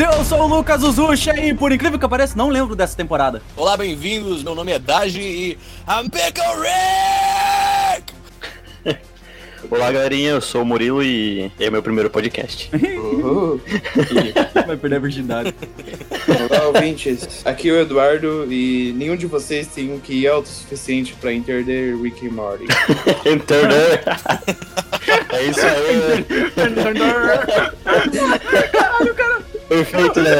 Eu 0.00 0.24
sou 0.24 0.42
o 0.42 0.46
Lucas 0.46 0.84
Uzucha 0.84 1.36
e, 1.36 1.52
por 1.52 1.72
incrível 1.72 1.98
que 1.98 2.06
pareça, 2.08 2.36
não 2.36 2.48
lembro 2.48 2.76
dessa 2.76 2.96
temporada. 2.96 3.42
Olá, 3.56 3.76
bem-vindos. 3.76 4.44
Meu 4.44 4.54
nome 4.54 4.70
é 4.70 4.78
Daji 4.78 5.20
e 5.20 5.58
I'm 5.88 6.08
Pickle 6.08 6.44
Rick! 6.62 8.14
Olá, 9.68 9.90
galerinha, 9.90 10.30
eu 10.30 10.40
sou 10.40 10.62
o 10.62 10.64
Murilo 10.64 11.02
e 11.02 11.50
é 11.58 11.68
meu 11.68 11.82
primeiro 11.82 12.08
podcast. 12.08 12.70
Vai 14.66 14.76
perder 14.76 14.96
a 14.96 15.00
virgindade. 15.00 15.52
Olá, 16.48 16.68
ouvintes. 16.68 17.44
Aqui 17.44 17.68
é 17.68 17.72
o 17.72 17.80
Eduardo 17.80 18.46
e 18.52 18.94
nenhum 18.96 19.16
de 19.16 19.26
vocês 19.26 19.66
tem 19.66 19.92
um 19.92 19.98
QI 19.98 20.28
autossuficiente 20.28 21.14
pra 21.14 21.32
entender 21.32 22.00
Rick 22.00 22.24
e 22.24 22.30
Morty. 22.30 22.66
Entendeu? 23.26 23.98
é 25.32 25.42
isso 25.42 25.66
aí. 25.66 26.24
Caralho, 28.70 29.14
cara! 29.16 29.47
Perfeito, 29.68 30.20
né? 30.20 30.30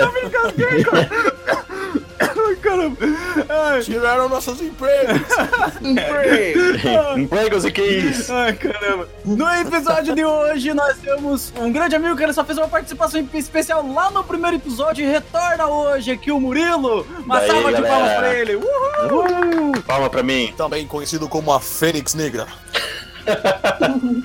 Ai, 2.21 2.57
caramba! 2.57 2.97
Ai, 3.49 3.81
Tiraram 3.83 4.29
nossos 4.29 4.61
empregos! 4.61 5.21
Empregos 7.17 7.65
e 7.65 7.71
que 7.71 7.83
isso? 7.83 8.33
ai, 8.33 8.53
caramba! 8.55 9.09
No 9.25 9.49
episódio 9.55 10.15
de 10.15 10.25
hoje, 10.25 10.73
nós 10.75 10.97
temos 10.99 11.53
um 11.57 11.71
grande 11.73 11.95
amigo 11.95 12.17
que 12.17 12.23
ele 12.23 12.33
só 12.33 12.45
fez 12.45 12.59
uma 12.59 12.69
participação 12.69 13.27
especial 13.35 13.87
lá 13.93 14.11
no 14.11 14.25
primeiro 14.25 14.57
episódio 14.57 15.05
e 15.05 15.09
retorna 15.11 15.67
hoje 15.67 16.11
aqui, 16.11 16.31
o 16.33 16.41
Murilo! 16.41 17.07
Uma 17.25 17.39
Daí, 17.41 17.49
salva 17.51 17.73
de 17.73 17.83
galera. 17.83 17.95
palmas 17.95 18.17
pra 18.19 18.35
ele! 18.35 18.57
Uhul! 18.57 19.71
Uh, 19.77 19.83
palma 19.83 20.11
pra 20.11 20.23
mim. 20.23 20.53
Também 20.57 20.87
conhecido 20.87 21.29
como 21.29 21.53
a 21.53 21.61
Fênix 21.61 22.15
Negra. 22.15 22.47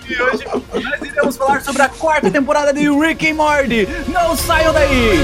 E 0.08 0.22
hoje 0.22 0.46
nós 0.46 1.02
iremos 1.02 1.38
falar 1.38 1.62
sobre 1.62 1.82
a 1.82 1.90
quarta 1.90 2.32
temporada 2.32 2.74
de 2.74 2.90
Rick 2.90 3.30
and 3.30 3.36
Morty. 3.36 3.88
Não 4.08 4.36
saiam 4.36 4.74
daí! 4.74 5.20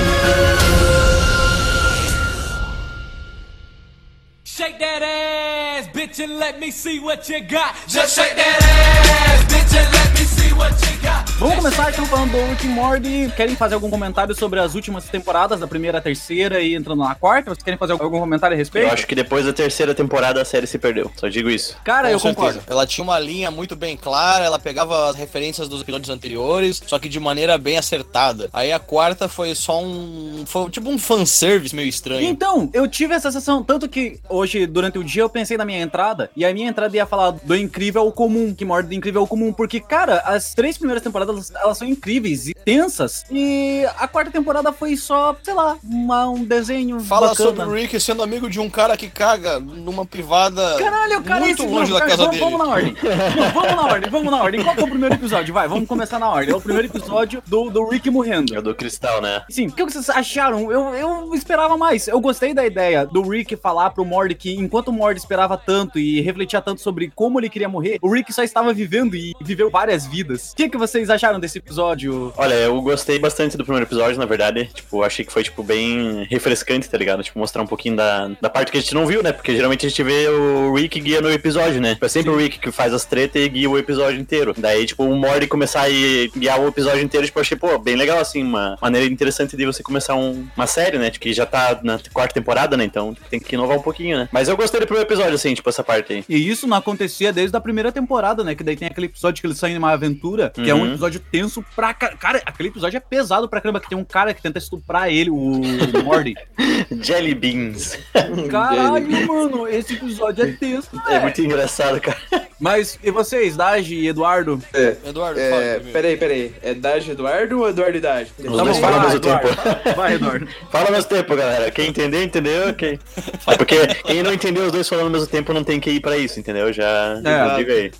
Shake 4.43 4.77
that 4.79 5.01
ass, 5.01 5.87
bitch, 5.93 6.19
and 6.19 6.37
let 6.37 6.59
me 6.59 6.69
see 6.69 6.99
what 6.99 7.29
you 7.29 7.39
got. 7.41 7.75
Just 7.87 8.15
shake 8.15 8.35
that 8.35 8.59
ass, 8.61 9.45
bitch, 9.45 9.73
and 9.79 9.89
let 9.93 10.11
me 10.11 10.25
see 10.25 10.53
what 10.53 10.73
you 10.81 10.97
got. 11.01 11.18
Vamos 11.39 11.55
começar 11.55 11.89
então 11.89 12.05
falando 12.05 12.31
do 12.33 12.45
Rick 12.49 12.67
Morty. 12.67 13.31
Querem 13.33 13.55
fazer 13.55 13.73
algum 13.73 13.89
comentário 13.89 14.35
sobre 14.35 14.59
as 14.59 14.75
últimas 14.75 15.05
temporadas, 15.05 15.57
da 15.57 15.65
primeira, 15.65 15.99
a 15.99 16.01
terceira 16.01 16.59
e 16.59 16.75
entrando 16.75 16.99
na 17.01 17.15
quarta? 17.15 17.49
Vocês 17.55 17.63
querem 17.63 17.77
fazer 17.77 17.93
algum 17.93 18.19
comentário 18.19 18.55
a 18.55 18.57
respeito? 18.57 18.87
Eu 18.87 18.91
acho 18.93 19.07
que 19.07 19.15
depois 19.15 19.45
da 19.45 19.53
terceira 19.53 19.95
temporada 19.95 20.41
a 20.41 20.43
série 20.43 20.67
se 20.67 20.77
perdeu. 20.77 21.09
Só 21.15 21.29
digo 21.29 21.49
isso. 21.49 21.77
Cara, 21.81 22.09
Com 22.09 22.13
eu 22.13 22.19
certeza. 22.19 22.45
concordo. 22.47 22.63
Ela 22.69 22.85
tinha 22.85 23.05
uma 23.05 23.17
linha 23.17 23.49
muito 23.49 23.73
bem 23.73 23.95
clara, 23.95 24.43
ela 24.43 24.59
pegava 24.59 25.09
as 25.09 25.15
referências 25.15 25.69
dos 25.69 25.79
episódios 25.79 26.09
anteriores, 26.09 26.81
só 26.85 26.99
que 26.99 27.07
de 27.07 27.21
maneira 27.21 27.57
bem 27.57 27.77
acertada. 27.77 28.49
Aí 28.51 28.73
a 28.73 28.79
quarta 28.79 29.29
foi 29.29 29.55
só 29.55 29.81
um. 29.81 30.43
Foi 30.45 30.69
tipo 30.69 30.89
um 30.89 30.99
fanservice 30.99 31.73
meio 31.73 31.87
estranho. 31.87 32.27
Então, 32.27 32.69
eu 32.73 32.85
tive 32.85 33.13
essa 33.13 33.31
sensação, 33.31 33.63
tanto 33.63 33.87
que 33.87 34.19
hoje, 34.27 34.67
durante 34.67 34.99
o 34.99 35.03
dia, 35.05 35.21
eu 35.21 35.29
pensei 35.29 35.55
na 35.55 35.63
minha 35.63 35.81
entrada, 35.81 36.29
e 36.35 36.43
a 36.43 36.53
minha 36.53 36.67
entrada 36.67 36.93
ia 36.97 37.05
falar 37.05 37.31
do 37.31 37.55
incrível 37.55 38.01
ao 38.01 38.11
comum, 38.11 38.53
que 38.53 38.65
morde 38.65 38.89
do 38.89 38.93
incrível 38.93 39.21
ao 39.21 39.27
comum, 39.27 39.53
porque, 39.53 39.79
cara, 39.79 40.17
as 40.25 40.53
três 40.53 40.77
primeiras 40.77 41.01
temporadas, 41.01 41.28
elas 41.29 41.77
são 41.77 41.87
incríveis. 41.87 42.47
E 42.47 42.55
tensas, 42.69 43.25
e 43.31 43.85
a 43.97 44.07
quarta 44.07 44.31
temporada 44.31 44.71
foi 44.71 44.95
só, 44.95 45.35
sei 45.43 45.53
lá, 45.53 45.77
uma- 45.83 46.29
um 46.29 46.43
desenho 46.43 46.99
Fala 46.99 47.29
bacana. 47.29 47.49
sobre 47.49 47.65
o 47.65 47.71
Rick 47.73 47.99
sendo 47.99 48.21
amigo 48.23 48.49
de 48.49 48.59
um 48.59 48.69
cara 48.69 48.95
que 48.95 49.09
caga 49.09 49.59
numa 49.59 50.05
privada 50.05 50.75
Caralho, 50.77 51.21
cara, 51.23 51.39
muito 51.41 51.63
esse- 51.63 51.71
longe 51.71 51.91
não, 51.91 51.99
da 51.99 52.05
cara, 52.05 52.11
casa 52.17 52.23
vamos, 52.23 52.39
dele. 52.39 52.51
Vamos 52.51 52.67
na 52.67 52.73
ordem. 52.73 52.95
Não, 53.39 53.51
vamos 53.51 53.75
na 53.75 53.81
ordem, 53.85 54.09
vamos 54.09 54.31
na 54.31 54.43
ordem. 54.43 54.63
Qual 54.63 54.75
que 54.75 54.81
é 54.81 54.85
o 54.85 54.89
primeiro 54.89 55.15
episódio? 55.15 55.53
Vai, 55.53 55.67
vamos 55.67 55.87
começar 55.87 56.19
na 56.19 56.29
ordem. 56.29 56.53
É 56.53 56.55
o 56.57 56.61
primeiro 56.61 56.87
episódio 56.87 57.41
do, 57.47 57.69
do 57.69 57.87
Rick 57.89 58.09
morrendo. 58.09 58.53
É 58.55 58.59
o 58.59 58.61
do 58.61 58.73
Cristal, 58.75 59.21
né? 59.21 59.41
Sim, 59.49 59.67
o 59.67 59.71
que 59.71 59.83
vocês 59.83 60.09
acharam? 60.09 60.71
Eu, 60.71 60.93
eu 60.95 61.33
esperava 61.35 61.77
mais. 61.77 62.07
Eu 62.07 62.19
gostei 62.19 62.53
da 62.53 62.65
ideia 62.65 63.05
do 63.05 63.21
Rick 63.21 63.55
falar 63.55 63.91
pro 63.91 64.03
Morty 64.05 64.35
que 64.35 64.53
enquanto 64.55 64.89
o 64.89 64.93
Morty 64.93 65.19
esperava 65.19 65.57
tanto 65.57 65.97
e 65.99 66.21
refletia 66.21 66.61
tanto 66.61 66.81
sobre 66.81 67.11
como 67.15 67.39
ele 67.39 67.49
queria 67.49 67.69
morrer, 67.69 67.97
o 68.01 68.11
Rick 68.11 68.31
só 68.33 68.43
estava 68.43 68.73
vivendo 68.73 69.15
e 69.15 69.33
viveu 69.41 69.69
várias 69.69 70.05
vidas. 70.05 70.51
O 70.51 70.55
que, 70.55 70.69
que 70.69 70.77
vocês 70.77 71.09
acharam 71.09 71.39
desse 71.39 71.57
episódio? 71.57 72.33
Olha, 72.37 72.53
eu 72.65 72.81
gostei 72.81 73.17
bastante 73.19 73.57
do 73.57 73.63
primeiro 73.63 73.85
episódio, 73.85 74.17
na 74.19 74.25
verdade. 74.25 74.69
Tipo, 74.73 75.03
achei 75.03 75.25
que 75.25 75.31
foi, 75.31 75.43
tipo, 75.43 75.63
bem 75.63 76.25
refrescante, 76.29 76.89
tá 76.89 76.97
ligado? 76.97 77.23
Tipo, 77.23 77.39
mostrar 77.39 77.61
um 77.61 77.67
pouquinho 77.67 77.95
da, 77.95 78.29
da 78.41 78.49
parte 78.49 78.71
que 78.71 78.77
a 78.77 78.81
gente 78.81 78.93
não 78.93 79.05
viu, 79.05 79.21
né? 79.23 79.31
Porque 79.31 79.55
geralmente 79.55 79.85
a 79.85 79.89
gente 79.89 80.03
vê 80.03 80.27
o 80.27 80.73
Rick 80.75 80.99
guiando 80.99 81.27
o 81.27 81.31
episódio, 81.31 81.81
né? 81.81 81.93
Tipo, 81.93 82.05
é 82.05 82.09
sempre 82.09 82.29
o 82.31 82.37
Rick 82.37 82.59
que 82.59 82.71
faz 82.71 82.93
as 82.93 83.05
tretas 83.05 83.41
e 83.41 83.49
guia 83.49 83.69
o 83.69 83.77
episódio 83.77 84.19
inteiro. 84.19 84.53
Daí, 84.57 84.85
tipo, 84.85 85.03
o 85.03 85.15
Morty 85.15 85.47
começar 85.47 85.83
a 85.85 85.89
guiar 86.37 86.59
o 86.59 86.67
episódio 86.67 87.01
inteiro, 87.03 87.25
tipo, 87.25 87.39
achei, 87.39 87.57
pô, 87.57 87.77
bem 87.77 87.95
legal, 87.95 88.19
assim, 88.19 88.43
uma 88.43 88.77
maneira 88.81 89.07
interessante 89.07 89.55
de 89.57 89.65
você 89.65 89.81
começar 89.83 90.15
um- 90.15 90.47
uma 90.55 90.67
série, 90.67 90.97
né? 90.97 91.09
Tipo, 91.09 91.23
que 91.23 91.33
já 91.33 91.45
tá 91.45 91.79
na 91.83 91.99
quarta 92.13 92.33
temporada, 92.33 92.75
né? 92.77 92.83
Então, 92.83 93.13
tipo, 93.13 93.27
tem 93.29 93.39
que 93.39 93.55
inovar 93.55 93.77
um 93.77 93.81
pouquinho, 93.81 94.17
né? 94.17 94.29
Mas 94.31 94.47
eu 94.47 94.55
gostei 94.57 94.79
do 94.79 94.85
primeiro 94.85 95.07
episódio, 95.07 95.33
assim, 95.33 95.53
tipo, 95.53 95.69
essa 95.69 95.83
parte 95.83 96.13
aí. 96.13 96.23
E 96.29 96.49
isso 96.49 96.65
não 96.67 96.77
acontecia 96.77 97.33
desde 97.33 97.55
a 97.55 97.61
primeira 97.61 97.91
temporada, 97.91 98.43
né? 98.43 98.55
Que 98.55 98.63
daí 98.63 98.75
tem 98.75 98.87
aquele 98.87 99.07
episódio 99.07 99.41
que 99.41 99.47
eles 99.47 99.57
saem 99.57 99.75
numa 99.75 99.91
aventura, 99.91 100.49
que 100.53 100.69
é 100.69 100.73
um 100.75 100.79
Uhum. 100.81 100.87
episódio 100.89 101.19
tenso 101.31 101.63
pra 101.75 101.93
ca- 101.93 102.15
Cara, 102.39 102.43
aquele 102.45 102.69
episódio 102.69 102.97
é 102.97 102.99
pesado 102.99 103.47
pra 103.47 103.61
caramba, 103.61 103.79
que 103.79 103.89
tem 103.89 103.97
um 103.97 104.03
cara 104.03 104.33
que 104.33 104.41
tenta 104.41 104.57
estuprar 104.57 105.09
ele, 105.09 105.29
o 105.29 105.61
Morty. 106.03 106.35
Jelly 107.01 107.35
Beans. 107.35 107.97
Caralho, 108.49 109.27
mano, 109.27 109.67
esse 109.67 109.93
episódio 109.93 110.45
é 110.45 110.51
tenso. 110.53 110.89
É 111.07 111.11
velho. 111.11 111.21
muito 111.23 111.41
engraçado, 111.41 111.99
cara. 112.01 112.17
Mas 112.59 112.99
e 113.01 113.09
vocês, 113.09 113.55
Daji 113.55 113.95
e 113.95 114.07
Eduardo? 114.09 114.61
É, 114.73 114.97
Eduardo, 115.05 115.39
fala 115.39 115.63
é, 115.63 115.73
primeiro. 115.75 115.91
peraí, 115.93 116.17
peraí. 116.17 116.55
É 116.61 116.73
Daj 116.73 117.09
Eduardo 117.09 117.59
ou 117.59 117.69
Eduardo 117.69 117.97
e 117.97 118.01
Daj? 118.01 118.27
Os 118.37 118.45
dois 118.45 118.67
bom, 118.77 118.81
falam 118.81 118.99
ao 118.99 119.05
mesmo 119.05 119.19
tempo. 119.21 119.47
Vai, 119.95 120.13
Eduardo. 120.15 120.47
Fala 120.69 120.85
ao 120.87 120.91
mesmo 120.91 121.09
tempo, 121.09 121.35
galera. 121.37 121.71
Quem 121.71 121.87
entendeu, 121.89 122.21
entendeu, 122.21 122.69
ok. 122.69 122.99
É 123.47 123.57
porque 123.57 123.85
quem 124.05 124.21
não 124.21 124.33
entendeu 124.33 124.65
os 124.65 124.71
dois 124.73 124.89
falando 124.89 125.05
ao 125.05 125.11
mesmo 125.11 125.27
tempo 125.27 125.53
não 125.53 125.63
tem 125.63 125.79
que 125.79 125.89
ir 125.91 126.01
pra 126.01 126.17
isso, 126.17 126.37
entendeu? 126.39 126.73
Já 126.73 127.21
É. 127.23 127.55
diga 127.55 127.73
aí. 127.73 127.91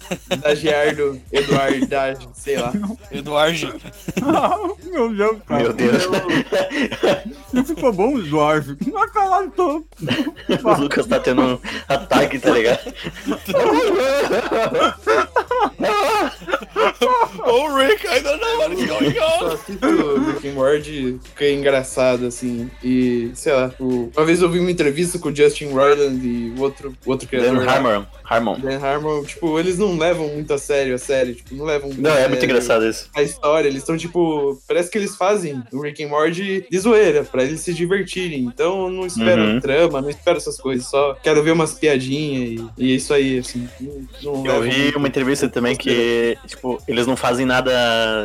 Dagiardo, 0.42 1.22
Eduardo, 1.32 1.88
Daj, 1.88 2.18
sei 2.34 2.58
lá. 2.58 2.74
Eduardo. 3.12 3.80
Meu 4.92 5.14
Deus, 5.14 5.38
cara. 5.48 5.64
Meu 5.64 5.74
Deus. 5.74 6.04
Não 7.54 7.64
ficou 7.64 7.94
bom, 7.94 8.20
Eduardo. 8.20 8.78
Não 8.92 9.10
caralho, 9.10 9.52
tô. 9.52 9.86
o 10.64 10.74
Lucas 10.82 11.06
tá 11.08 11.20
tendo 11.20 11.42
um 11.42 11.60
ataque, 11.88 12.40
tá 12.40 12.52
ligado? 12.52 12.94
Oh, 17.46 17.76
Rick, 17.76 18.06
I 18.08 18.20
don't 18.22 18.40
know 18.42 18.58
what 18.60 18.74
is 18.74 18.86
going 18.88 19.14
Só 19.14 19.46
on. 19.46 19.52
assisto 19.54 19.88
o 19.88 20.32
Rick 20.32 20.48
and 20.48 20.54
Morty, 20.54 21.20
fica 21.24 21.50
engraçado, 21.50 22.26
assim. 22.28 22.70
E, 22.84 23.32
sei 23.34 23.54
lá, 23.54 23.72
o- 23.80 24.12
uma 24.16 24.26
vez 24.26 24.42
eu 24.42 24.50
vi 24.50 24.60
uma 24.60 24.72
entrevista 24.72 25.18
com 25.20 25.30
o 25.30 25.36
Justin 25.36 25.70
Roiland 25.72 26.26
e 26.26 26.54
o 26.58 26.62
outro, 26.62 26.94
o 27.06 27.12
outro 27.12 27.28
criador. 27.28 27.56
Dan 27.64 27.70
Harmon. 27.70 28.06
Harmon. 28.24 28.60
Dan 28.60 28.80
Harmon, 28.80 29.24
tipo, 29.24 29.60
eles 29.60 29.78
não 29.78 29.98
levam 29.98 30.28
muito 30.30 30.54
a 30.54 30.58
sério, 30.58 30.96
a 30.96 30.98
sério, 30.98 31.34
tipo, 31.36 31.56
não 31.56 31.66
levam 31.66 31.90
Não, 31.98 32.12
é 32.12 32.28
muito 32.28 32.40
sério 32.40 32.46
engraçado 32.46 32.86
isso. 32.88 33.10
A 33.16 33.24
história, 33.24 33.68
eles 33.68 33.82
estão 33.82 33.98
tipo, 33.98 34.62
parece 34.68 34.90
que 34.90 34.98
eles 34.98 35.16
fazem 35.16 35.62
o 35.72 35.82
Rick 35.82 36.04
and 36.04 36.10
Morty 36.10 36.66
de 36.70 36.80
zoeira, 36.80 37.24
pra 37.24 37.44
eles 37.44 37.62
se 37.62 37.74
divertirem. 37.74 38.44
Então 38.44 38.84
eu 38.86 38.90
não 38.92 39.06
espero 39.06 39.40
Uhum. 39.42 39.60
trama, 39.60 40.02
não 40.02 40.10
espero 40.10 40.38
essas 40.38 40.58
coisas, 40.60 40.88
só 40.88 41.16
quero 41.24 41.42
ver 41.44 41.52
umas 41.52 41.74
piadinhas 41.74 42.60
e, 42.78 42.84
e 42.86 42.92
é 42.92 42.96
isso 42.96 43.14
aí, 43.14 43.40
assim. 43.40 43.68
Não, 43.80 44.34
não 44.34 44.39
Eu 44.46 44.62
vi 44.62 44.94
uma 44.96 45.08
entrevista 45.08 45.48
também 45.50 45.76
que, 45.76 46.38
tipo, 46.48 46.82
eles 46.88 47.06
não 47.08 47.16
fazem 47.16 47.46
nada. 47.46 47.72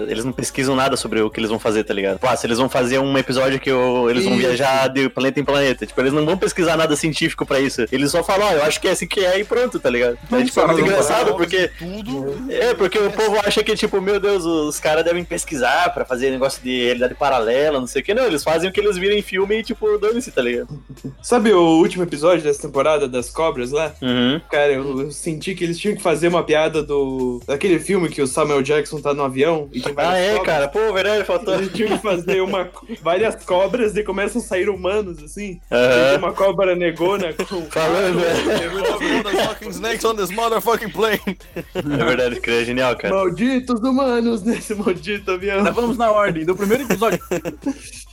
Eles 0.08 0.24
não 0.24 0.32
pesquisam 0.32 0.74
nada 0.76 0.96
sobre 0.96 1.20
o 1.20 1.30
que 1.30 1.40
eles 1.40 1.50
vão 1.50 1.58
fazer, 1.58 1.84
tá 1.84 1.94
ligado? 1.94 2.18
Pô, 2.18 2.34
se 2.36 2.46
eles 2.46 2.58
vão 2.58 2.68
fazer 2.68 2.98
um 2.98 3.16
episódio 3.18 3.58
que 3.60 3.72
o- 3.72 4.08
eles 4.10 4.24
vão 4.24 4.36
viajar 4.36 4.88
de 4.88 5.08
planeta 5.08 5.40
em 5.40 5.44
planeta. 5.44 5.86
Tipo, 5.86 6.00
eles 6.00 6.12
não 6.12 6.24
vão 6.24 6.36
pesquisar 6.36 6.76
nada 6.76 6.94
científico 6.96 7.44
pra 7.46 7.60
isso. 7.60 7.84
Eles 7.92 8.10
só 8.10 8.22
falam, 8.22 8.46
ó, 8.48 8.52
eu 8.52 8.64
acho 8.64 8.80
que 8.80 8.88
é 8.88 8.92
assim 8.92 9.06
que 9.06 9.24
é 9.24 9.38
e 9.40 9.44
pronto, 9.44 9.78
tá 9.78 9.90
ligado? 9.90 10.18
É, 10.32 10.42
tipo, 10.44 10.60
é 10.60 10.66
muito 10.66 10.80
engraçado 10.80 11.34
porque. 11.34 11.70
É, 12.48 12.74
porque 12.74 12.98
o 12.98 13.10
povo 13.10 13.38
acha 13.44 13.62
que, 13.62 13.74
tipo, 13.76 14.00
meu 14.00 14.18
Deus, 14.20 14.44
os 14.44 14.78
caras 14.80 15.04
devem 15.04 15.24
pesquisar 15.24 15.92
pra 15.92 16.04
fazer 16.04 16.30
negócio 16.30 16.62
de 16.62 16.84
realidade 16.84 17.14
paralela, 17.14 17.80
não 17.80 17.86
sei 17.86 18.02
o 18.02 18.04
que. 18.04 18.14
Não, 18.14 18.24
eles 18.24 18.42
fazem 18.44 18.68
o 18.68 18.72
que 18.72 18.80
eles 18.80 18.96
viram 18.96 19.14
em 19.16 19.22
filme 19.22 19.58
e, 19.58 19.62
tipo, 19.62 19.96
dane-se, 19.98 20.30
tá 20.30 20.42
ligado? 20.42 20.68
Sabe 21.22 21.52
o 21.52 21.78
último 21.78 22.02
episódio 22.04 22.42
dessa 22.44 22.62
temporada 22.62 23.08
das 23.08 23.30
cobras 23.30 23.70
lá? 23.70 23.92
Uhum. 24.02 24.40
Cara, 24.50 24.72
eu, 24.72 25.00
eu 25.02 25.10
senti 25.10 25.54
que 25.54 25.64
eles 25.64 25.78
tinham 25.78 25.96
que 25.96 26.02
fazer 26.04 26.28
uma 26.28 26.44
piada 26.44 26.82
do. 26.82 27.40
daquele 27.46 27.80
filme 27.80 28.08
que 28.08 28.22
o 28.22 28.26
Samuel 28.26 28.62
Jackson 28.62 29.00
tá 29.00 29.12
no 29.12 29.24
avião 29.24 29.68
e 29.72 29.80
tem 29.80 29.92
Ah, 29.92 29.94
várias 29.96 30.20
é, 30.24 30.28
cobras. 30.36 30.46
cara. 30.46 30.68
Pô, 30.68 30.92
verdade, 30.92 31.24
faltou. 31.24 31.54
Eles 31.58 31.72
tinham 31.72 31.96
que 31.96 32.02
fazer 32.02 32.40
uma, 32.42 32.68
várias 33.02 33.34
cobras 33.44 33.96
e 33.96 34.04
começam 34.04 34.40
a 34.40 34.44
sair 34.44 34.68
humanos, 34.68 35.22
assim. 35.22 35.60
Tem 35.68 36.18
uma 36.18 36.32
cobra 36.32 36.76
negona 36.76 37.32
com. 37.32 37.62
Falando? 37.72 38.20
Motherfucking 39.24 39.70
snakes 39.70 40.04
on 40.04 40.14
this 40.14 40.30
motherfucking 40.30 40.90
plane. 40.90 41.20
É 41.74 42.04
verdade, 42.04 42.40
que 42.40 42.50
é 42.50 42.64
genial, 42.64 42.94
cara. 42.96 43.14
Malditos 43.14 43.80
humanos 43.80 44.42
nesse 44.42 44.74
maldito 44.74 45.30
avião. 45.32 45.62
Nós 45.64 45.74
vamos 45.74 45.96
na 45.96 46.10
ordem 46.12 46.44
do 46.44 46.54
primeiro 46.54 46.84
episódio. 46.84 47.18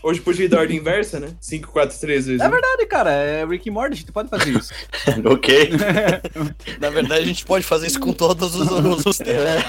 Hoje 0.03 0.19
podia 0.19 0.45
ir 0.45 0.47
da 0.47 0.57
ordem 0.59 0.77
inversa, 0.77 1.19
né? 1.19 1.27
5, 1.39 1.71
4, 1.71 1.99
3 1.99 2.25
vezes. 2.25 2.41
É 2.41 2.49
verdade, 2.49 2.85
cara. 2.87 3.11
É 3.11 3.45
Rick 3.45 3.69
and 3.69 3.73
Morty, 3.73 3.93
a 3.93 3.97
gente 3.97 4.11
pode 4.11 4.29
fazer 4.29 4.49
isso. 4.49 4.73
ok. 5.25 5.69
Na 6.79 6.89
verdade, 6.89 7.21
a 7.21 7.25
gente 7.27 7.45
pode 7.45 7.63
fazer 7.63 7.80
isso 7.83 7.99
com 7.99 8.13
todos 8.13 8.55
os, 8.55 8.69
os, 8.71 9.05
os 9.05 9.17
temas. 9.17 9.41
É. 9.41 9.61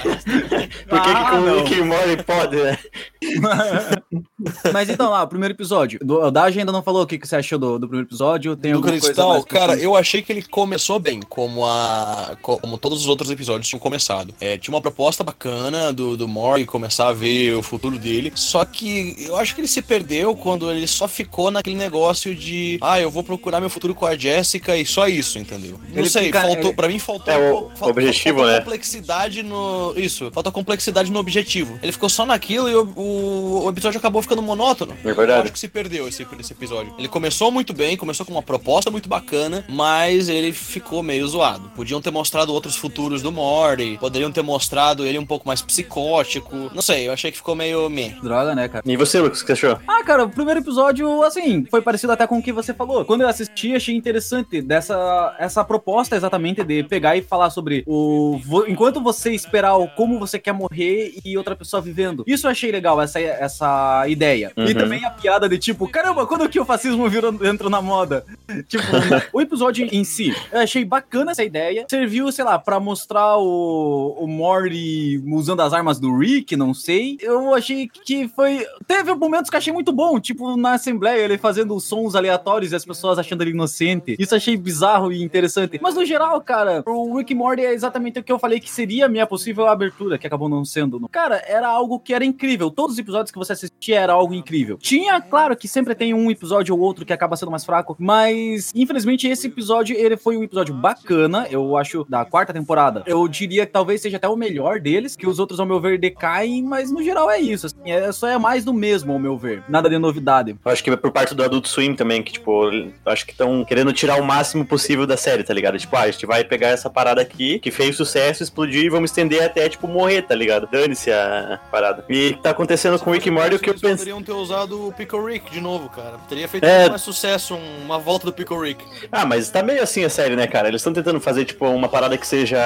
Por 0.87 1.01
que, 1.01 1.09
que 1.09 1.15
Ah, 1.15 1.35
o 1.39 1.57
Rick 1.63 1.73
e 1.73 1.81
Morty 1.81 2.23
pode, 2.23 2.55
né? 2.57 2.77
Mas 4.73 4.89
então 4.89 5.09
lá, 5.09 5.23
o 5.23 5.27
primeiro 5.27 5.53
episódio. 5.53 5.99
Do, 6.03 6.19
o 6.21 6.31
Daji 6.31 6.59
ainda 6.59 6.71
não 6.71 6.83
falou 6.83 7.03
o 7.03 7.07
que, 7.07 7.17
que 7.17 7.27
você 7.27 7.35
achou 7.35 7.57
do, 7.57 7.79
do 7.79 7.87
primeiro 7.87 8.07
episódio. 8.07 8.55
Tem 8.55 8.73
do 8.73 8.81
Cristal, 8.81 9.43
que 9.43 9.53
cara, 9.55 9.75
eu 9.77 9.95
achei 9.95 10.21
que 10.21 10.31
ele 10.31 10.41
começou 10.43 10.99
bem, 10.99 11.19
como 11.21 11.65
a 11.65 12.35
como 12.41 12.77
todos 12.77 12.99
os 13.01 13.07
outros 13.07 13.29
episódios 13.31 13.67
tinham 13.67 13.79
começado. 13.79 14.33
É, 14.39 14.57
tinha 14.57 14.73
uma 14.73 14.81
proposta 14.81 15.23
bacana 15.23 15.91
do, 15.93 16.15
do 16.17 16.27
Mori 16.27 16.65
começar 16.65 17.07
a 17.09 17.13
ver 17.13 17.53
o 17.55 17.63
futuro 17.63 17.97
dele, 17.97 18.31
só 18.35 18.65
que 18.65 19.15
eu 19.19 19.37
acho 19.37 19.55
que 19.55 19.61
ele 19.61 19.67
se 19.67 19.81
perdeu 19.81 20.35
quando 20.35 20.69
ele 20.71 20.87
só 20.87 21.07
ficou 21.07 21.49
naquele 21.51 21.75
negócio 21.75 22.35
de 22.35 22.77
ah, 22.81 22.99
eu 22.99 23.09
vou 23.09 23.23
procurar 23.23 23.59
meu 23.59 23.69
futuro 23.69 23.95
com 23.95 24.05
a 24.05 24.15
Jessica 24.17 24.75
e 24.77 24.85
só 24.85 25.07
isso, 25.07 25.37
entendeu? 25.39 25.79
Não 25.89 25.99
Ele 25.99 26.09
sei, 26.09 26.25
fica- 26.25 26.41
faltou, 26.41 26.65
ele- 26.65 26.73
pra 26.73 26.87
mim 26.87 26.99
faltou 26.99 27.33
É, 27.33 27.37
um 27.37 27.53
o 27.67 27.69
faltou- 27.75 27.93
objetivo, 28.09 28.37
faltou 28.37 28.53
né? 28.53 28.59
complexidade 28.59 29.43
no 29.43 29.93
isso, 29.95 30.31
falta 30.31 30.51
complexidade 30.51 31.11
no 31.11 31.19
objetivo. 31.19 31.79
Ele 31.81 31.91
ficou 31.91 32.09
só 32.09 32.25
naquilo 32.25 32.69
e 32.69 32.75
o, 32.75 32.83
o, 32.95 33.65
o 33.65 33.69
episódio 33.69 33.97
acabou 33.97 34.21
ficando 34.21 34.41
monótono. 34.41 34.93
É 35.03 35.13
verdade. 35.13 35.31
Eu 35.31 35.43
acho 35.43 35.53
que 35.53 35.59
se 35.59 35.67
perdeu 35.67 36.07
esse, 36.07 36.25
esse 36.39 36.53
episódio. 36.53 36.93
Ele 36.97 37.07
começou 37.07 37.51
muito 37.51 37.73
bem, 37.73 37.97
começou 37.97 38.25
com 38.25 38.31
uma 38.31 38.43
proposta 38.43 38.89
muito 38.91 39.09
bacana, 39.09 39.63
mas 39.69 40.29
ele 40.29 40.51
ficou 40.51 41.03
meio 41.03 41.27
zoado. 41.27 41.69
Podiam 41.75 42.01
ter 42.01 42.11
mostrado 42.11 42.53
outros 42.53 42.75
futuros 42.75 43.21
do 43.21 43.31
Morty, 43.31 43.97
poderiam 43.99 44.31
ter 44.31 44.41
mostrado 44.41 45.05
ele 45.05 45.17
um 45.17 45.25
pouco 45.25 45.47
mais 45.47 45.61
psicótico. 45.61 46.69
Não 46.73 46.81
sei, 46.81 47.07
eu 47.07 47.13
achei 47.13 47.31
que 47.31 47.37
ficou 47.37 47.55
meio 47.55 47.89
meh. 47.89 48.15
Droga, 48.21 48.55
né, 48.55 48.67
cara? 48.67 48.83
E 48.85 48.97
você, 48.97 49.19
Lucas, 49.19 49.41
o 49.41 49.45
que 49.45 49.55
você 49.55 49.65
achou? 49.67 49.79
Ah, 49.87 50.03
cara, 50.03 50.25
o 50.25 50.29
primeiro 50.29 50.59
episódio, 50.59 51.23
assim, 51.23 51.65
foi 51.69 51.81
parecido 51.81 52.13
até 52.13 52.27
com 52.27 52.37
o 52.37 52.43
que 52.43 52.51
você 52.51 52.73
falou. 52.73 53.05
Quando 53.05 53.21
eu 53.21 53.27
assisti, 53.27 53.75
achei 53.75 53.95
interessante 53.95 54.61
dessa 54.61 55.35
essa 55.39 55.63
proposta 55.63 56.15
exatamente 56.15 56.63
de 56.63 56.83
pegar 56.83 57.15
e 57.15 57.21
falar 57.21 57.49
sobre 57.49 57.83
o. 57.93 58.65
Enquanto 58.67 59.01
você 59.01 59.31
esperar 59.31 59.75
o 59.77 59.87
como 59.87 60.19
você 60.19 60.39
quer 60.39 60.53
morrer 60.53 61.15
e 61.23 61.37
outra 61.37 61.55
pessoa 61.55 61.81
vivendo. 61.81 62.23
Isso 62.27 62.47
eu 62.47 62.51
achei 62.51 62.71
legal, 62.71 63.01
essa, 63.01 63.19
essa 63.19 64.05
ideia. 64.07 64.51
E 64.57 64.61
Uhum. 64.61 64.73
também 64.73 65.05
a 65.05 65.09
piada 65.09 65.47
de 65.47 65.57
tipo, 65.57 65.87
caramba, 65.87 66.25
quando 66.25 66.47
que 66.49 66.59
o 66.59 66.65
fascismo 66.65 67.07
virou, 67.09 67.33
entrou 67.45 67.69
na 67.69 67.81
moda? 67.81 68.25
Tipo, 68.67 68.83
o 69.33 69.41
episódio 69.41 69.87
em 69.91 70.03
si, 70.03 70.33
eu 70.51 70.59
achei 70.61 70.83
bacana 70.85 71.31
essa 71.31 71.43
ideia. 71.43 71.85
Serviu, 71.89 72.31
sei 72.31 72.43
lá, 72.45 72.57
pra 72.57 72.79
mostrar 72.79 73.37
o, 73.37 74.17
o 74.19 74.27
Morty 74.27 75.21
usando 75.27 75.61
as 75.61 75.73
armas 75.73 75.99
do 75.99 76.17
Rick, 76.17 76.55
não 76.55 76.73
sei. 76.73 77.17
Eu 77.21 77.53
achei 77.53 77.87
que 77.87 78.27
foi. 78.27 78.65
Teve 78.87 79.13
momentos 79.15 79.49
que 79.49 79.55
eu 79.55 79.59
achei 79.59 79.73
muito 79.73 79.91
bom, 79.91 80.19
tipo 80.19 80.55
na 80.57 80.73
Assembleia, 80.73 81.23
ele 81.23 81.37
fazendo 81.37 81.79
sons 81.79 82.15
aleatórios 82.15 82.71
e 82.71 82.75
as 82.75 82.85
pessoas 82.85 83.19
achando 83.19 83.41
ele 83.41 83.51
inocente. 83.51 84.15
Isso 84.17 84.33
eu 84.33 84.37
achei 84.37 84.55
bizarro 84.57 85.11
e 85.11 85.21
interessante. 85.23 85.79
Mas 85.81 85.95
no 85.95 86.05
geral, 86.05 86.39
cara, 86.41 86.83
o 86.85 87.17
Rick 87.17 87.33
Morty 87.35 87.63
é 87.63 87.72
exatamente 87.73 88.19
o 88.19 88.23
que 88.23 88.31
eu 88.31 88.39
falei 88.39 88.59
que 88.59 88.69
seria 88.69 89.05
a 89.05 89.09
minha 89.09 89.27
possível 89.27 89.67
abertura, 89.67 90.17
que 90.17 90.27
acabou 90.27 90.49
não 90.49 90.63
sendo. 90.63 91.07
Cara, 91.09 91.41
era 91.47 91.67
algo 91.67 91.99
que 91.99 92.13
era 92.13 92.23
incrível. 92.23 92.69
Todos 92.69 92.93
os 92.93 92.99
episódios 92.99 93.31
que 93.31 93.37
você 93.37 93.53
assistia 93.53 93.99
era 93.99 94.13
algo 94.13 94.33
incrível. 94.33 94.77
Tinha, 94.77 95.19
claro, 95.21 95.55
que 95.55 95.67
sempre 95.67 95.95
tem 95.95 96.13
um 96.13 96.29
episódio 96.31 96.75
ou 96.75 96.81
outro 96.81 97.05
que 97.05 97.13
acaba 97.13 97.35
sendo 97.35 97.51
mais 97.51 97.65
fraco, 97.65 97.95
mas 97.99 98.71
infelizmente 98.75 99.27
esse 99.27 99.47
episódio 99.47 99.95
ele 99.95 100.17
foi 100.17 100.37
um 100.37 100.43
episódio 100.43 100.73
bacana, 100.73 101.47
eu 101.49 101.77
acho, 101.77 102.05
da 102.07 102.25
quarta 102.25 102.53
temporada. 102.53 103.03
Eu 103.05 103.27
diria 103.27 103.65
que 103.65 103.71
talvez 103.71 104.01
seja 104.01 104.17
até 104.17 104.27
o 104.27 104.35
melhor 104.35 104.79
deles, 104.79 105.15
que 105.15 105.27
os 105.27 105.39
outros, 105.39 105.59
ao 105.59 105.65
meu 105.65 105.79
ver, 105.79 105.97
decaem, 105.99 106.63
mas 106.63 106.91
no 106.91 107.01
geral 107.01 107.29
é 107.29 107.39
isso. 107.39 107.67
Assim, 107.67 107.91
é, 107.91 108.11
só 108.11 108.27
é 108.27 108.37
mais 108.37 108.63
do 108.63 108.73
mesmo, 108.73 109.13
ao 109.13 109.19
meu 109.19 109.37
ver. 109.37 109.63
Nada 109.67 109.89
de 109.89 109.97
novidade. 109.97 110.55
Eu 110.63 110.71
acho 110.71 110.83
que 110.83 110.89
é 110.89 110.95
por 110.95 111.11
parte 111.11 111.33
do 111.33 111.43
Adult 111.43 111.67
Swim 111.67 111.95
também, 111.95 112.21
que, 112.21 112.33
tipo, 112.33 112.69
acho 113.05 113.25
que 113.25 113.31
estão 113.31 113.63
querendo 113.65 113.93
tirar 113.93 114.19
o 114.19 114.23
máximo 114.23 114.65
possível 114.65 115.05
da 115.07 115.17
série, 115.17 115.43
tá 115.43 115.53
ligado? 115.53 115.77
Tipo, 115.77 115.95
ah, 115.95 116.01
a 116.01 116.11
gente 116.11 116.25
vai 116.25 116.43
pegar 116.43 116.69
essa 116.69 116.89
parada 116.89 117.21
aqui, 117.21 117.59
que 117.63 117.71
fez 117.71 117.95
sucesso, 117.95 118.43
explodir 118.43 118.83
e 118.83 118.89
vamos 118.89 119.09
estender 119.09 119.41
até, 119.41 119.67
tipo, 119.69 119.87
morrer, 119.87 120.21
tá 120.23 120.35
ligado? 120.35 120.67
Dane-se 120.71 121.11
a 121.11 121.59
parada. 121.71 122.03
E 122.09 122.33
tá 122.43 122.49
acontecendo 122.51 122.99
com 122.99 123.09
o 123.09 123.13
Rick 123.13 123.31
Morty 123.31 123.55
o 123.55 123.59
que 123.59 123.69
eu 123.69 123.73
Eles 123.73 123.81
pensei. 123.81 123.97
poderiam 123.97 124.21
ter 124.21 124.33
usado 124.33 124.87
o 124.87 124.91
Pickle 124.91 125.25
Rick 125.25 125.49
de 125.51 125.61
novo, 125.61 125.89
cara. 125.89 126.17
Teria 126.29 126.47
feito 126.47 126.65
É. 126.65 126.89
mais 126.89 127.01
sucesso 127.01 127.55
um- 127.55 127.85
uma 127.85 127.97
volta 127.97 128.25
do 128.25 128.33
Pickle 128.33 128.59
Rick. 128.59 128.83
Ah, 129.11 129.25
mas 129.25 129.49
tá 129.49 129.63
meio 129.63 129.81
assim 129.81 130.03
a 130.03 130.09
série, 130.09 130.35
né, 130.35 130.45
cara? 130.45 130.67
Eles 130.67 130.81
estão 130.81 130.91
tentando 130.93 131.19
fazer, 131.21 131.45
tipo, 131.45 131.65
uma 131.67 131.87
parada 131.87 132.17
que 132.17 132.27
seja, 132.27 132.57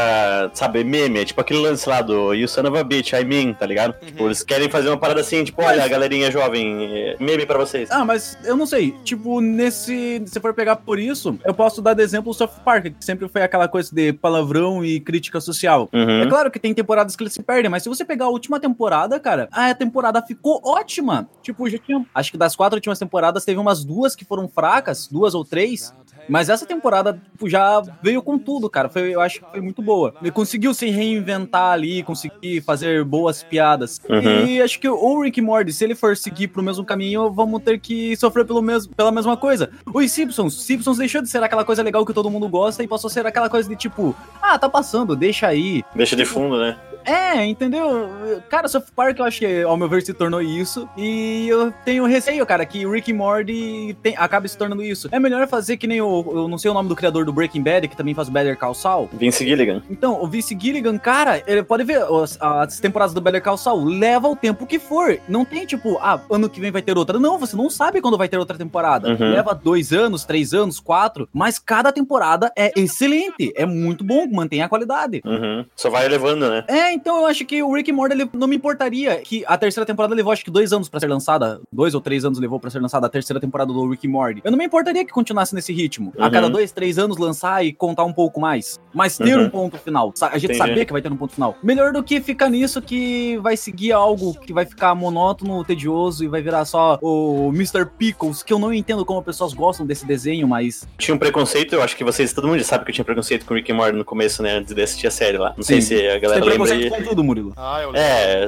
sabe, 0.54 0.84
meme. 0.84 1.24
Tipo 1.26 1.42
aquele 1.42 1.60
lance 1.60 1.88
lá 1.88 2.02
do 2.02 2.34
You 2.34 2.48
Son 2.48 2.62
of 2.68 2.78
a 2.78 2.84
Bitch, 2.84 3.14
I 3.14 3.24
mean, 3.24 3.54
tá 3.54 3.66
ligado? 3.66 3.94
Tipo, 4.04 4.26
eles 4.26 4.42
querem 4.44 4.70
fazer 4.70 4.90
uma 4.90 4.98
parada 4.98 5.22
assim, 5.22 5.44
tipo, 5.44 5.62
olha, 5.62 5.84
a 5.84 5.88
galerinha 5.88 6.32
jovem, 6.32 6.86
é, 7.12 7.16
meme 7.20 7.46
pra 7.46 7.58
vocês. 7.60 7.90
Ah, 7.92 8.04
mas 8.04 8.38
eu 8.44 8.58
não 8.58 8.66
sei. 8.66 8.96
Tipo, 9.04 9.40
nesse. 9.42 10.24
Se 10.26 10.40
for 10.40 10.54
pegar 10.54 10.78
por 10.78 10.98
isso, 11.00 11.38
eu 11.46 11.54
posso 11.54 11.82
dar 11.82 11.94
de 11.94 12.02
exemplo 12.04 12.32
o 12.32 12.34
South 12.34 12.50
Park, 12.66 12.86
que 12.86 13.06
sempre 13.06 13.28
foi 13.28 13.42
aquela 13.44 13.68
coisa 13.68 13.94
de 13.94 14.14
palavrão 14.14 14.84
e 14.84 14.87
crítica 15.00 15.40
social. 15.40 15.90
Uhum. 15.94 16.22
É 16.22 16.28
claro 16.28 16.52
que 16.52 16.60
tem 16.60 16.74
temporadas 16.74 17.16
que 17.16 17.24
eles 17.24 17.34
se 17.34 17.44
perdem, 17.44 17.70
mas 17.70 17.84
se 17.84 17.90
você 17.90 18.04
pegar 18.04 18.26
a 18.26 18.30
última 18.30 18.60
temporada, 18.60 19.20
cara, 19.20 19.48
a 19.52 19.74
temporada 19.74 20.22
ficou 20.22 20.62
ótima. 20.64 21.30
Tipo, 21.42 21.70
já 21.70 21.78
tinha. 21.78 22.06
Acho 22.14 22.32
que 22.32 22.38
das 22.38 22.56
quatro 22.56 22.78
últimas 22.78 23.00
temporadas 23.00 23.46
teve 23.46 23.60
umas 23.60 23.84
duas 23.84 24.16
que 24.16 24.26
foram 24.26 24.48
fracas, 24.48 25.08
duas 25.08 25.34
ou 25.34 25.44
três. 25.46 25.94
Mas 26.28 26.50
essa 26.50 26.66
temporada 26.66 27.20
tipo, 27.32 27.50
já 27.50 27.82
veio 28.02 28.22
com 28.22 28.38
tudo, 28.38 28.70
cara. 28.70 28.90
Foi, 28.90 29.14
eu 29.14 29.22
acho 29.22 29.40
que 29.40 29.52
foi 29.52 29.62
muito 29.62 29.82
boa. 29.82 30.14
Ele 30.22 30.32
conseguiu 30.32 30.74
se 30.74 30.90
reinventar 30.90 31.72
ali, 31.72 32.04
conseguir 32.04 32.62
fazer 32.62 33.04
boas 33.04 33.44
piadas. 33.44 34.02
Uhum. 34.10 34.46
E 34.46 34.62
acho 34.62 34.80
que 34.80 34.90
o 34.90 35.22
Rick 35.22 35.42
Morty, 35.42 35.72
se 35.72 35.84
ele 35.84 35.96
for 35.96 36.16
seguir 36.18 36.48
pro 36.48 36.64
mesmo 36.64 36.84
caminho, 36.84 37.32
vamos 37.32 37.62
ter 37.64 37.80
que 37.80 38.16
sofrer 38.18 38.46
pelo 38.46 38.62
mesmo, 38.62 38.94
pela 38.96 39.12
mesma 39.12 39.38
coisa. 39.38 39.70
Os 39.94 40.12
Simpsons, 40.12 40.62
Simpsons 40.64 40.98
deixou 40.98 41.22
de 41.22 41.30
ser 41.30 41.42
aquela 41.44 41.64
coisa 41.64 41.84
legal 41.84 42.06
que 42.06 42.14
todo 42.14 42.30
mundo 42.30 42.48
gosta 42.50 42.84
e 42.84 42.88
passou 42.88 43.08
a 43.08 43.12
ser 43.12 43.26
aquela 43.26 43.50
coisa 43.50 43.68
de 43.70 43.76
tipo, 43.76 44.16
ah, 44.42 44.58
tá 44.58 44.70
passando, 44.70 45.16
deixa 45.16 45.48
aí. 45.48 45.84
Deixa 45.96 46.16
de 46.16 46.26
fundo, 46.26 46.60
né? 46.60 46.78
É, 47.08 47.46
entendeu? 47.46 48.10
Cara, 48.50 48.68
South 48.68 48.86
Park 48.96 49.18
eu 49.18 49.26
acho 49.26 49.40
que, 49.40 49.62
ao 49.64 49.78
meu 49.78 49.88
ver, 49.88 50.02
se 50.02 50.14
tornou 50.14 50.42
isso. 50.42 50.88
E 50.98 51.48
eu 51.48 51.72
tenho 51.86 52.06
receio, 52.06 52.46
cara, 52.46 52.66
que 52.66 52.86
Rick 52.86 53.12
e 53.12 53.14
Morty 53.14 53.98
tem, 54.04 54.16
acabe 54.18 54.50
se 54.50 54.58
tornando 54.58 54.84
isso. 54.84 55.08
É 55.12 55.20
melhor 55.20 55.48
fazer 55.48 55.78
que 55.78 55.88
nem 55.88 56.02
o. 56.02 56.26
Eu 56.28 56.48
não 56.48 56.58
sei 56.58 56.70
o 56.70 56.74
nome 56.74 56.90
do 56.90 56.96
criador 56.96 57.24
do 57.24 57.32
Breaking 57.32 57.64
Bad, 57.64 57.88
que 57.88 57.96
também 57.96 58.14
faz 58.14 58.28
o 58.28 58.32
Better 58.32 58.58
Call 58.58 58.74
Saul. 58.74 59.10
Vince 59.14 59.46
Gilligan. 59.46 59.82
Então, 59.90 60.22
o 60.22 60.28
Vince 60.28 60.58
Gilligan, 60.60 60.98
cara, 60.98 61.42
ele 61.48 61.64
pode 61.64 61.86
ver 61.86 62.02
as, 62.02 62.38
as 62.42 62.80
temporadas 62.80 63.14
do 63.14 63.22
Better 63.22 63.42
Call 63.42 63.58
Saul, 63.58 63.86
leva 63.86 64.28
o 64.28 64.36
tempo 64.36 64.66
que 64.66 64.78
for. 64.78 65.18
Não 65.30 65.46
tem 65.46 65.66
tipo, 65.66 65.98
ah, 66.02 66.20
ano 66.30 66.50
que 66.50 66.60
vem 66.60 66.72
vai 66.72 66.82
ter 66.82 66.98
outra. 66.98 67.18
Não, 67.18 67.40
você 67.40 67.56
não 67.56 67.70
sabe 67.70 68.02
quando 68.02 68.18
vai 68.18 68.28
ter 68.28 68.38
outra 68.38 68.58
temporada. 68.58 69.10
Uhum. 69.10 69.32
Leva 69.32 69.56
dois 69.56 69.94
anos, 69.94 70.26
três 70.26 70.54
anos, 70.54 70.80
quatro, 70.80 71.30
mas 71.32 71.58
cada 71.58 71.92
temporada 71.92 72.52
é 72.58 72.72
excelente. 72.76 73.54
É 73.56 73.66
muito 73.66 74.04
bom, 74.04 74.28
mantém 74.28 74.62
a 74.62 74.70
qualidade. 74.70 75.22
Uhum. 75.26 75.66
Só 75.76 75.90
vai 75.90 76.06
elevando, 76.06 76.50
né? 76.50 76.66
É, 76.68 76.97
então 76.98 77.18
eu 77.18 77.26
acho 77.26 77.46
que 77.46 77.62
o 77.64 77.74
Rick 77.74 77.92
Morty 77.92 78.16
ele 78.16 78.30
não 78.34 78.48
me 78.48 78.56
importaria 78.56 79.16
que 79.22 79.44
a 79.48 79.58
terceira 79.58 79.86
temporada 79.86 80.14
levou 80.14 80.32
acho 80.34 80.44
que 80.44 80.52
dois 80.52 80.74
anos 80.74 80.90
pra 80.90 81.00
ser 81.00 81.08
lançada, 81.08 81.62
dois 81.72 81.94
ou 81.96 82.02
três 82.02 82.26
anos 82.26 82.40
levou 82.40 82.60
pra 82.60 82.70
ser 82.70 82.80
lançada 82.82 83.08
a 83.08 83.10
terceira 83.10 83.40
temporada 83.40 83.72
do 83.72 83.90
Rick 83.90 84.08
Morty. 84.08 84.42
Eu 84.44 84.52
não 84.52 84.58
me 84.58 84.66
importaria 84.66 85.06
que 85.06 85.12
continuasse 85.12 85.54
nesse 85.56 85.72
ritmo. 85.74 86.14
A 86.18 86.26
Uhum. 86.26 86.32
cada 86.32 86.50
dois, 86.50 86.72
três 86.72 86.98
anos 86.98 87.18
lançar 87.18 87.66
e 87.66 87.72
contar 87.74 88.04
um 88.04 88.14
pouco 88.14 88.40
mais, 88.40 88.80
mas 88.94 89.18
ter 89.18 89.38
Uhum. 89.38 89.46
um 89.46 89.50
ponto 89.50 89.78
final. 89.78 90.14
A 90.22 90.38
gente 90.38 90.52
Entendi. 90.54 90.58
saber 90.58 90.86
que 90.86 90.92
vai 90.92 91.02
ter 91.02 91.12
um 91.12 91.18
ponto 91.18 91.34
final. 91.34 91.56
Melhor 91.64 91.92
do 91.94 92.04
que 92.04 92.20
ficar 92.20 92.50
nisso 92.50 92.82
que 92.82 93.38
vai 93.38 93.56
seguir 93.56 93.92
algo 93.92 94.34
que 94.40 94.52
vai 94.54 94.66
ficar 94.66 94.94
monótono, 94.96 95.64
tedioso 95.64 96.24
e 96.24 96.28
vai 96.28 96.42
virar 96.42 96.66
só 96.66 96.98
o 97.02 97.50
Mr. 97.54 97.86
Pickles, 97.98 98.44
que 98.44 98.52
eu 98.54 98.60
não 98.60 98.74
entendo 98.74 99.06
como 99.06 99.20
as 99.20 99.26
pessoas 99.26 99.54
gostam 99.54 99.86
desse 99.86 100.06
desenho, 100.06 100.48
mas 100.48 100.88
Tinha 100.98 101.14
um 101.16 101.18
preconceito, 101.18 101.74
eu 101.74 101.82
acho 101.82 101.96
que 101.96 102.04
vocês, 102.04 102.34
todo 102.34 102.48
mundo 102.48 102.58
já 102.60 102.66
sabe 102.66 102.86
que 102.86 102.92
eu 102.92 102.96
tinha 102.96 103.06
preconceito 103.06 103.46
com 103.46 103.54
Rick 103.54 103.72
and 103.72 103.76
Morty 103.76 103.98
no 103.98 104.06
começo, 104.06 104.42
né? 104.42 104.58
Antes 104.58 104.74
de 104.74 104.82
assistir 104.82 105.08
a 105.08 105.12
série 105.12 105.38
lá. 105.38 105.54
Não 105.56 105.64
sei 105.64 105.82
Sim. 105.82 105.98
se 105.98 106.08
a 106.08 106.20
galera 106.20 106.44
lembra 106.44 106.66
preconceito 106.66 106.87
com 106.90 107.04
tudo, 107.04 107.24
Murilo. 107.24 107.54
Ah, 107.56 107.82
eu 107.82 107.92
É. 107.94 108.48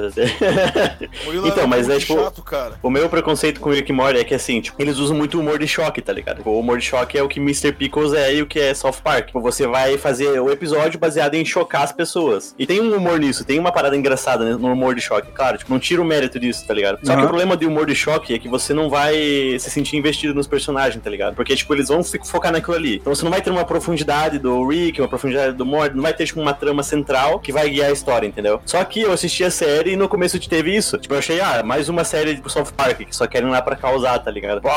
Murilo 1.24 1.48
então, 1.48 1.66
mas 1.66 1.88
é 1.88 1.98
tipo. 1.98 2.14
chato, 2.14 2.42
cara. 2.42 2.74
O 2.82 2.90
meu 2.90 3.08
preconceito 3.08 3.60
com 3.60 3.70
o 3.70 3.72
Rick 3.72 3.92
Morty 3.92 4.18
é 4.20 4.24
que, 4.24 4.34
assim, 4.34 4.60
tipo, 4.60 4.80
eles 4.80 4.98
usam 4.98 5.16
muito 5.16 5.38
o 5.38 5.40
humor 5.40 5.58
de 5.58 5.68
choque, 5.68 6.00
tá 6.00 6.12
ligado? 6.12 6.42
O 6.44 6.58
humor 6.58 6.78
de 6.78 6.84
choque 6.84 7.16
é 7.16 7.22
o 7.22 7.28
que 7.28 7.40
Mr. 7.40 7.72
Pickles 7.72 8.12
é 8.12 8.34
e 8.34 8.42
o 8.42 8.46
que 8.46 8.58
é 8.58 8.74
South 8.74 9.00
Park. 9.02 9.26
Tipo, 9.26 9.40
você 9.40 9.66
vai 9.66 9.96
fazer 9.98 10.40
o 10.40 10.50
episódio 10.50 10.98
baseado 10.98 11.34
em 11.34 11.44
chocar 11.44 11.82
as 11.82 11.92
pessoas. 11.92 12.54
E 12.58 12.66
tem 12.66 12.80
um 12.80 12.94
humor 12.94 13.18
nisso, 13.18 13.44
tem 13.44 13.58
uma 13.58 13.72
parada 13.72 13.96
engraçada 13.96 14.44
né, 14.44 14.52
no 14.52 14.72
humor 14.72 14.94
de 14.94 15.00
choque. 15.00 15.30
Claro, 15.32 15.58
tipo, 15.58 15.70
não 15.70 15.78
tira 15.78 16.02
o 16.02 16.04
mérito 16.04 16.38
disso, 16.38 16.66
tá 16.66 16.74
ligado? 16.74 16.98
Só 17.02 17.12
que 17.12 17.18
Aham. 17.18 17.24
o 17.24 17.28
problema 17.28 17.56
do 17.56 17.66
humor 17.66 17.86
de 17.86 17.94
choque 17.94 18.34
é 18.34 18.38
que 18.38 18.48
você 18.48 18.74
não 18.74 18.88
vai 18.88 19.14
se 19.58 19.70
sentir 19.70 19.96
investido 19.96 20.34
nos 20.34 20.46
personagens, 20.46 21.02
tá 21.02 21.10
ligado? 21.10 21.34
Porque, 21.34 21.54
tipo, 21.54 21.72
eles 21.74 21.88
vão 21.88 22.02
focar 22.02 22.52
naquilo 22.52 22.76
ali. 22.76 22.96
Então 22.96 23.14
você 23.14 23.24
não 23.24 23.30
vai 23.30 23.40
ter 23.40 23.50
uma 23.50 23.64
profundidade 23.64 24.38
do 24.38 24.66
Rick, 24.66 25.00
uma 25.00 25.08
profundidade 25.08 25.56
do 25.56 25.64
Morty, 25.64 25.94
não 25.94 26.02
vai 26.02 26.14
ter, 26.14 26.26
tipo, 26.26 26.40
uma 26.40 26.52
trama 26.52 26.82
central 26.82 27.38
que 27.40 27.52
vai 27.52 27.68
guiar 27.68 27.90
a 27.90 27.92
história. 27.92 28.19
Hora, 28.20 28.26
entendeu? 28.26 28.60
Só 28.66 28.82
que 28.84 29.00
eu 29.02 29.12
assisti 29.12 29.42
a 29.44 29.50
série 29.50 29.92
e 29.92 29.96
no 29.96 30.08
começo 30.08 30.38
teve 30.48 30.74
isso. 30.76 30.98
Tipo, 30.98 31.14
eu 31.14 31.18
achei, 31.18 31.40
ah, 31.40 31.62
mais 31.64 31.88
uma 31.88 32.04
série 32.04 32.34
tipo 32.36 32.48
South 32.50 32.72
Park, 32.76 32.98
que 32.98 33.14
só 33.16 33.26
querem 33.26 33.48
lá 33.50 33.60
pra 33.62 33.76
causar, 33.76 34.18
tá 34.18 34.30
ligado? 34.30 34.60
Pô, 34.60 34.68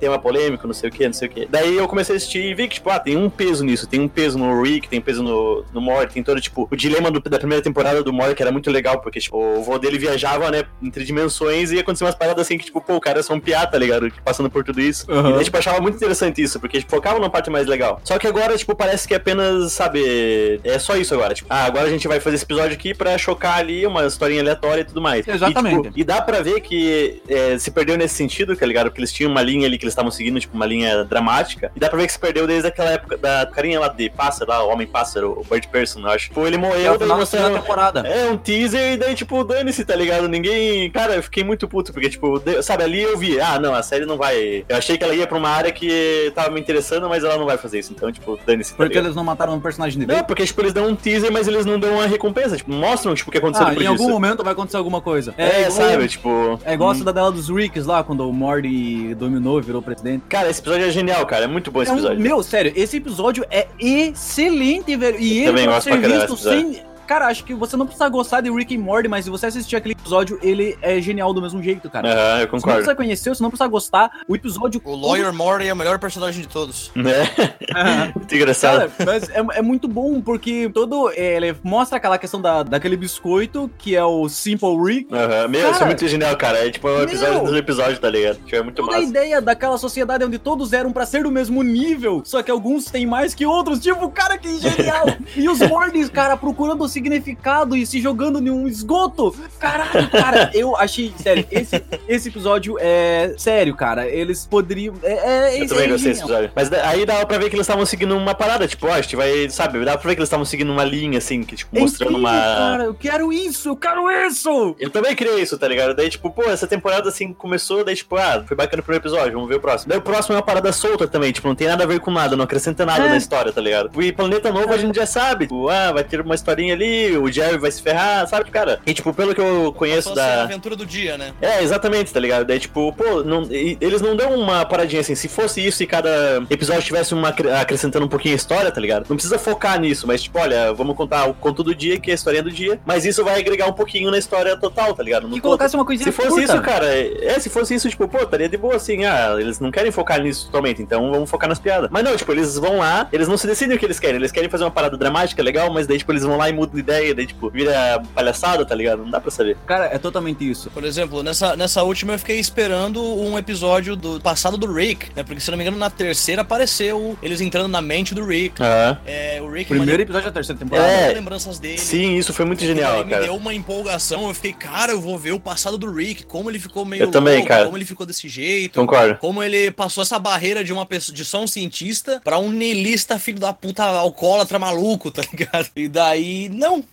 tema 0.00 0.18
polêmico, 0.18 0.66
não 0.66 0.74
sei 0.74 0.88
o 0.88 0.92
que, 0.92 1.06
não 1.06 1.12
sei 1.12 1.28
o 1.28 1.30
que. 1.30 1.46
Daí 1.46 1.76
eu 1.76 1.86
comecei 1.88 2.14
a 2.14 2.16
assistir 2.18 2.44
e 2.44 2.54
vi 2.54 2.68
que, 2.68 2.74
tipo, 2.74 2.90
ah, 2.90 2.98
tem 2.98 3.16
um 3.16 3.30
peso 3.30 3.64
nisso. 3.64 3.86
Tem 3.86 4.00
um 4.00 4.08
peso 4.08 4.38
no 4.38 4.62
Rick, 4.62 4.88
tem 4.88 5.00
peso 5.00 5.22
no, 5.22 5.64
no 5.72 5.80
Morty, 5.80 6.14
tem 6.14 6.22
todo, 6.22 6.40
tipo, 6.40 6.68
o 6.70 6.76
dilema 6.76 7.10
do- 7.10 7.20
da 7.20 7.38
primeira 7.38 7.62
temporada 7.62 8.02
do 8.02 8.12
Morty, 8.12 8.34
que 8.34 8.42
era 8.42 8.52
muito 8.52 8.70
legal, 8.70 9.00
porque, 9.00 9.20
tipo, 9.20 9.36
o 9.38 9.62
vô 9.62 9.78
dele 9.78 9.98
viajava, 9.98 10.50
né, 10.50 10.64
entre 10.82 11.04
dimensões 11.04 11.70
e 11.72 11.78
acontecia 11.78 12.06
umas 12.06 12.14
paradas 12.14 12.46
assim 12.46 12.58
que, 12.58 12.64
tipo, 12.64 12.80
pô, 12.80 12.94
o 12.96 13.00
cara 13.00 13.20
é 13.20 13.22
só 13.22 13.34
um 13.34 13.40
piá, 13.40 13.66
tá 13.66 13.78
ligado? 13.78 14.10
Passando 14.24 14.50
por 14.50 14.64
tudo 14.64 14.80
isso. 14.80 15.10
Aham. 15.10 15.30
E 15.30 15.32
daí, 15.34 15.44
tipo, 15.44 15.56
achava 15.56 15.80
muito 15.80 15.96
interessante 15.96 16.42
isso, 16.42 16.58
porque, 16.60 16.78
tipo, 16.78 16.90
focava 16.90 17.18
numa 17.18 17.30
parte 17.30 17.50
mais 17.50 17.66
legal. 17.66 18.00
Só 18.04 18.18
que 18.18 18.26
agora, 18.26 18.56
tipo, 18.56 18.74
parece 18.74 19.06
que 19.06 19.14
é 19.14 19.16
apenas, 19.16 19.72
sabe, 19.72 20.60
é 20.64 20.78
só 20.78 20.96
isso 20.96 21.14
agora. 21.14 21.34
Tipo, 21.34 21.48
ah, 21.52 21.64
agora 21.64 21.86
a 21.86 21.90
gente 21.90 22.06
vai 22.08 22.20
fazer 22.20 22.36
esse 22.36 22.44
episódio 22.44 22.63
aqui 22.72 22.94
pra 22.94 23.16
chocar 23.18 23.58
ali 23.58 23.86
uma 23.86 24.06
historinha 24.06 24.40
aleatória 24.40 24.80
e 24.80 24.84
tudo 24.84 25.00
mais. 25.00 25.26
Exatamente. 25.26 25.74
E, 25.74 25.82
tipo, 25.84 25.98
e 26.00 26.04
dá 26.04 26.22
pra 26.22 26.40
ver 26.40 26.60
que 26.60 27.22
é, 27.28 27.58
se 27.58 27.70
perdeu 27.70 27.96
nesse 27.96 28.14
sentido, 28.14 28.56
tá 28.56 28.64
ligado? 28.66 28.86
Porque 28.86 29.00
eles 29.00 29.12
tinham 29.12 29.30
uma 29.30 29.42
linha 29.42 29.66
ali 29.66 29.78
que 29.78 29.84
eles 29.84 29.92
estavam 29.92 30.10
seguindo, 30.10 30.38
tipo, 30.40 30.54
uma 30.54 30.66
linha 30.66 31.04
dramática. 31.04 31.70
E 31.74 31.80
dá 31.80 31.88
pra 31.88 31.98
ver 31.98 32.06
que 32.06 32.12
se 32.12 32.18
perdeu 32.18 32.46
desde 32.46 32.68
aquela 32.68 32.90
época 32.90 33.16
da 33.16 33.46
carinha 33.46 33.80
lá 33.80 33.88
de 33.88 34.08
pássaro, 34.10 34.50
lá, 34.50 34.64
o 34.64 34.70
Homem-Pássaro, 34.70 35.32
o 35.40 35.44
Bird 35.44 35.68
Person, 35.68 36.00
eu 36.00 36.08
acho. 36.08 36.28
Tipo, 36.28 36.46
ele 36.46 36.56
É 36.56 36.58
morreu, 36.58 36.94
o 36.94 36.98
daí 36.98 37.26
segunda 37.26 37.58
temporada. 37.60 38.00
É, 38.06 38.28
um 38.30 38.36
teaser 38.36 38.92
e 38.94 38.96
daí, 38.96 39.14
tipo, 39.14 39.42
dane-se, 39.44 39.84
tá 39.84 39.94
ligado? 39.96 40.28
Ninguém. 40.28 40.90
Cara, 40.90 41.14
eu 41.16 41.22
fiquei 41.22 41.44
muito 41.44 41.66
puto, 41.68 41.92
porque, 41.92 42.08
tipo, 42.08 42.38
de- 42.38 42.62
sabe, 42.62 42.84
ali 42.84 43.02
eu 43.02 43.16
vi, 43.18 43.40
ah, 43.40 43.58
não, 43.58 43.74
a 43.74 43.82
série 43.82 44.06
não 44.06 44.16
vai. 44.16 44.64
Eu 44.68 44.76
achei 44.76 44.96
que 44.96 45.04
ela 45.04 45.14
ia 45.14 45.26
pra 45.26 45.36
uma 45.38 45.48
área 45.50 45.70
que 45.72 46.32
tava 46.34 46.50
me 46.50 46.60
interessando, 46.60 47.08
mas 47.08 47.22
ela 47.24 47.36
não 47.36 47.44
vai 47.46 47.56
fazer 47.58 47.78
isso. 47.78 47.92
Então, 47.92 48.10
tipo, 48.12 48.38
dane-se. 48.46 48.70
Tá 48.72 48.76
Porque 48.76 48.98
eles 48.98 49.14
não 49.14 49.24
mataram 49.24 49.54
um 49.54 49.60
personagem 49.60 49.98
de 50.00 50.06
Não, 50.06 50.24
porque, 50.24 50.44
tipo, 50.44 50.60
eles 50.60 50.72
dão 50.72 50.88
um 50.88 50.96
teaser, 50.96 51.32
mas 51.32 51.46
eles 51.48 51.64
não 51.66 51.78
dão 51.78 51.94
uma 51.94 52.06
recompensa. 52.06 52.53
Tipo, 52.56 52.72
mostram, 52.72 53.14
tipo, 53.14 53.28
o 53.30 53.32
que 53.32 53.38
aconteceu 53.38 53.66
Ah, 53.66 53.70
depois 53.70 53.84
em 53.86 53.88
algum 53.88 54.02
disso. 54.04 54.12
momento 54.12 54.42
vai 54.44 54.52
acontecer 54.52 54.76
alguma 54.76 55.00
coisa. 55.00 55.34
É, 55.38 55.62
igual- 55.62 55.70
sabe, 55.72 56.08
tipo. 56.08 56.60
É 56.64 56.74
igual 56.74 56.90
a 56.90 56.92
hum. 56.92 56.96
cidadela 56.96 57.30
dos 57.32 57.48
Ricks 57.48 57.86
lá, 57.86 58.02
quando 58.04 58.28
o 58.28 58.32
Morty 58.32 59.14
dominou 59.14 59.58
e 59.58 59.62
virou 59.62 59.80
presidente. 59.82 60.22
Cara, 60.28 60.48
esse 60.48 60.60
episódio 60.60 60.86
é 60.86 60.90
genial, 60.90 61.24
cara. 61.26 61.44
É 61.44 61.48
muito 61.48 61.70
bom 61.70 61.82
esse 61.82 61.90
É 61.90 61.94
um- 61.94 61.98
episódio. 61.98 62.20
meu, 62.22 62.42
sério, 62.42 62.72
esse 62.76 62.96
episódio 62.96 63.44
é 63.50 63.66
excelente, 63.78 64.96
velho. 64.96 65.18
E 65.18 65.38
ele 65.38 65.46
Também 65.46 65.64
pode 65.66 65.74
gosto 65.76 65.90
ser 65.90 65.98
visto 66.18 66.36
sem. 66.36 66.82
Cara, 67.06 67.26
acho 67.26 67.44
que 67.44 67.54
você 67.54 67.76
não 67.76 67.86
precisa 67.86 68.08
gostar 68.08 68.40
de 68.40 68.50
Rick 68.50 68.76
and 68.76 68.80
Morty, 68.80 69.08
mas 69.08 69.24
se 69.24 69.30
você 69.30 69.46
assistir 69.46 69.76
aquele 69.76 69.92
episódio, 69.92 70.38
ele 70.42 70.76
é 70.82 71.00
genial 71.00 71.32
do 71.32 71.40
mesmo 71.42 71.62
jeito, 71.62 71.88
cara. 71.90 72.08
Aham, 72.08 72.16
eu 72.16 72.22
Você 72.38 72.42
não 72.42 72.48
concordo. 72.48 72.74
precisa 72.76 72.94
conhecer, 72.94 73.28
você 73.30 73.42
não 73.42 73.50
precisa 73.50 73.68
gostar. 73.68 74.10
O 74.28 74.34
episódio. 74.36 74.80
O 74.84 74.94
Lawyer 74.96 75.32
Morty 75.32 75.68
é 75.68 75.72
o 75.72 75.76
melhor 75.76 75.98
personagem 75.98 76.42
de 76.42 76.48
todos. 76.48 76.90
Né? 77.04 78.12
muito 78.14 78.34
engraçado. 78.34 78.90
Cara, 78.90 78.92
mas 79.04 79.28
é, 79.28 79.58
é 79.58 79.62
muito 79.62 79.86
bom 79.88 80.20
porque 80.20 80.70
todo. 80.72 81.10
é, 81.10 81.36
ele 81.36 81.56
mostra 81.62 81.98
aquela 81.98 82.16
questão 82.18 82.40
da, 82.40 82.62
daquele 82.62 82.96
biscoito, 82.96 83.70
que 83.78 83.94
é 83.94 84.04
o 84.04 84.28
Simple 84.28 84.76
Rick. 84.82 85.14
Aham. 85.14 85.48
Meu, 85.48 85.60
isso 85.62 85.72
Cara, 85.72 85.84
é 85.84 85.86
muito 85.86 86.08
genial, 86.08 86.36
cara. 86.36 86.66
É 86.66 86.70
tipo 86.70 86.88
um 86.88 87.02
episódio 87.02 87.42
meu. 87.42 87.50
do 87.52 87.56
episódio, 87.58 87.98
tá 87.98 88.08
ligado? 88.08 88.36
Tipo, 88.44 88.56
é 88.56 88.62
muito 88.62 88.76
Toda 88.76 88.92
a 88.96 89.00
massa. 89.00 89.10
ideia 89.10 89.40
daquela 89.40 89.76
sociedade 89.78 90.24
onde 90.24 90.38
todos 90.38 90.72
eram 90.72 90.92
pra 90.92 91.04
ser 91.06 91.22
do 91.24 91.30
mesmo 91.30 91.62
nível, 91.62 92.22
só 92.24 92.42
que 92.42 92.50
alguns 92.50 92.86
têm 92.86 93.06
mais 93.06 93.34
que 93.34 93.44
outros, 93.46 93.80
tipo, 93.80 94.08
cara, 94.10 94.38
que 94.38 94.58
genial! 94.58 95.06
e 95.36 95.48
os 95.48 95.58
Mortys, 95.58 96.08
cara, 96.08 96.36
procurando 96.36 96.82
o 96.84 96.88
significado 96.94 97.76
e 97.76 97.84
se 97.86 98.00
jogando 98.00 98.38
em 98.38 98.50
um 98.50 98.66
esgoto. 98.66 99.34
Caralho, 99.58 100.08
cara, 100.10 100.50
eu 100.54 100.76
achei, 100.76 101.12
sério, 101.18 101.46
esse, 101.50 101.82
esse 102.08 102.28
episódio 102.28 102.76
é 102.80 103.34
sério, 103.36 103.74
cara. 103.74 104.08
Eles 104.08 104.46
poderiam. 104.46 104.94
É, 105.02 105.12
é, 105.56 105.62
Eu 105.62 105.66
também 105.68 105.84
é 105.84 105.88
gostei 105.88 106.12
desse 106.12 106.22
episódio. 106.22 106.50
Mas 106.54 106.72
aí 106.72 107.04
dava 107.04 107.26
pra 107.26 107.38
ver 107.38 107.48
que 107.50 107.56
eles 107.56 107.64
estavam 107.64 107.84
seguindo 107.84 108.16
uma 108.16 108.34
parada, 108.34 108.66
tipo, 108.66 108.86
ó, 108.86 108.92
a 108.92 109.00
gente 109.00 109.16
vai, 109.16 109.48
sabe, 109.50 109.84
dá 109.84 109.96
pra 109.98 110.08
ver 110.08 110.14
que 110.14 110.20
eles 110.20 110.28
estavam 110.28 110.44
seguindo 110.44 110.72
uma 110.72 110.84
linha, 110.84 111.18
assim, 111.18 111.42
que, 111.42 111.56
tipo, 111.56 111.76
É 111.76 111.80
mostrando 111.80 112.12
incrível, 112.18 112.30
uma. 112.30 112.40
Cara, 112.54 112.84
eu 112.84 112.94
quero 112.94 113.32
isso, 113.32 113.68
eu 113.70 113.76
quero 113.76 114.10
isso! 114.26 114.76
Eu 114.78 114.90
também 114.90 115.14
criei 115.14 115.40
isso, 115.42 115.58
tá 115.58 115.66
ligado? 115.68 115.94
Daí, 115.94 116.08
tipo, 116.08 116.30
pô, 116.30 116.42
essa 116.44 116.66
temporada 116.66 117.08
assim 117.08 117.32
começou, 117.32 117.84
daí, 117.84 117.94
tipo, 117.96 118.16
ah, 118.16 118.44
foi 118.46 118.56
bacana 118.56 118.80
o 118.80 118.84
primeiro 118.84 119.02
episódio, 119.02 119.32
vamos 119.32 119.48
ver 119.48 119.56
o 119.56 119.60
próximo. 119.60 119.88
Daí 119.88 119.98
o 119.98 120.02
próximo 120.02 120.34
é 120.34 120.38
uma 120.38 120.44
parada 120.44 120.72
solta 120.72 121.06
também, 121.08 121.32
tipo, 121.32 121.48
não 121.48 121.54
tem 121.54 121.66
nada 121.68 121.84
a 121.84 121.86
ver 121.86 122.00
com 122.00 122.10
nada, 122.10 122.36
não 122.36 122.44
acrescenta 122.44 122.84
nada 122.86 123.04
É. 123.06 123.08
na 123.08 123.16
história, 123.16 123.52
tá 123.52 123.60
ligado? 123.60 123.90
E 124.02 124.12
Planeta 124.12 124.52
Novo 124.52 124.72
a 124.72 124.76
gente 124.76 124.94
já 124.96 125.06
sabe, 125.06 125.44
tipo, 125.46 125.68
ah, 125.68 125.92
vai 125.92 126.04
ter 126.04 126.20
uma 126.20 126.34
historinha 126.34 126.74
ali, 126.74 126.83
o 127.20 127.30
Jerry 127.30 127.58
vai 127.58 127.70
se 127.70 127.82
ferrar, 127.82 128.26
sabe, 128.28 128.50
cara? 128.50 128.80
E, 128.86 128.92
tipo, 128.94 129.12
pelo 129.12 129.34
que 129.34 129.40
eu 129.40 129.72
conheço 129.76 130.10
Passou 130.10 130.22
a 130.22 130.26
ser 130.26 130.32
a 130.32 130.36
da. 130.36 130.42
aventura 130.44 130.76
do 130.76 130.86
dia, 130.86 131.16
né? 131.18 131.32
É, 131.40 131.62
exatamente, 131.62 132.12
tá 132.12 132.20
ligado? 132.20 132.44
Daí, 132.44 132.58
tipo, 132.58 132.92
pô, 132.92 133.22
não, 133.22 133.42
e- 133.44 133.76
eles 133.80 134.00
não 134.00 134.14
dão 134.16 134.34
uma 134.34 134.64
paradinha 134.64 135.00
assim. 135.00 135.14
Se 135.14 135.28
fosse 135.28 135.64
isso 135.64 135.82
e 135.82 135.86
cada 135.86 136.42
episódio 136.50 136.82
tivesse 136.82 137.14
uma 137.14 137.28
acre- 137.28 137.50
acrescentando 137.52 138.04
um 138.04 138.08
pouquinho 138.08 138.34
a 138.34 138.36
história, 138.36 138.70
tá 138.70 138.80
ligado? 138.80 139.06
Não 139.08 139.16
precisa 139.16 139.38
focar 139.38 139.78
nisso, 139.80 140.06
mas, 140.06 140.22
tipo, 140.22 140.38
olha, 140.38 140.72
vamos 140.72 140.96
contar 140.96 141.26
o 141.26 141.34
conto 141.34 141.62
do 141.62 141.74
dia, 141.74 141.98
que 141.98 142.10
é 142.10 142.12
a 142.12 142.16
historinha 142.16 142.42
do 142.42 142.50
dia, 142.50 142.78
mas 142.84 143.04
isso 143.04 143.24
vai 143.24 143.38
agregar 143.40 143.66
um 143.66 143.72
pouquinho 143.72 144.10
na 144.10 144.18
história 144.18 144.56
total, 144.56 144.94
tá 144.94 145.02
ligado? 145.02 145.22
No 145.24 145.28
Que 145.30 145.34
todo. 145.36 145.42
colocasse 145.42 145.74
uma 145.74 145.84
coisinha 145.84 146.04
Se 146.10 146.12
fosse 146.12 146.28
curta. 146.28 146.44
isso, 146.44 146.62
cara, 146.62 146.86
é, 146.86 147.38
se 147.38 147.48
fosse 147.50 147.74
isso, 147.74 147.88
tipo, 147.88 148.06
pô, 148.08 148.18
estaria 148.18 148.48
de 148.48 148.56
boa 148.56 148.76
assim, 148.76 149.04
ah, 149.04 149.36
eles 149.38 149.60
não 149.60 149.70
querem 149.70 149.90
focar 149.90 150.20
nisso 150.20 150.46
totalmente, 150.46 150.82
então 150.82 151.10
vamos 151.10 151.28
focar 151.30 151.48
nas 151.48 151.58
piadas. 151.58 151.88
Mas 151.90 152.04
não, 152.04 152.16
tipo, 152.16 152.30
eles 152.32 152.56
vão 152.58 152.78
lá, 152.78 153.08
eles 153.12 153.28
não 153.28 153.36
se 153.36 153.46
decidem 153.46 153.76
o 153.76 153.78
que 153.78 153.84
eles 153.84 153.98
querem, 154.00 154.16
eles 154.16 154.32
querem 154.32 154.48
fazer 154.50 154.64
uma 154.64 154.70
parada 154.70 154.96
dramática, 154.96 155.42
legal, 155.42 155.70
mas 155.72 155.86
daí, 155.86 155.98
tipo, 155.98 156.12
eles 156.12 156.22
vão 156.24 156.36
lá 156.36 156.48
e 156.48 156.52
mudam 156.52 156.73
ideia, 156.78 157.14
daí, 157.14 157.26
tipo, 157.26 157.48
vira 157.50 158.02
palhaçada, 158.14 158.64
tá 158.64 158.74
ligado? 158.74 159.02
Não 159.02 159.10
dá 159.10 159.20
pra 159.20 159.30
saber. 159.30 159.56
Cara, 159.66 159.86
é 159.86 159.98
totalmente 159.98 160.48
isso. 160.48 160.70
Por 160.70 160.84
exemplo, 160.84 161.22
nessa, 161.22 161.56
nessa 161.56 161.82
última 161.82 162.14
eu 162.14 162.18
fiquei 162.18 162.38
esperando 162.38 163.02
um 163.02 163.38
episódio 163.38 163.96
do 163.96 164.20
passado 164.20 164.56
do 164.56 164.72
Rick, 164.72 165.08
né? 165.14 165.22
Porque 165.22 165.40
se 165.40 165.50
não 165.50 165.58
me 165.58 165.64
engano, 165.64 165.76
na 165.78 165.90
terceira 165.90 166.42
apareceu 166.42 167.16
eles 167.22 167.40
entrando 167.40 167.68
na 167.68 167.80
mente 167.80 168.14
do 168.14 168.24
Rick. 168.24 168.62
Aham. 168.62 168.98
É, 169.06 169.40
o 169.42 169.50
Rick 169.50 169.66
Primeiro 169.68 169.92
mani- 169.92 170.02
episódio 170.02 170.26
da 170.28 170.32
terceira 170.32 170.58
temporada. 170.58 170.88
É. 170.88 171.12
lembranças 171.12 171.58
dele. 171.58 171.78
Sim, 171.78 172.16
isso 172.16 172.32
foi 172.32 172.44
muito 172.44 172.62
E 172.62 172.66
genial, 172.66 172.92
daí 172.96 173.04
me 173.04 173.10
cara. 173.10 173.22
deu 173.24 173.36
uma 173.36 173.54
empolgação, 173.54 174.28
eu 174.28 174.34
fiquei, 174.34 174.52
cara, 174.52 174.92
eu 174.92 175.00
vou 175.00 175.18
ver 175.18 175.32
o 175.32 175.40
passado 175.40 175.76
do 175.78 175.90
Rick, 175.92 176.24
como 176.24 176.50
ele 176.50 176.58
ficou 176.58 176.84
meio 176.84 177.02
Eu 177.04 177.10
também, 177.10 177.34
louco, 177.36 177.48
cara. 177.48 177.64
como 177.64 177.76
ele 177.76 177.84
ficou 177.84 178.06
desse 178.06 178.28
jeito. 178.28 178.78
Concordo. 178.80 179.16
Como 179.18 179.42
ele 179.42 179.70
passou 179.70 180.02
essa 180.02 180.18
barreira 180.18 180.62
de 180.64 180.72
uma 180.72 180.86
pessoa, 180.86 181.14
de 181.14 181.24
só 181.24 181.42
um 181.42 181.46
cientista 181.46 182.20
pra 182.24 182.38
um 182.38 182.50
niilista 182.50 183.18
filho 183.18 183.38
da 183.38 183.52
puta 183.52 183.84
alcoólatra 183.84 184.58
maluco, 184.58 185.10
tá 185.12 185.22
ligado? 185.32 185.68
E 185.76 185.88
daí, 185.88 186.48
não, 186.64 186.84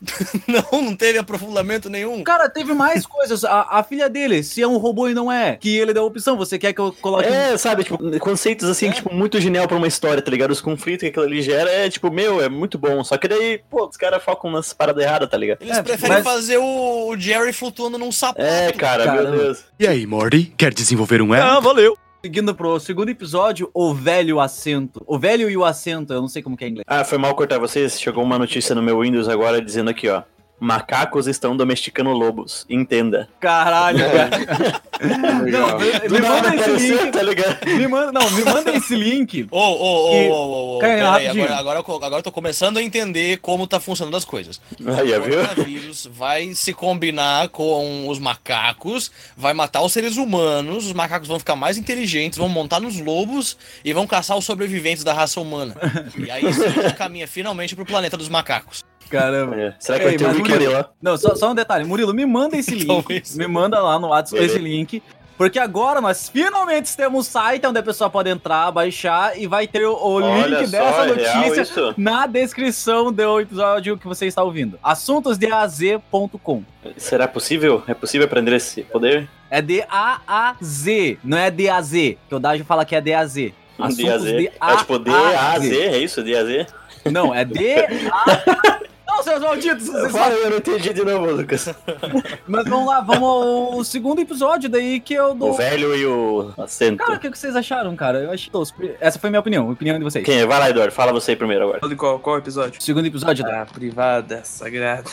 não, 0.71 0.81
não 0.81 0.95
teve 0.95 1.17
aprofundamento 1.17 1.89
nenhum. 1.89 2.23
Cara, 2.23 2.49
teve 2.49 2.73
mais 2.73 3.05
coisas. 3.05 3.43
A, 3.43 3.67
a 3.79 3.83
filha 3.83 4.09
dele, 4.09 4.43
se 4.43 4.61
é 4.61 4.67
um 4.67 4.77
robô 4.77 5.07
e 5.07 5.13
não 5.13 5.31
é, 5.31 5.55
que 5.57 5.77
ele 5.77 5.93
deu 5.93 6.03
a 6.03 6.05
opção, 6.05 6.37
você 6.37 6.57
quer 6.59 6.73
que 6.73 6.81
eu 6.81 6.91
coloque. 7.01 7.27
É, 7.27 7.57
sabe, 7.57 7.83
tipo, 7.83 7.97
conceitos 8.19 8.67
assim, 8.69 8.87
É. 8.89 8.91
tipo, 8.91 9.13
muito 9.13 9.39
genial 9.39 9.67
pra 9.67 9.77
uma 9.77 9.87
história, 9.87 10.21
tá 10.21 10.29
ligado? 10.31 10.51
Os 10.51 10.61
conflitos 10.61 11.01
que 11.01 11.07
aquilo 11.07 11.25
ali 11.25 11.41
gera 11.41 11.69
é, 11.69 11.89
tipo, 11.89 12.11
meu, 12.11 12.41
é 12.41 12.49
muito 12.49 12.77
bom. 12.77 13.03
Só 13.03 13.17
que 13.17 13.27
daí, 13.27 13.59
pô, 13.69 13.87
os 13.87 13.97
caras 13.97 14.23
focam 14.23 14.51
nas 14.51 14.73
paradas 14.73 15.03
erradas, 15.03 15.29
tá 15.29 15.37
ligado? 15.37 15.61
Eles 15.61 15.77
É, 15.77 15.81
preferem 15.83 16.17
mas- 16.17 16.23
fazer 16.23 16.57
o, 16.57 17.07
o 17.09 17.17
Jerry 17.17 17.53
flutuando 17.53 17.97
num 17.97 18.11
sapato. 18.11 18.41
É, 18.41 18.71
cara, 18.71 19.05
Caramba. 19.05 19.29
meu 19.31 19.39
Deus. 19.39 19.63
E 19.79 19.87
aí, 19.87 20.05
Morty? 20.05 20.53
Quer 20.57 20.73
desenvolver 20.73 21.21
um 21.21 21.33
elo? 21.33 21.43
Ah, 21.49 21.59
valeu. 21.59 21.97
Seguindo 22.23 22.53
pro 22.53 22.79
segundo 22.79 23.09
episódio, 23.09 23.71
o 23.73 23.95
velho 23.95 24.39
assento. 24.39 25.03
O 25.07 25.17
velho 25.17 25.49
e 25.49 25.57
o 25.57 25.65
assento, 25.65 26.13
eu 26.13 26.21
não 26.21 26.27
sei 26.27 26.43
como 26.43 26.55
que 26.55 26.63
é 26.63 26.67
em 26.67 26.71
inglês. 26.71 26.85
Ah, 26.87 27.03
foi 27.03 27.17
mal 27.17 27.33
cortar 27.35 27.57
vocês. 27.57 27.99
Chegou 27.99 28.23
uma 28.23 28.37
notícia 28.37 28.75
no 28.75 28.81
meu 28.81 28.99
Windows 28.99 29.27
agora 29.27 29.59
dizendo 29.59 29.89
aqui, 29.89 30.07
ó. 30.07 30.21
Macacos 30.61 31.25
estão 31.25 31.57
domesticando 31.57 32.11
lobos. 32.11 32.67
Entenda. 32.69 33.27
Caralho, 33.39 33.97
cara. 33.97 34.81
Legal. 35.43 35.69
Não, 35.69 35.79
me, 35.79 36.09
me 36.09 36.21
manda 36.21 36.55
esse 36.55 36.87
link. 36.91 37.11
tá 37.11 37.23
ligado? 37.23 37.65
Me 37.65 37.87
manda, 37.87 38.11
não, 38.11 38.29
me 38.29 38.43
manda 38.45 38.71
esse 38.71 38.95
link. 38.95 39.47
Ô, 39.49 39.57
ô, 39.57 39.73
ô, 39.73 40.29
ô, 40.29 40.75
ô, 40.77 40.79
Cara, 40.79 40.93
peraí, 40.93 41.25
rapidinho. 41.25 41.53
agora, 41.57 41.79
agora, 41.79 42.15
eu 42.17 42.21
tô 42.21 42.31
começando 42.31 42.77
a 42.77 42.83
entender 42.83 43.37
como 43.37 43.65
tá 43.65 43.79
funcionando 43.79 44.15
as 44.15 44.23
coisas. 44.23 44.61
Aí, 44.85 45.17
o 45.17 45.23
viu? 45.23 45.39
coronavírus 45.47 46.07
vai 46.13 46.53
se 46.53 46.73
combinar 46.73 47.49
com 47.49 48.07
os 48.07 48.19
macacos, 48.19 49.11
vai 49.35 49.55
matar 49.55 49.81
os 49.81 49.91
seres 49.91 50.15
humanos, 50.15 50.85
os 50.85 50.93
macacos 50.93 51.27
vão 51.27 51.39
ficar 51.39 51.55
mais 51.55 51.75
inteligentes, 51.75 52.37
vão 52.37 52.47
montar 52.47 52.79
nos 52.79 52.99
lobos 52.99 53.57
e 53.83 53.91
vão 53.93 54.05
caçar 54.05 54.37
os 54.37 54.45
sobreviventes 54.45 55.03
da 55.03 55.11
raça 55.11 55.41
humana. 55.41 55.75
E 56.15 56.29
aí 56.29 56.43
gente 56.53 56.93
caminha 56.95 57.27
finalmente 57.27 57.75
pro 57.75 57.85
planeta 57.85 58.15
dos 58.15 58.29
macacos. 58.29 58.83
Caramba. 59.09 59.55
É. 59.55 59.73
Será 59.79 59.99
que 59.99 60.05
Ei, 60.05 60.17
vai 60.17 60.17
ter 60.17 60.37
wiki 60.37 60.49
Murilo- 60.51 60.71
lá? 60.73 60.89
Não, 61.01 61.17
só, 61.17 61.35
só 61.35 61.51
um 61.51 61.55
detalhe. 61.55 61.83
Murilo, 61.85 62.13
me 62.13 62.25
manda 62.25 62.55
esse 62.57 62.71
link. 62.71 62.87
Talvez. 62.87 63.35
Me 63.35 63.47
manda 63.47 63.79
lá 63.81 63.99
no 63.99 64.07
WhatsApp 64.07 64.43
esse 64.43 64.57
link. 64.57 65.01
Porque 65.37 65.57
agora 65.57 65.99
nós 65.99 66.29
finalmente 66.29 66.95
temos 66.95 67.19
um 67.19 67.23
site 67.23 67.65
onde 67.65 67.79
a 67.79 67.81
pessoa 67.81 68.11
pode 68.11 68.29
entrar, 68.29 68.69
baixar 68.71 69.35
e 69.39 69.47
vai 69.47 69.65
ter 69.65 69.85
o, 69.85 69.95
o 69.95 70.19
link 70.19 70.67
só, 70.67 70.71
dessa 70.71 71.01
é 71.01 71.07
notícia 71.07 71.61
isso? 71.63 71.93
na 71.97 72.27
descrição 72.27 73.11
do 73.11 73.39
episódio 73.39 73.97
que 73.97 74.05
você 74.07 74.27
está 74.27 74.43
ouvindo. 74.43 74.77
Assuntosdeaz.com. 74.83 76.63
Será 76.95 77.27
possível? 77.27 77.83
É 77.87 77.93
possível 77.95 78.27
aprender 78.27 78.53
esse 78.55 78.83
poder? 78.83 79.27
É 79.49 79.61
D-A-A-Z, 79.63 81.17
não 81.23 81.37
é 81.39 81.49
D-A-Z, 81.49 82.17
que 82.29 82.35
o 82.35 82.39
Dágio 82.39 82.63
fala 82.63 82.85
que 82.85 82.95
é 82.95 83.01
D-A-Z. 83.01 83.51
DAZ. 83.79 84.25
É 84.27 84.77
tipo 84.77 84.99
D-A-Z, 84.99 85.75
é 85.87 85.97
isso? 85.97 86.21
D-A-Z? 86.23 86.67
Não, 87.11 87.33
é 87.33 87.43
D-A... 87.45 87.87
Não, 87.89 88.90
não, 89.25 89.31
seus 89.33 89.41
malditos! 89.41 89.87
Vocês 89.87 90.11
Fala, 90.11 90.33
eu 90.33 90.49
não 90.49 90.57
entendi 90.57 90.93
de 90.93 91.03
novo, 91.03 91.31
Lucas. 91.31 91.69
Mas 92.47 92.65
vamos 92.65 92.87
lá, 92.87 93.01
vamos 93.01 93.23
ao 93.23 93.83
segundo 93.83 94.19
episódio 94.21 94.69
daí 94.69 94.99
que 94.99 95.13
eu 95.13 95.31
O 95.31 95.35
dou. 95.35 95.53
velho 95.53 95.95
e 95.95 96.05
o 96.05 96.51
assento. 96.57 96.97
Cara, 96.97 97.15
o 97.15 97.19
que 97.19 97.29
vocês 97.29 97.55
acharam, 97.55 97.95
cara? 97.95 98.19
Eu 98.19 98.31
achei 98.31 98.51
tosco. 98.51 98.81
Essa 98.99 99.19
foi 99.19 99.27
a 99.27 99.31
minha 99.31 99.39
opinião, 99.39 99.67
a 99.69 99.71
opinião 99.71 99.97
de 99.97 100.03
vocês. 100.03 100.25
Quem 100.25 100.39
é? 100.39 100.45
Vai 100.45 100.59
lá, 100.59 100.69
Eduardo. 100.69 100.93
Fala 100.93 101.11
você 101.11 101.35
primeiro 101.35 101.63
agora. 101.65 101.87
De 101.87 101.95
qual, 101.95 102.19
qual 102.19 102.37
episódio? 102.37 102.81
Segundo 102.81 103.05
episódio, 103.05 103.45
Ah, 103.47 103.65
privada, 103.71 104.41
sagrada. 104.43 105.09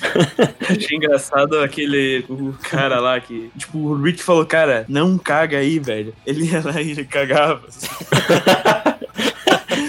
Achei 0.68 0.96
engraçado 0.96 1.58
aquele 1.60 2.24
o 2.28 2.54
cara 2.70 3.00
lá 3.00 3.20
que, 3.20 3.50
tipo, 3.56 3.78
o 3.78 4.02
Rick 4.02 4.22
falou, 4.22 4.44
cara, 4.46 4.84
não 4.88 5.18
caga 5.18 5.58
aí, 5.58 5.78
velho. 5.78 6.14
Ele 6.26 6.44
ia 6.46 6.62
lá 6.64 6.80
e 6.80 6.90
ele 6.92 7.04
cagava. 7.04 7.62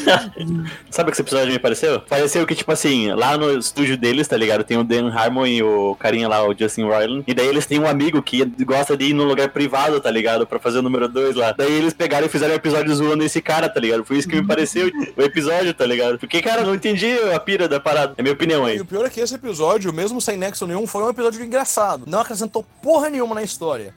Sabe 0.89 1.09
o 1.09 1.11
que 1.11 1.15
esse 1.15 1.21
episódio 1.21 1.51
me 1.51 1.59
pareceu? 1.59 1.99
Pareceu 2.01 2.45
que, 2.45 2.55
tipo 2.55 2.71
assim, 2.71 3.11
lá 3.13 3.37
no 3.37 3.57
estúdio 3.57 3.97
deles, 3.97 4.27
tá 4.27 4.35
ligado? 4.37 4.63
Tem 4.63 4.77
o 4.77 4.83
Dan 4.83 5.11
Harmon 5.13 5.45
e 5.45 5.61
o 5.63 5.95
carinha 5.99 6.27
lá, 6.27 6.45
o 6.47 6.55
Justin 6.57 6.83
Roiland. 6.83 7.23
E 7.27 7.33
daí 7.33 7.47
eles 7.47 7.65
têm 7.65 7.79
um 7.79 7.87
amigo 7.87 8.21
que 8.21 8.45
gosta 8.63 8.95
de 8.97 9.05
ir 9.05 9.13
num 9.13 9.25
lugar 9.25 9.49
privado, 9.49 9.99
tá 9.99 10.09
ligado? 10.11 10.45
Pra 10.47 10.59
fazer 10.59 10.79
o 10.79 10.81
número 10.81 11.07
2 11.07 11.35
lá. 11.35 11.51
Daí 11.57 11.71
eles 11.71 11.93
pegaram 11.93 12.25
e 12.25 12.29
fizeram 12.29 12.53
um 12.53 12.57
episódio 12.57 12.93
zoando 12.95 13.23
esse 13.23 13.41
cara, 13.41 13.69
tá 13.69 13.79
ligado? 13.79 14.03
Foi 14.03 14.17
isso 14.17 14.27
que 14.27 14.35
me 14.35 14.45
pareceu 14.45 14.89
o 15.17 15.21
episódio, 15.21 15.73
tá 15.73 15.85
ligado? 15.85 16.17
Porque, 16.19 16.41
cara, 16.41 16.61
eu 16.61 16.67
não 16.67 16.75
entendi 16.75 17.11
a 17.33 17.39
pira 17.39 17.67
da 17.67 17.79
parada. 17.79 18.13
É 18.17 18.21
minha 18.21 18.33
opinião 18.33 18.67
E 18.67 18.73
aí. 18.73 18.79
o 18.81 18.85
pior 18.85 19.05
é 19.05 19.09
que 19.09 19.19
esse 19.19 19.35
episódio, 19.35 19.91
mesmo 19.93 20.19
sem 20.21 20.37
nexo 20.37 20.65
nenhum, 20.65 20.85
foi 20.87 21.03
um 21.03 21.09
episódio 21.09 21.43
engraçado. 21.43 22.03
Não 22.07 22.19
acrescentou 22.21 22.65
porra 22.81 23.09
nenhuma 23.09 23.35
na 23.35 23.43
história. 23.43 23.93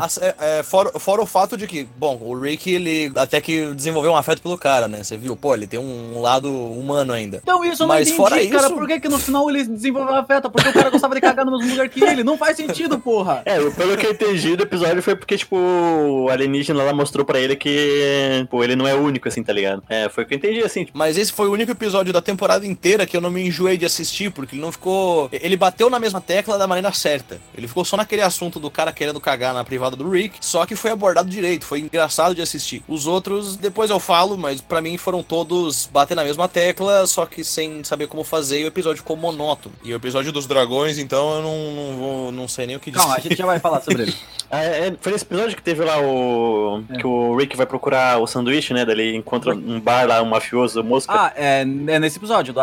As- 0.00 0.18
é, 0.18 0.34
é, 0.40 0.62
fora, 0.62 0.98
fora 0.98 1.22
o 1.22 1.26
fato 1.26 1.56
de 1.56 1.66
que, 1.66 1.86
bom, 1.96 2.18
o 2.20 2.38
Rick, 2.38 2.70
ele 2.72 3.12
até 3.16 3.40
que 3.40 3.72
desenvolveu 3.74 4.12
um 4.12 4.16
afeto 4.16 4.42
pelo 4.42 4.58
cara, 4.58 4.88
né? 4.88 5.02
Você 5.02 5.16
viu? 5.16 5.36
Pô, 5.36 5.53
ele 5.56 5.66
tem 5.66 5.78
um 5.80 6.20
lado 6.20 6.50
humano 6.50 7.12
ainda. 7.12 7.40
Então 7.42 7.64
isso 7.64 7.82
eu 7.82 7.86
não 7.86 7.94
Mas 7.94 8.08
entendi, 8.08 8.16
fora 8.16 8.36
cara. 8.48 8.66
isso- 8.66 8.74
Por 8.74 8.86
que, 8.86 9.00
que 9.00 9.08
no 9.08 9.18
final 9.18 9.48
ele 9.48 9.64
desenvolveu 9.64 10.14
afeto? 10.16 10.50
Porque 10.50 10.68
o 10.68 10.72
cara 10.72 10.90
gostava 10.90 11.14
de 11.14 11.20
cagar 11.20 11.44
no 11.44 11.52
mesmo 11.58 11.70
lugar 11.70 11.88
que 11.88 12.02
ele. 12.02 12.22
Não 12.24 12.36
faz 12.38 12.56
sentido, 12.56 12.98
porra. 12.98 13.42
É, 13.44 13.58
pelo 13.70 13.96
que 13.96 14.06
eu 14.06 14.12
entendi 14.12 14.56
do 14.56 14.62
episódio 14.64 15.02
foi 15.02 15.14
porque, 15.16 15.36
tipo, 15.36 15.56
o 15.56 16.28
alienígena 16.28 16.82
lá 16.82 16.92
mostrou 16.92 17.24
pra 17.24 17.38
ele 17.38 17.56
que, 17.56 18.46
pô, 18.50 18.62
ele 18.64 18.76
não 18.76 18.86
é 18.86 18.94
único, 18.94 19.28
assim, 19.28 19.42
tá 19.42 19.52
ligado? 19.52 19.82
É, 19.88 20.08
foi 20.08 20.24
o 20.24 20.26
que 20.26 20.34
eu 20.34 20.38
entendi, 20.38 20.62
assim, 20.62 20.84
tipo, 20.84 20.96
Mas 20.96 21.16
esse 21.18 21.32
foi 21.32 21.48
o 21.48 21.52
único 21.52 21.70
episódio 21.72 22.12
da 22.12 22.20
temporada 22.20 22.66
inteira 22.66 23.06
que 23.06 23.16
eu 23.16 23.20
não 23.20 23.30
me 23.30 23.46
enjoei 23.46 23.76
de 23.76 23.84
assistir, 23.84 24.30
porque 24.30 24.54
ele 24.54 24.62
não 24.62 24.72
ficou. 24.72 25.28
Ele 25.32 25.56
bateu 25.56 25.88
na 25.90 25.98
mesma 25.98 26.20
tecla 26.20 26.58
da 26.58 26.66
maneira 26.66 26.92
certa. 26.92 27.38
Ele 27.56 27.68
ficou 27.68 27.84
só 27.84 27.96
naquele 27.96 28.22
assunto 28.22 28.58
do 28.60 28.70
cara 28.70 28.92
querendo 28.92 29.20
cagar 29.20 29.52
na 29.54 29.64
privada 29.64 29.96
do 29.96 30.08
Rick, 30.08 30.36
só 30.40 30.64
que 30.66 30.74
foi 30.76 30.90
abordado 30.90 31.28
direito, 31.28 31.64
foi 31.64 31.80
engraçado 31.80 32.34
de 32.34 32.42
assistir. 32.42 32.82
Os 32.88 33.06
outros, 33.06 33.56
depois 33.56 33.90
eu 33.90 33.98
falo, 34.00 34.36
mas 34.36 34.60
pra 34.60 34.80
mim 34.80 34.96
foram 34.96 35.22
todos 35.22 35.43
bater 35.90 36.14
na 36.14 36.24
mesma 36.24 36.48
tecla, 36.48 37.06
só 37.06 37.26
que 37.26 37.44
sem 37.44 37.82
saber 37.84 38.06
como 38.06 38.24
fazer, 38.24 38.60
e 38.60 38.64
o 38.64 38.68
episódio 38.68 38.98
ficou 38.98 39.16
monótono. 39.16 39.74
E 39.82 39.92
o 39.92 39.96
episódio 39.96 40.32
dos 40.32 40.46
dragões, 40.46 40.98
então 40.98 41.36
eu 41.36 41.42
não, 41.42 41.72
não 41.72 41.96
vou. 41.96 42.32
não 42.32 42.48
sei 42.48 42.66
nem 42.66 42.76
o 42.76 42.80
que 42.80 42.90
dizer. 42.90 43.02
Calma, 43.02 43.16
a 43.16 43.20
gente 43.20 43.36
já 43.36 43.46
vai 43.46 43.58
falar 43.58 43.80
sobre 43.80 44.04
ele. 44.04 44.14
Ah, 44.50 44.62
é, 44.64 44.88
é, 44.88 44.94
foi 45.00 45.12
nesse 45.12 45.24
episódio 45.24 45.56
que 45.56 45.62
teve 45.62 45.84
lá 45.84 46.00
o. 46.00 46.82
Que 46.98 47.06
o 47.06 47.36
Rick 47.36 47.56
vai 47.56 47.66
procurar 47.66 48.18
o 48.18 48.26
sanduíche, 48.26 48.72
né? 48.74 48.84
Daí 48.84 48.94
ele 48.94 49.16
encontra 49.16 49.54
um 49.54 49.80
bar 49.80 50.06
lá, 50.06 50.22
um 50.22 50.26
mafioso, 50.26 50.82
mosca. 50.82 51.12
Ah, 51.12 51.32
é, 51.36 51.60
é 51.60 51.98
nesse 51.98 52.18
episódio, 52.18 52.52
do 52.52 52.60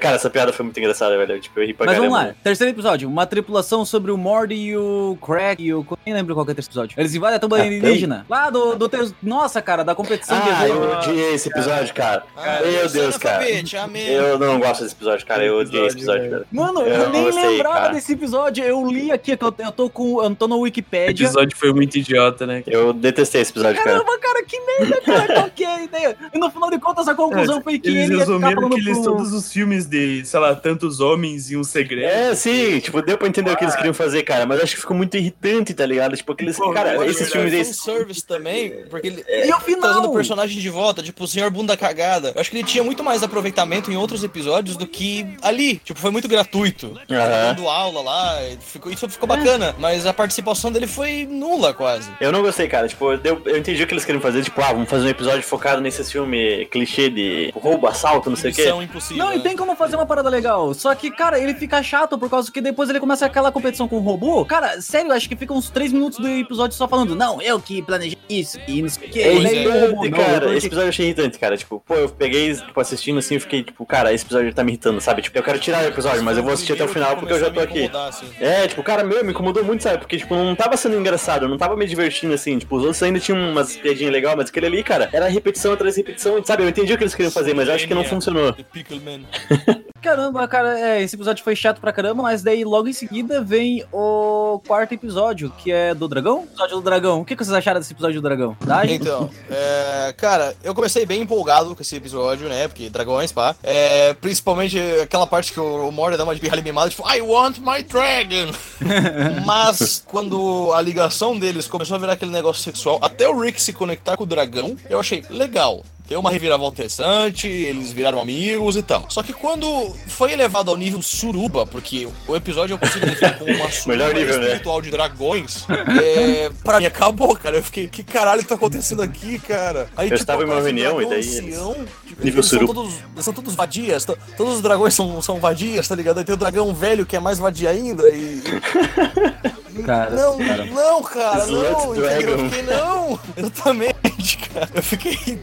cara, 0.00 0.16
essa 0.16 0.30
piada 0.30 0.52
foi 0.52 0.64
muito 0.64 0.78
engraçada, 0.78 1.16
velho. 1.16 1.40
Tipo, 1.40 1.60
eu 1.60 1.66
ri 1.66 1.74
pra 1.74 1.86
Mas 1.86 1.96
vamos 1.96 2.12
caramba. 2.12 2.28
lá, 2.30 2.36
terceiro 2.42 2.72
episódio, 2.72 3.08
uma 3.08 3.26
tripulação 3.26 3.84
sobre 3.84 4.10
o 4.10 4.16
Morty 4.16 4.54
e 4.54 4.76
o 4.76 5.18
Craig 5.20 5.62
e 5.62 5.74
o... 5.74 5.86
Nem 6.04 6.14
lembro 6.14 6.34
qual 6.34 6.44
que 6.44 6.50
é 6.50 6.52
o 6.52 6.54
terceiro 6.54 6.70
episódio. 6.70 7.00
Eles 7.00 7.14
invadem 7.14 7.36
a 7.36 7.40
tumba 7.40 7.58
Ah, 7.58 7.62
alienígena. 7.62 8.26
Lá 8.28 8.50
do, 8.50 8.76
do... 8.76 8.90
Nossa, 9.22 9.60
cara, 9.60 9.82
da 9.82 9.94
competição 9.94 10.38
de 10.40 10.50
Ah, 10.50 10.68
eu 10.68 10.92
odiei 10.92 11.34
esse 11.34 11.48
episódio, 11.48 11.94
cara. 11.94 12.13
Ah, 12.36 12.60
Meu 12.62 12.88
Deus, 12.88 13.16
cara. 13.16 13.36
analfabete, 13.36 13.76
amém. 13.76 14.06
Eu 14.08 14.38
não 14.38 14.58
gosto 14.60 14.82
desse 14.82 14.94
episódio, 14.94 15.26
cara. 15.26 15.44
Eu 15.44 15.58
odiei 15.58 15.86
esse 15.86 15.96
episódio, 15.96 16.30
cara. 16.30 16.46
Mano, 16.52 16.80
eu, 16.80 16.86
Eu 16.86 17.10
nem 17.10 17.24
não 17.24 17.32
sei, 17.32 17.46
lembrava 17.48 17.74
cara. 17.80 17.94
desse 17.94 18.12
episódio. 18.12 18.64
Eu 18.64 18.86
li 18.86 19.10
aqui, 19.12 19.36
que 19.36 19.44
eu, 19.44 19.54
eu 19.58 19.72
tô 19.72 19.88
com. 19.90 20.22
Eu 20.22 20.34
tô 20.34 20.46
no 20.48 20.56
O 20.56 20.60
Wikipedia. 20.60 21.26
episódio 21.26 21.56
foi 21.56 21.72
muito 21.72 21.96
idiota, 21.98 22.46
né? 22.46 22.62
Eu 22.66 22.92
detestei 22.92 23.40
esse 23.42 23.50
episódio, 23.52 23.82
cara. 23.82 23.98
Caramba, 23.98 24.18
cara, 24.18 24.44
que 24.44 24.60
merda, 24.60 25.00
cara, 25.00 25.52
é 25.58 25.64
a 25.66 25.82
ideia? 25.82 26.16
E 26.32 26.38
no 26.38 26.50
final 26.50 26.70
de 26.70 26.78
contas, 26.78 27.08
a 27.08 27.14
conclusão 27.14 27.62
foi 27.62 27.78
que 27.78 27.88
Eles 27.88 28.04
ele 28.10 28.14
ia 28.14 28.20
ficar 28.20 28.32
resumiram 28.32 28.54
falando 28.62 28.74
que 28.74 28.80
eles, 28.80 28.98
pro... 28.98 29.04
todos 29.12 29.32
os 29.32 29.52
filmes 29.52 29.86
de, 29.86 30.24
sei 30.24 30.40
lá, 30.40 30.54
tantos 30.54 31.00
homens 31.00 31.50
e 31.50 31.56
um 31.56 31.64
segredo. 31.64 32.04
É, 32.06 32.34
sim, 32.34 32.78
tipo, 32.80 33.00
deu 33.02 33.16
pra 33.18 33.26
entender 33.28 33.50
o 33.50 33.56
que 33.56 33.64
eles 33.64 33.74
queriam 33.74 33.94
fazer, 33.94 34.22
cara, 34.22 34.44
mas 34.46 34.60
acho 34.62 34.74
que 34.74 34.80
ficou 34.80 34.96
muito 34.96 35.16
irritante, 35.16 35.72
tá 35.74 35.86
ligado? 35.86 36.16
Tipo, 36.16 36.32
aqueles. 36.32 36.56
Pô, 36.56 36.72
Cara, 36.72 36.94
esses 37.06 37.30
verdade, 37.30 37.50
filmes 37.50 37.68
aí. 37.68 37.74
service 37.74 38.24
também, 38.26 38.84
porque 38.90 39.06
ele 39.08 39.24
E 39.28 39.52
o 39.52 39.60
final? 39.60 39.80
trazendo 39.80 40.10
o 40.10 40.14
personagem 40.14 40.60
de 40.60 40.68
volta, 40.70 41.02
tipo, 41.02 41.24
o 41.24 41.28
senhor 41.28 41.50
bunda 41.50 41.76
cagada. 41.76 42.03
Eu 42.34 42.40
acho 42.40 42.50
que 42.50 42.56
ele 42.56 42.64
tinha 42.64 42.82
muito 42.82 43.02
mais 43.04 43.22
aproveitamento 43.22 43.90
em 43.90 43.96
outros 43.96 44.24
episódios 44.24 44.76
do 44.76 44.86
que 44.86 45.26
ali. 45.42 45.76
Tipo, 45.76 45.98
foi 46.00 46.10
muito 46.10 46.28
gratuito. 46.28 46.98
Aham. 47.10 47.54
Dando 47.54 47.68
aula 47.68 48.00
lá, 48.00 48.38
ficou, 48.60 48.90
isso 48.90 49.08
ficou 49.08 49.28
bacana. 49.28 49.74
Mas 49.78 50.06
a 50.06 50.12
participação 50.12 50.72
dele 50.72 50.86
foi 50.86 51.26
nula, 51.28 51.74
quase. 51.74 52.10
Eu 52.20 52.32
não 52.32 52.42
gostei, 52.42 52.68
cara. 52.68 52.88
Tipo, 52.88 53.16
deu, 53.16 53.40
eu 53.44 53.58
entendi 53.58 53.82
o 53.82 53.86
que 53.86 53.94
eles 53.94 54.04
queriam 54.04 54.20
fazer. 54.20 54.42
Tipo, 54.42 54.60
ah, 54.62 54.72
vamos 54.72 54.88
fazer 54.88 55.06
um 55.06 55.10
episódio 55.10 55.42
focado 55.42 55.80
nesse 55.80 56.04
filme 56.10 56.66
clichê 56.66 57.10
de 57.10 57.52
roubo, 57.54 57.86
assalto, 57.86 58.30
não 58.30 58.36
sei 58.36 58.50
o 58.50 58.54
quê. 58.54 58.68
Impossível. 58.82 59.24
Não, 59.24 59.32
e 59.32 59.36
né? 59.36 59.42
tem 59.42 59.56
como 59.56 59.76
fazer 59.76 59.96
uma 59.96 60.06
parada 60.06 60.28
legal. 60.28 60.72
Só 60.74 60.94
que, 60.94 61.10
cara, 61.10 61.38
ele 61.38 61.54
fica 61.54 61.82
chato 61.82 62.18
por 62.18 62.30
causa 62.30 62.50
que 62.50 62.60
depois 62.60 62.88
ele 62.88 63.00
começa 63.00 63.26
aquela 63.26 63.50
competição 63.50 63.88
com 63.88 63.96
o 63.96 64.00
robô. 64.00 64.44
Cara, 64.44 64.80
sério, 64.80 65.12
acho 65.12 65.28
que 65.28 65.36
fica 65.36 65.52
uns 65.52 65.70
3 65.70 65.92
minutos 65.92 66.18
do 66.18 66.28
episódio 66.28 66.76
só 66.76 66.86
falando, 66.88 67.14
não, 67.14 67.40
eu 67.40 67.60
que 67.60 67.82
planejei 67.82 68.18
isso 68.28 68.58
e 68.66 68.82
não 68.82 68.88
sei 68.88 69.08
o 69.08 69.10
que. 69.10 69.20
É 69.20 69.28
é. 69.28 69.34
irritante, 69.34 70.06
eu 70.06 70.10
cara. 70.12 70.56
Esse 70.56 70.66
episódio 70.66 70.86
eu 70.86 70.90
achei 70.90 71.06
irritante, 71.06 71.38
cara. 71.38 71.56
Tipo, 71.56 71.82
pô, 71.86 71.94
eu 71.94 72.08
peguei, 72.08 72.54
tipo, 72.54 72.80
assistindo 72.80 73.18
assim, 73.18 73.34
eu 73.34 73.40
fiquei, 73.40 73.62
tipo, 73.62 73.84
cara, 73.84 74.12
esse 74.12 74.24
episódio 74.24 74.54
tá 74.54 74.64
me 74.64 74.72
irritando, 74.72 75.00
sabe? 75.00 75.22
Tipo, 75.22 75.38
eu 75.38 75.42
quero 75.42 75.58
tirar 75.58 75.84
o 75.84 75.88
episódio, 75.88 76.22
mas 76.22 76.36
eu 76.36 76.42
vou 76.42 76.52
assistir 76.52 76.72
até 76.72 76.84
o 76.84 76.88
final 76.88 77.16
porque 77.16 77.32
eu 77.32 77.40
já 77.40 77.50
tô 77.50 77.60
aqui. 77.60 77.90
assim. 78.08 78.26
É, 78.40 78.66
tipo, 78.66 78.82
cara, 78.82 79.04
meu, 79.04 79.24
me 79.24 79.32
incomodou 79.32 79.62
muito, 79.64 79.82
sabe? 79.82 79.98
Porque, 79.98 80.16
tipo, 80.16 80.34
não 80.34 80.54
tava 80.56 80.76
sendo 80.76 80.96
engraçado, 80.96 81.44
eu 81.44 81.48
não 81.48 81.58
tava 81.58 81.76
me 81.76 81.86
divertindo 81.86 82.32
assim. 82.34 82.58
Tipo, 82.58 82.76
os 82.76 82.82
outros 82.84 83.02
ainda 83.02 83.20
tinham 83.20 83.38
umas 83.50 83.76
piadinhas 83.76 84.12
legais, 84.12 84.36
mas 84.36 84.48
aquele 84.48 84.66
ali, 84.66 84.82
cara, 84.82 85.08
era 85.12 85.28
repetição 85.28 85.72
atrás 85.72 85.96
repetição, 85.96 86.42
sabe? 86.44 86.62
Eu 86.62 86.68
entendi 86.68 86.92
o 86.92 86.96
que 86.96 87.04
eles 87.04 87.14
queriam 87.14 87.32
fazer, 87.32 87.54
mas 87.54 87.68
eu 87.68 87.74
acho 87.74 87.86
que 87.86 87.94
não 87.94 88.04
funcionou. 88.04 88.54
Caramba, 90.04 90.46
cara, 90.46 90.78
é, 90.78 91.02
esse 91.02 91.16
episódio 91.16 91.42
foi 91.42 91.56
chato 91.56 91.80
pra 91.80 91.90
caramba, 91.90 92.22
mas 92.22 92.42
daí 92.42 92.62
logo 92.62 92.86
em 92.86 92.92
seguida 92.92 93.40
vem 93.40 93.82
o 93.90 94.60
quarto 94.66 94.92
episódio, 94.92 95.50
que 95.56 95.72
é 95.72 95.94
do 95.94 96.06
dragão? 96.06 96.42
Episódio 96.42 96.76
do 96.76 96.82
dragão. 96.82 97.20
O 97.22 97.24
que, 97.24 97.34
que 97.34 97.42
vocês 97.42 97.56
acharam 97.56 97.80
desse 97.80 97.94
episódio 97.94 98.20
do 98.20 98.22
dragão? 98.22 98.54
Então, 98.90 99.30
é, 99.50 100.12
cara, 100.14 100.54
eu 100.62 100.74
comecei 100.74 101.06
bem 101.06 101.22
empolgado 101.22 101.74
com 101.74 101.80
esse 101.80 101.96
episódio, 101.96 102.50
né? 102.50 102.68
Porque 102.68 102.90
dragões, 102.90 103.32
pá. 103.32 103.56
É, 103.62 104.12
principalmente 104.12 104.78
aquela 105.02 105.26
parte 105.26 105.54
que 105.54 105.58
o 105.58 105.90
Mordor 105.90 106.18
dá 106.18 106.24
uma 106.24 106.34
de 106.34 106.40
pirralha 106.42 106.60
mimada, 106.60 106.90
tipo, 106.90 107.10
I 107.10 107.22
want 107.22 107.56
my 107.60 107.82
dragon! 107.82 108.52
Mas 109.46 110.04
quando 110.06 110.70
a 110.74 110.82
ligação 110.82 111.38
deles 111.38 111.66
começou 111.66 111.94
a 111.94 111.98
virar 111.98 112.12
aquele 112.12 112.30
negócio 112.30 112.62
sexual, 112.62 112.98
até 113.00 113.26
o 113.26 113.40
Rick 113.40 113.58
se 113.58 113.72
conectar 113.72 114.18
com 114.18 114.24
o 114.24 114.26
dragão, 114.26 114.76
eu 114.90 115.00
achei 115.00 115.24
legal. 115.30 115.82
Deu 116.14 116.20
uma 116.20 116.30
reviravolta 116.30 116.74
interessante, 116.74 117.48
eles 117.48 117.90
viraram 117.90 118.20
amigos 118.20 118.76
e 118.76 118.84
tal. 118.84 119.04
Só 119.08 119.20
que 119.20 119.32
quando 119.32 119.66
foi 120.06 120.30
elevado 120.32 120.70
ao 120.70 120.76
nível 120.76 121.02
suruba, 121.02 121.66
porque 121.66 122.06
o 122.28 122.36
episódio 122.36 122.74
eu 122.74 122.78
consigo 122.78 123.04
definir 123.04 123.36
como 123.36 123.52
uma 123.52 123.66
suruba 123.68 123.88
Melhor 123.96 124.14
nível, 124.14 124.36
né? 124.38 124.44
espiritual 124.44 124.80
de 124.80 124.92
dragões, 124.92 125.66
é, 126.00 126.52
pra 126.62 126.78
mim 126.78 126.86
acabou, 126.86 127.34
cara. 127.34 127.56
Eu 127.56 127.64
fiquei, 127.64 127.88
que 127.88 128.04
caralho 128.04 128.44
tá 128.44 128.54
acontecendo 128.54 129.02
aqui, 129.02 129.40
cara? 129.40 129.88
Aí, 129.96 130.08
Eu 130.08 130.14
estava 130.14 130.42
em 130.42 130.46
uma 130.46 130.54
um 130.54 130.62
reunião 130.62 131.02
e 131.02 131.06
daí 131.08 131.18
ancião, 131.18 131.74
tipo, 132.06 132.24
Nível 132.24 132.38
eles 132.40 132.46
são 132.46 132.58
suruba. 132.60 132.74
todos, 132.74 132.94
são 133.24 133.34
todos 133.34 133.54
vadias, 133.56 134.04
to- 134.04 134.16
todos 134.36 134.54
os 134.54 134.60
dragões 134.62 134.94
são, 134.94 135.20
são 135.20 135.40
vadias, 135.40 135.88
tá 135.88 135.96
ligado? 135.96 136.18
Aí 136.18 136.24
tem 136.24 136.34
o 136.36 136.38
dragão 136.38 136.72
velho 136.72 137.04
que 137.04 137.16
é 137.16 137.20
mais 137.20 137.40
vadia 137.40 137.70
ainda 137.70 138.08
e... 138.10 138.40
Cara, 139.84 140.10
Não, 140.10 140.38
cara. 140.38 140.64
não, 140.66 141.02
cara, 141.02 141.44
Slut 141.46 141.70
não, 141.72 141.96
entendeu? 141.96 142.38
Eu 142.38 142.48
fiquei, 142.48 142.62
não, 142.62 143.20
exatamente, 143.36 144.36
cara. 144.38 144.70
Eu 144.72 144.82
fiquei. 144.84 145.38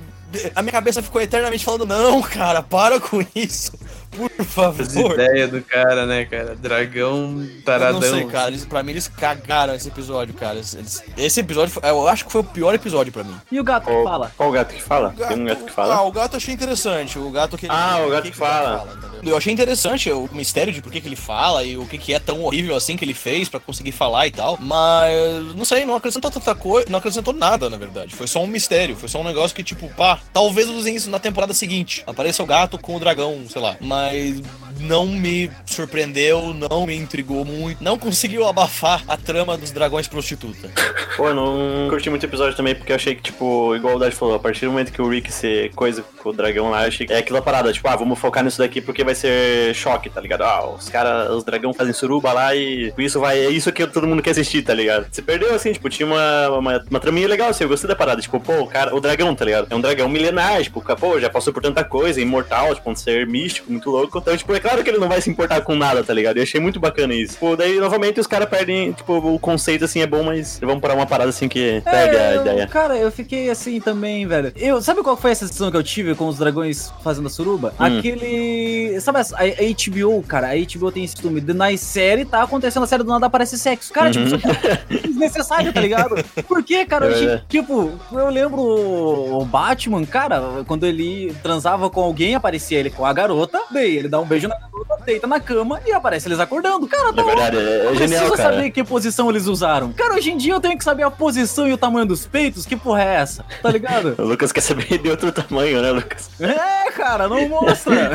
A 0.56 0.62
minha 0.62 0.72
cabeça 0.72 1.02
ficou 1.02 1.22
eternamente 1.22 1.64
falando, 1.66 1.86
não, 1.86 2.22
cara, 2.22 2.62
para 2.62 3.00
com 3.00 3.26
isso. 3.36 3.72
Por 4.12 4.30
As 4.40 4.46
favor. 4.48 5.14
ideias 5.14 5.50
do 5.52 5.62
cara, 5.62 6.06
né, 6.06 6.26
cara? 6.26 6.54
Dragão 6.56 7.42
Eu 7.42 7.62
taradão. 7.64 8.02
não 8.02 8.10
sei, 8.10 8.26
cara. 8.28 8.48
Eles, 8.50 8.66
pra 8.66 8.84
mim, 8.84 8.92
eles 8.92 9.08
cagaram 9.08 9.74
esse 9.74 9.88
episódio, 9.88 10.34
cara. 10.34 10.56
Eles- 10.56 11.04
esse 11.16 11.40
episódio, 11.40 11.74
foi- 11.74 11.90
eu 11.90 12.08
acho 12.08 12.26
que 12.26 12.32
foi 12.32 12.42
o 12.42 12.44
pior 12.44 12.74
episódio 12.76 13.12
pra 13.14 13.24
mim. 13.24 13.36
E 13.52 13.60
o 13.60 13.64
gato 13.64 13.86
que 13.86 14.04
fala? 14.04 14.32
qual 14.36 14.50
o 14.50 14.52
gato 14.52 14.74
que 14.74 14.82
fala? 14.82 15.14
Tem 15.18 15.40
um 15.40 15.46
gato 15.46 15.64
que 15.64 15.72
fala? 15.72 15.96
Ah, 15.96 16.02
o 16.04 16.12
gato 16.12 16.34
eu 16.34 16.38
achei 16.38 16.54
interessante. 16.54 17.18
O 17.18 17.30
gato 17.32 17.58
que 17.58 17.68
Ah, 17.70 18.04
o 18.06 18.10
gato 18.10 18.24
que 18.30 18.36
fala. 18.38 18.86
entendeu? 18.92 19.11
Eu 19.24 19.38
achei 19.38 19.52
interessante 19.52 20.12
o 20.12 20.30
mistério 20.32 20.74
de 20.74 20.82
por 20.82 20.92
que, 20.92 21.02
que 21.02 21.08
ele 21.08 21.16
fala 21.16 21.64
e 21.64 21.78
o 21.78 21.86
que, 21.86 21.98
que 21.98 22.14
é 22.14 22.20
tão 22.20 22.42
horrível 22.44 22.76
assim 22.76 22.96
que 22.96 23.06
ele 23.06 23.14
fez 23.14 23.50
pra 23.50 23.60
conseguir 23.60 23.92
falar 23.92 24.28
e 24.28 24.32
tal. 24.32 24.58
Mas, 24.60 25.56
não 25.56 25.66
sei, 25.66 25.86
não 25.86 25.96
acrescentou 25.96 26.32
tanta 26.32 26.56
coisa. 26.56 26.90
Não 26.90 27.00
acrescentou 27.00 27.34
nada, 27.34 27.70
na 27.70 27.78
verdade. 27.78 28.16
Foi 28.16 28.28
só 28.28 28.44
um 28.44 28.48
mistério. 28.48 28.96
Foi 28.96 29.10
só 29.10 29.22
um 29.22 29.24
negócio 29.24 29.56
que, 29.56 29.64
tipo, 29.64 29.90
pá, 29.90 30.20
talvez 30.34 30.68
usem 30.70 30.96
isso 30.96 31.10
na 31.10 31.20
temporada 31.20 31.54
seguinte. 31.54 32.04
Apareça 32.08 32.44
o 32.44 32.46
gato 32.46 32.78
com 32.78 32.96
o 32.96 33.00
dragão, 33.00 33.46
sei 33.50 33.62
lá. 33.62 33.78
Mas 33.80 34.42
não 34.82 35.06
me 35.08 35.50
surpreendeu, 35.66 36.54
não 36.54 36.86
me 36.86 36.96
intrigou 36.96 37.46
muito, 37.46 37.84
não 37.84 37.98
conseguiu 37.98 38.48
abafar 38.48 39.04
a 39.08 39.16
trama 39.18 39.58
dos 39.58 39.72
dragões 39.72 40.08
prostituta. 40.08 40.70
Pô, 41.16 41.28
eu 41.30 41.36
não 41.36 41.90
curti 41.90 42.10
muito 42.10 42.24
o 42.24 42.26
episódio 42.26 42.56
também, 42.56 42.76
porque 42.76 42.92
eu 42.92 42.96
achei 42.96 43.16
que, 43.16 43.22
tipo, 43.22 43.76
igual 43.76 43.96
o 43.96 44.00
Dad 44.00 44.14
falou, 44.14 44.36
a 44.36 44.40
partir 44.40 44.66
do 44.66 44.72
momento 44.72 44.92
que 44.92 45.02
o 45.02 45.10
Rick 45.10 45.32
ser 45.32 45.72
coisa 45.74 46.04
com 46.18 46.30
o 46.30 46.34
dragão 46.34 46.70
lá, 46.70 46.86
achei 46.86 47.06
que 47.06 47.14
é 47.14 47.18
aquela 47.18 47.42
parada, 47.42 47.72
tipo, 47.72 47.88
ah, 47.88 47.96
vamos 47.96 48.18
focar 48.20 48.44
nisso 48.44 48.60
daqui 48.60 48.82
porque 48.82 49.04
vai 49.04 49.16
ser 49.16 49.74
choque, 49.74 50.10
tá 50.10 50.22
ligado? 50.22 50.44
Ah, 50.44 50.70
os 50.70 50.90
caras, 50.90 51.30
os 51.30 51.44
dragão 51.44 51.74
fazem 51.74 51.94
suruba 51.94 52.32
lá 52.34 52.56
e 52.56 52.94
isso 52.98 53.20
vai, 53.20 53.40
é 53.40 53.50
isso 53.50 53.72
que 53.72 53.86
todo 53.88 54.08
mundo 54.08 54.22
quer 54.22 54.32
assistir, 54.32 54.62
tá 54.62 54.74
ligado? 54.74 55.08
Você 55.12 55.22
perdeu, 55.22 55.54
assim, 55.54 55.74
tipo, 55.74 55.90
tinha 55.90 56.08
uma, 56.08 56.50
uma, 56.50 56.86
uma 56.90 57.00
traminha 57.00 57.28
legal, 57.28 57.50
assim, 57.50 57.64
eu 57.64 57.70
gostei 57.70 57.88
da 57.88 57.96
parada, 57.96 58.22
tipo, 58.22 58.40
pô, 58.40 58.62
o 58.62 58.68
cara, 58.68 58.96
o 58.96 59.00
dragão, 59.00 59.34
tá 59.36 59.46
ligado? 59.46 59.68
É 59.70 59.76
um 59.76 59.82
dragão 59.82 60.08
milenar, 60.10 60.62
tipo, 60.64 60.82
pô, 60.96 61.20
já 61.20 61.30
passou 61.30 61.54
por 61.54 61.62
tanta 61.62 61.84
coisa, 61.84 62.22
imortal, 62.22 62.74
tipo, 62.74 62.90
um 62.90 62.96
ser 62.96 63.28
místico, 63.28 63.72
muito 63.72 63.90
louco. 63.90 64.18
Então, 64.18 64.36
tipo, 64.36 64.54
é 64.54 64.60
claro 64.60 64.71
que 64.84 64.90
ele 64.90 64.98
não 64.98 65.08
vai 65.10 65.22
se 65.22 65.30
importar 65.30 65.62
com 65.62 65.76
nada, 65.76 66.04
tá 66.04 66.14
ligado? 66.14 66.38
Eu 66.38 66.44
achei 66.44 66.60
muito 66.60 66.80
bacana 66.80 67.14
isso. 67.14 67.38
Pô, 67.38 67.56
daí, 67.56 67.80
novamente, 67.80 68.20
os 68.20 68.28
caras 68.28 68.50
perdem, 68.50 68.92
tipo, 68.94 69.14
o 69.18 69.38
conceito, 69.40 69.86
assim, 69.86 70.02
é 70.02 70.08
bom, 70.08 70.24
mas 70.24 70.60
vamos 70.62 70.80
parar 70.82 70.96
uma 70.96 71.06
parada, 71.06 71.30
assim, 71.30 71.48
que 71.48 71.82
pega 71.86 72.18
a 72.18 72.22
É, 72.24 72.36
eu- 72.38 72.42
ideia. 72.42 72.68
Cara, 72.68 72.98
eu 72.98 73.12
fiquei 73.12 73.50
assim 73.50 73.80
também, 73.80 74.26
velho. 74.26 74.52
Eu, 74.56 74.82
sabe 74.82 75.02
qual 75.04 75.18
foi 75.18 75.32
a 75.32 75.36
sensação 75.36 75.70
que 75.70 75.78
eu 75.78 75.84
tive 75.84 76.16
com 76.16 76.28
os 76.28 76.38
dragões 76.38 76.92
fazendo 77.04 77.28
a 77.28 77.30
suruba? 77.30 77.74
Hum. 77.80 77.84
Aquele. 78.00 79.00
Sabe 79.02 79.20
a, 79.20 79.22
a 79.22 79.74
HBO, 79.74 80.24
cara? 80.24 80.48
A 80.52 80.56
HBO 80.56 80.92
tem 80.92 81.04
esse 81.04 81.16
de 81.16 81.54
Na 81.54 81.76
série 81.78 82.26
tá 82.26 82.44
acontecendo 82.44 82.84
a 82.84 82.88
série 82.88 83.04
do 83.04 83.10
nada 83.10 83.26
aparece 83.26 83.58
sexo. 83.58 83.92
Cara, 83.94 84.12
tipo, 84.12 84.26
isso 84.26 84.36
é 84.36 84.98
desnecessário, 85.08 85.72
tá 85.74 85.82
ligado? 85.82 86.16
Por 86.48 86.64
que, 86.64 86.86
cara? 86.86 87.06
É 87.06 87.10
Eu, 87.10 87.16
verdade. 87.16 87.44
tipo, 87.50 87.92
eu 88.12 88.30
lembro 88.30 88.62
o 88.62 89.46
Batman, 89.46 90.06
cara, 90.06 90.64
quando 90.68 90.86
ele 90.86 91.34
transava 91.44 91.90
com 91.90 92.02
alguém, 92.02 92.36
aparecia 92.36 92.80
ele 92.80 92.90
com 92.90 93.06
a 93.06 93.14
garota, 93.14 93.60
daí 93.72 93.98
ele 93.98 94.08
dá 94.08 94.20
um 94.20 94.26
beijo 94.26 94.48
na 94.48 94.56
garota, 94.62 95.04
deita 95.06 95.28
na 95.28 95.40
cama 95.40 95.82
e 95.86 95.92
aparece 95.92 96.28
eles 96.28 96.40
acordando. 96.40 96.88
Cara, 96.88 97.12
Na 97.12 97.24
verdade, 97.24 97.58
é, 97.58 97.60
é 97.60 97.86
eu 97.88 97.96
genial, 97.96 98.22
preciso 98.22 98.38
cara. 98.38 98.56
saber 98.56 98.72
que 98.72 98.84
posição 98.84 99.30
eles 99.30 99.48
usaram. 99.48 99.92
Cara, 99.94 100.16
hoje 100.16 100.32
em 100.32 100.38
dia 100.38 100.54
eu 100.54 100.60
tenho 100.60 100.78
que 100.78 100.84
saber 100.84 101.04
a 101.04 101.12
posição 101.12 101.68
e 101.68 101.74
o 101.74 101.78
tamanho 101.78 102.06
dos 102.06 102.26
peitos. 102.26 102.66
Que 102.66 102.76
porra 102.76 103.04
é 103.04 103.16
essa? 103.16 103.46
Tá 103.62 103.70
ligado? 103.70 104.16
O 104.22 104.24
Lucas 104.24 104.52
quer 104.52 104.62
saber 104.62 104.98
de 105.00 105.10
outro 105.10 105.32
tamanho, 105.32 105.82
né, 105.82 105.92
Lucas? 105.92 106.30
é, 106.40 106.92
cara, 106.92 107.28
não 107.28 107.48
mostra. 107.50 108.12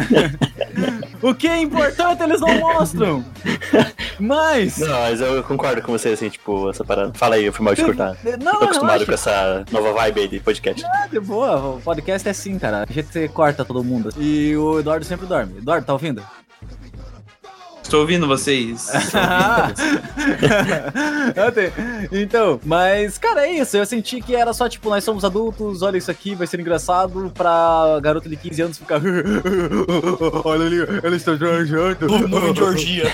o 1.23 1.35
que 1.35 1.49
é 1.49 1.61
importante 1.61 2.23
eles 2.23 2.41
não 2.41 2.55
mostram. 2.59 3.25
Mas. 4.19 4.79
Não, 4.79 4.89
mas 4.89 5.21
eu 5.21 5.43
concordo 5.43 5.83
com 5.83 5.93
você, 5.93 6.11
assim, 6.11 6.29
tipo, 6.29 6.71
essa 6.71 6.85
parada. 6.85 7.13
Fala 7.15 7.37
aí, 7.37 7.45
eu 7.45 7.53
fui 7.53 7.65
mal 7.65 7.75
de 7.75 7.85
cortar. 7.85 8.17
Não, 8.43 8.59
Tô 8.59 8.65
acostumado 8.65 9.05
com 9.07 9.13
essa 9.13 9.65
nova 9.71 9.93
vibe 9.93 10.21
aí 10.21 10.29
de 10.29 10.41
podcast. 10.41 10.85
Ah, 10.85 11.07
de 11.07 11.21
boa, 11.21 11.77
o 11.77 11.81
podcast 11.81 12.27
é 12.27 12.31
assim, 12.31 12.59
cara. 12.59 12.85
A 12.89 12.93
gente 12.93 13.29
corta 13.29 13.65
todo 13.65 13.85
mundo. 13.85 14.11
E 14.19 14.57
o 14.57 14.81
Eduardo 14.81 15.05
sempre 15.05 15.27
dorme. 15.27 15.59
Eduardo, 15.59 15.87
tá 15.87 15.93
ouvindo? 15.93 16.23
Estou 17.87 18.01
ouvindo 18.01 18.27
vocês. 18.27 18.91
Então, 22.11 22.61
mas, 22.65 23.19
cara, 23.19 23.47
é 23.47 23.53
isso. 23.53 23.77
Eu 23.77 23.87
senti 23.87 24.21
que 24.21 24.35
era 24.35 24.53
só, 24.53 24.69
tipo, 24.69 24.89
nós 24.89 25.05
somos 25.05 25.25
adultos, 25.25 25.83
olha 25.83 25.97
isso 25.97 26.11
aqui, 26.11 26.35
vai 26.35 26.47
ser 26.47 26.61
engraçado 26.61 27.31
pra 27.35 27.99
garota 28.03 28.29
de 28.29 28.37
15 28.37 28.63
anos 28.63 28.79
ficar. 28.79 29.01
olha 30.45 30.67
ali, 30.67 30.79
ela 31.03 31.17
está 31.17 31.33
viajando. 31.33 32.07
Nuvem 32.29 32.53
de 32.53 32.63
orgia. 32.63 33.05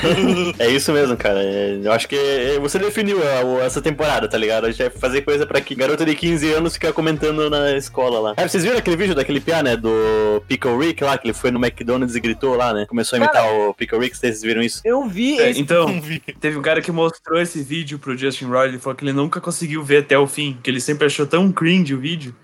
É 0.59 0.69
isso 0.69 0.93
mesmo, 0.93 1.17
cara. 1.17 1.43
Eu 1.43 1.93
acho 1.93 2.09
que 2.09 2.59
você 2.61 2.79
definiu 2.79 3.19
essa 3.63 3.81
temporada, 3.81 4.29
tá 4.29 4.39
ligado? 4.39 4.67
A 4.67 4.71
gente 4.71 4.79
vai 4.79 4.91
fazer 4.91 5.23
coisa 5.23 5.47
pra 5.47 5.61
que 5.61 5.75
garota 5.75 6.05
de 6.05 6.15
15 6.15 6.53
anos 6.53 6.75
ficar 6.75 6.93
comentando 6.93 7.49
na 7.51 7.73
escola 7.77 8.19
lá. 8.21 8.35
É, 8.37 8.47
vocês 8.47 8.65
viram 8.65 8.79
aquele 8.79 8.97
vídeo 8.97 9.15
daquele 9.15 9.41
piá, 9.41 9.63
né? 9.63 9.77
Do 9.77 10.43
Pickle 10.49 10.79
Rick 10.79 11.03
lá, 11.05 11.19
que 11.19 11.27
ele 11.27 11.35
foi 11.35 11.51
no 11.51 11.59
McDonald's 11.59 12.17
e 12.17 12.21
gritou 12.21 12.57
lá, 12.57 12.73
né? 12.73 12.87
Começou 12.87 13.17
a 13.17 13.23
imitar 13.23 13.47
o 13.47 13.75
Pickle 13.75 13.99
Rick, 13.99 14.17
vocês 14.17 14.43
viram 14.43 14.62
isso? 14.63 14.81
Eu 14.85 15.07
vi 15.09 15.39
É, 15.39 15.51
esse. 15.51 15.61
então, 15.61 15.87
vi. 16.01 16.21
teve 16.41 16.57
um 16.59 16.63
cara 16.63 16.81
que 16.81 16.91
mostrou 16.93 17.41
esse 17.41 17.63
vídeo 17.63 17.99
pro 17.99 18.17
Justin 18.17 18.47
Roy, 18.47 18.69
ele 18.69 18.79
falou 18.79 18.97
que 18.97 19.05
ele 19.05 19.13
nunca 19.13 19.41
conseguiu 19.41 19.83
ver 19.83 19.99
até 19.99 20.19
o 20.19 20.27
fim, 20.27 20.59
que 20.63 20.71
ele 20.71 20.81
sempre 20.81 21.07
achou 21.07 21.27
tão 21.27 21.51
cringe 21.53 21.95
o 21.95 21.99
vídeo. 22.01 22.35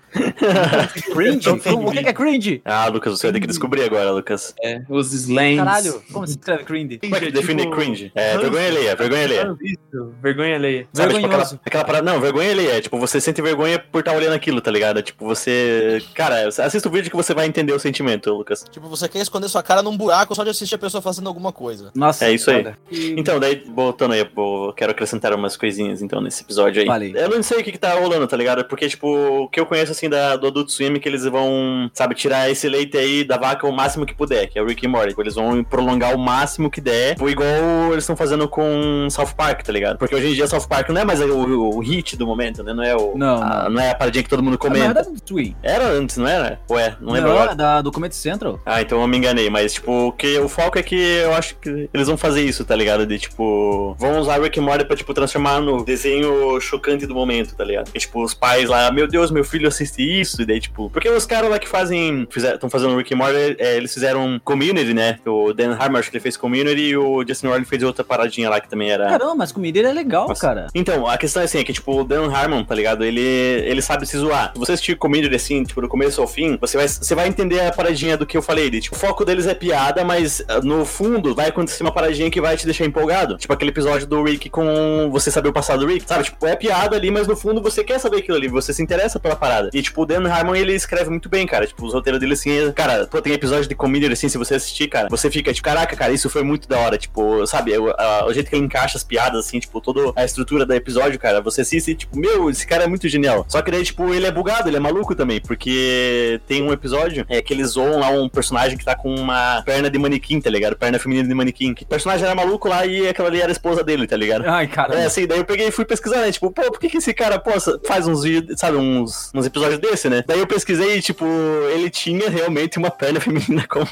Cringe. 1.13 1.49
o 1.49 1.91
que 1.91 1.99
é 1.99 2.13
cringe? 2.13 2.61
Ah, 2.65 2.87
Lucas, 2.87 3.17
você 3.19 3.27
vai 3.27 3.33
ter 3.33 3.39
que 3.41 3.47
descobrir 3.47 3.83
agora, 3.83 4.11
Lucas. 4.11 4.53
É, 4.61 4.81
os 4.89 5.13
slangs. 5.13 5.57
Caralho, 5.57 6.03
como 6.11 6.25
se 6.27 6.33
escreve 6.37 6.63
cringe? 6.63 6.97
Como 6.99 7.15
é 7.15 7.19
que 7.19 7.25
é 7.27 7.31
define 7.31 7.63
tipo- 7.63 7.75
cringe? 7.75 8.11
É, 8.15 8.37
vergonha 8.37 8.67
alheia, 8.67 8.95
vergonha 8.95 9.23
alheia. 9.23 9.55
Isso, 9.61 10.13
vergonha 10.21 10.55
alheia. 10.55 10.87
Sabe, 10.93 11.13
tipo, 11.13 11.25
aquela, 11.25 11.59
aquela 11.65 11.83
parada. 11.85 12.11
Não, 12.11 12.19
vergonha 12.19 12.51
alheia. 12.51 12.69
É, 12.77 12.81
tipo, 12.81 12.97
você 12.97 13.19
sente 13.21 13.41
vergonha 13.41 13.79
por 13.79 13.99
estar 13.99 14.13
olhando 14.15 14.33
aquilo, 14.33 14.61
tá 14.61 14.71
ligado? 14.71 15.01
Tipo, 15.01 15.25
você. 15.25 16.01
Cara, 16.13 16.47
assista 16.47 16.87
o 16.87 16.91
vídeo 16.91 17.09
que 17.09 17.15
você 17.17 17.33
vai 17.33 17.45
entender 17.45 17.73
o 17.73 17.79
sentimento, 17.79 18.33
Lucas. 18.33 18.65
Tipo, 18.69 18.87
você 18.87 19.07
quer 19.07 19.19
esconder 19.21 19.49
sua 19.49 19.63
cara 19.63 19.81
num 19.81 19.95
buraco 19.95 20.35
só 20.35 20.43
de 20.43 20.49
assistir 20.51 20.75
a 20.75 20.79
pessoa 20.79 21.01
fazendo 21.01 21.27
alguma 21.27 21.51
coisa. 21.51 21.91
Nossa, 21.95 22.25
É 22.25 22.31
isso 22.33 22.49
aí. 22.51 22.65
E- 22.91 23.15
Então, 23.17 23.39
daí, 23.39 23.63
voltando 23.73 24.13
aí, 24.13 24.19
eu 24.35 24.73
quero 24.75 24.91
acrescentar 24.91 25.33
umas 25.33 25.57
coisinhas, 25.57 26.01
então, 26.01 26.21
nesse 26.21 26.43
episódio 26.43 26.81
aí. 26.81 27.11
Eu 27.15 27.29
não 27.29 27.43
sei 27.43 27.59
o 27.59 27.63
que, 27.63 27.71
que 27.71 27.77
tá 27.77 27.93
rolando, 27.93 28.27
tá 28.27 28.37
ligado? 28.37 28.63
Porque, 28.65 28.87
tipo, 28.87 29.07
o 29.43 29.49
que 29.49 29.59
eu 29.59 29.65
conheço, 29.65 29.91
assim, 29.91 30.09
da, 30.09 30.28
do 30.35 30.47
Adult 30.47 30.69
Swim 30.69 30.99
que 30.99 31.07
eles 31.07 31.23
vão, 31.25 31.89
sabe, 31.93 32.15
tirar 32.15 32.49
esse 32.49 32.67
leite 32.67 32.97
aí 32.97 33.23
da 33.23 33.37
vaca 33.37 33.67
o 33.67 33.71
máximo 33.71 34.05
que 34.05 34.13
puder, 34.13 34.47
que 34.49 34.57
é 34.57 34.61
o 34.61 34.65
Rick 34.65 34.85
e 34.85 34.87
Morty. 34.87 35.15
Eles 35.17 35.35
vão 35.35 35.63
prolongar 35.63 36.15
o 36.15 36.19
máximo 36.19 36.69
que 36.69 36.81
der, 36.81 37.13
tipo, 37.15 37.29
igual 37.29 37.47
eles 37.91 38.03
estão 38.03 38.15
fazendo 38.15 38.47
com 38.47 39.07
South 39.09 39.33
Park, 39.35 39.61
tá 39.63 39.71
ligado? 39.71 39.97
Porque 39.97 40.15
hoje 40.15 40.27
em 40.27 40.33
dia 40.33 40.47
South 40.47 40.67
Park 40.67 40.89
não 40.89 41.01
é 41.01 41.05
mais 41.05 41.21
o, 41.21 41.25
o, 41.27 41.77
o 41.77 41.79
hit 41.79 42.15
do 42.17 42.25
momento, 42.25 42.63
né? 42.63 42.73
Não 42.73 42.83
é 42.83 42.95
o. 42.95 43.13
Não, 43.17 43.41
a- 43.41 43.69
não 43.69 43.81
é 43.81 43.91
a 43.91 43.95
paradinha 43.95 44.23
que 44.23 44.29
todo 44.29 44.41
mundo 44.43 44.53
Na 44.53 44.57
comenta. 44.57 45.03
do 45.03 45.19
Twin. 45.21 45.55
Era 45.63 45.85
antes, 45.87 46.17
não 46.17 46.27
era? 46.27 46.59
Ué, 46.69 46.95
não 46.99 47.07
Não, 47.07 47.13
lembro 47.13 47.31
agora. 47.31 47.51
é 47.51 47.55
da, 47.55 47.81
do 47.81 47.91
Comedy 47.91 48.15
Central. 48.15 48.59
Ah, 48.65 48.81
então 48.81 49.01
eu 49.01 49.07
me 49.07 49.17
enganei, 49.17 49.49
mas 49.49 49.73
tipo, 49.73 49.91
o 50.07 50.11
que 50.11 50.37
o 50.39 50.47
foco 50.49 50.77
é 50.79 50.83
que 50.83 50.95
eu 50.95 51.33
acho 51.33 51.55
que 51.57 51.89
eles 51.93 52.07
vão 52.07 52.17
fazer 52.17 52.41
isso, 52.43 52.63
tá 52.65 52.75
ligado? 52.75 53.05
De 53.05 53.17
tipo, 53.19 53.95
vão 53.99 54.19
usar 54.19 54.41
Rick 54.41 54.59
and 54.59 54.63
Morty 54.63 54.85
pra 54.85 54.95
tipo 54.95 55.13
transformar 55.13 55.59
no 55.61 55.83
desenho 55.83 56.59
chocante 56.59 57.05
do 57.05 57.13
momento, 57.15 57.55
tá 57.55 57.63
ligado? 57.63 57.89
E, 57.93 57.99
tipo, 57.99 58.23
os 58.23 58.33
pais 58.33 58.69
lá, 58.69 58.91
meu 58.91 59.07
Deus, 59.07 59.31
meu 59.31 59.43
filho 59.43 59.67
assiste 59.67 60.01
isso, 60.19 60.41
e 60.41 60.45
daí 60.45 60.59
tipo, 60.59 60.89
porque 60.89 61.09
os 61.09 61.25
caras 61.25 61.49
lá 61.49 61.59
que 61.59 61.67
fazem, 61.67 62.27
estão 62.35 62.69
fazendo 62.69 62.97
Rick 62.97 63.13
and 63.13 63.17
Morty, 63.17 63.55
é, 63.57 63.77
eles 63.77 63.93
fizeram 63.93 64.39
Community, 64.43 64.93
né? 64.93 65.19
O 65.25 65.53
Dan 65.53 65.75
Harmon 65.75 65.97
acho 65.97 66.09
que 66.09 66.17
ele 66.17 66.23
fez 66.23 66.37
Community 66.37 66.81
e 66.81 66.97
o 66.97 67.23
Justin 67.27 67.47
Roiland 67.47 67.67
fez 67.67 67.83
outra 67.83 68.03
paradinha 68.03 68.49
lá 68.49 68.59
que 68.59 68.69
também 68.69 68.91
era 68.91 69.07
Caramba, 69.07 69.35
mas 69.35 69.51
comida 69.51 69.79
é 69.79 69.93
legal, 69.93 70.27
Nossa. 70.27 70.41
cara. 70.41 70.67
então, 70.73 71.07
a 71.07 71.17
questão 71.17 71.41
é 71.41 71.45
assim, 71.45 71.59
é 71.59 71.63
que, 71.63 71.73
tipo, 71.73 71.99
o 71.99 72.03
Dan 72.03 72.31
Harmon, 72.31 72.63
tá 72.63 72.75
ligado? 72.75 73.03
Ele, 73.03 73.21
ele 73.21 73.81
sabe 73.81 74.05
se 74.05 74.17
zoar. 74.17 74.51
Se 74.53 74.59
você 74.59 74.73
assistir 74.73 74.95
Community, 74.97 75.35
assim, 75.35 75.63
tipo, 75.63 75.81
do 75.81 75.87
começo 75.87 76.21
ao 76.21 76.27
fim, 76.27 76.57
você 76.59 76.77
vai, 76.77 76.87
você 76.87 77.15
vai 77.15 77.27
entender 77.27 77.61
a 77.61 77.71
paradinha 77.71 78.17
do 78.17 78.25
que 78.25 78.37
eu 78.37 78.41
falei. 78.41 78.69
De, 78.69 78.81
tipo, 78.81 78.95
o 78.95 78.99
foco 78.99 79.23
deles 79.23 79.47
é 79.47 79.53
piada, 79.53 80.03
mas 80.03 80.43
ah, 80.47 80.59
no 80.61 80.85
fundo 80.85 81.33
vai 81.33 81.49
acontecer 81.49 81.83
uma 81.83 81.91
paradinha 81.91 82.29
que 82.29 82.41
vai 82.41 82.57
te 82.57 82.65
deixar 82.65 82.85
empolgado. 82.85 83.37
Tipo, 83.37 83.53
aquele 83.53 83.71
episódio 83.71 84.07
do 84.07 84.23
Rick 84.23 84.49
com 84.49 85.09
você 85.11 85.31
saber 85.31 85.49
o 85.49 85.53
passado 85.53 85.79
do 85.79 85.87
Rick, 85.87 86.05
sabe? 86.07 86.23
Tipo, 86.25 86.45
é 86.47 86.55
piada 86.55 86.95
ali, 86.95 87.11
mas 87.11 87.27
no 87.27 87.35
fundo 87.35 87.61
você 87.61 87.83
quer 87.83 87.99
saber 87.99 88.17
aquilo 88.17 88.37
ali, 88.37 88.47
você 88.47 88.73
se 88.73 88.81
interessa 88.81 89.19
pela 89.19 89.35
parada. 89.35 89.69
E, 89.73 89.81
tipo, 89.81 90.05
Dan 90.09 90.27
Harmon, 90.27 90.55
ele 90.55 90.73
escreve 90.73 91.09
muito 91.09 91.29
bem, 91.29 91.45
cara. 91.45 91.67
Tipo, 91.67 91.85
os 91.85 91.93
roteiros 91.93 92.19
dele, 92.19 92.33
assim, 92.33 92.67
é- 92.67 92.71
cara, 92.71 93.05
pô, 93.07 93.21
tem 93.21 93.33
episódio 93.33 93.67
de 93.69 93.75
Community, 93.75 94.11
assim, 94.11 94.27
se 94.27 94.37
você 94.37 94.55
assistir, 94.55 94.87
cara, 94.87 95.07
você 95.09 95.29
fica, 95.29 95.53
tipo, 95.53 95.65
caraca, 95.65 95.95
cara, 95.95 96.11
isso 96.11 96.29
foi 96.29 96.43
muito 96.43 96.67
da 96.67 96.77
hora. 96.79 96.97
Tipo, 96.97 97.45
sabe, 97.45 97.77
o, 97.77 97.89
a- 97.91 98.25
o 98.27 98.33
jeito 98.33 98.49
que 98.49 98.55
ele 98.55 98.65
encaixa 98.65 98.97
as 98.97 99.03
piadas, 99.03 99.45
assim, 99.45 99.59
tipo, 99.59 99.79
toda 99.79 100.11
a 100.15 100.25
estrutura 100.25 100.65
do 100.65 100.73
episódio, 100.73 101.19
cara, 101.19 101.41
você 101.41 101.61
assiste, 101.61 101.91
e, 101.91 101.95
tipo, 101.95 102.17
meu, 102.17 102.49
esse 102.49 102.65
cara 102.65 102.83
é 102.83 102.87
muito 102.87 103.07
genial. 103.07 103.45
Só 103.47 103.61
que 103.61 103.69
daí, 103.71 103.83
tipo, 103.83 104.13
ele 104.13 104.25
é 104.25 104.31
bugado, 104.31 104.67
ele 104.67 104.77
é 104.77 104.79
maluco 104.79 105.13
também, 105.15 105.39
porque 105.39 106.41
tem 106.47 106.63
um 106.63 106.71
episódio 106.73 107.25
é, 107.29 107.41
que 107.41 107.53
eles 107.53 107.69
zoam 107.69 107.99
lá 107.99 108.09
um 108.09 108.27
personagem 108.27 108.77
que 108.77 108.85
tá 108.85 108.95
com 108.95 109.13
uma 109.13 109.61
perna 109.65 109.89
de 109.89 109.97
manequim, 109.99 110.39
tá 110.41 110.49
ligado? 110.49 110.75
Perna 110.75 110.97
feminina 110.99 111.27
de 111.27 111.33
manequim. 111.33 111.73
Que 111.73 111.83
o 111.83 111.87
personagem 111.87 112.25
era 112.25 112.33
maluco 112.35 112.67
lá 112.67 112.85
e 112.85 113.07
aquela 113.07 113.27
ali 113.29 113.39
era 113.39 113.49
a 113.49 113.51
esposa 113.51 113.83
dele, 113.83 114.07
tá 114.07 114.15
ligado? 114.17 114.45
Ai, 114.47 114.67
cara. 114.67 114.95
É, 114.95 115.05
assim, 115.05 115.27
daí 115.27 115.37
eu 115.39 115.45
peguei 115.45 115.67
e 115.67 115.71
fui 115.71 115.85
pesquisar, 115.85 116.17
né? 116.21 116.31
Tipo, 116.31 116.51
pô, 116.51 116.63
por 116.71 116.79
que, 116.79 116.89
que 116.89 116.97
esse 116.97 117.13
cara, 117.13 117.39
pô, 117.39 117.51
faz 117.87 118.07
uns 118.07 118.23
vídeos, 118.23 118.59
sabe, 118.59 118.77
uns, 118.77 119.31
uns 119.35 119.45
episódios 119.45 119.79
né? 120.07 120.23
Daí 120.25 120.39
eu 120.39 120.47
pesquisei 120.47 120.97
e, 120.97 121.01
tipo, 121.01 121.25
ele 121.73 121.89
tinha 121.89 122.29
realmente 122.29 122.77
uma 122.77 122.91
perna 122.91 123.19
feminina 123.21 123.65
como. 123.67 123.87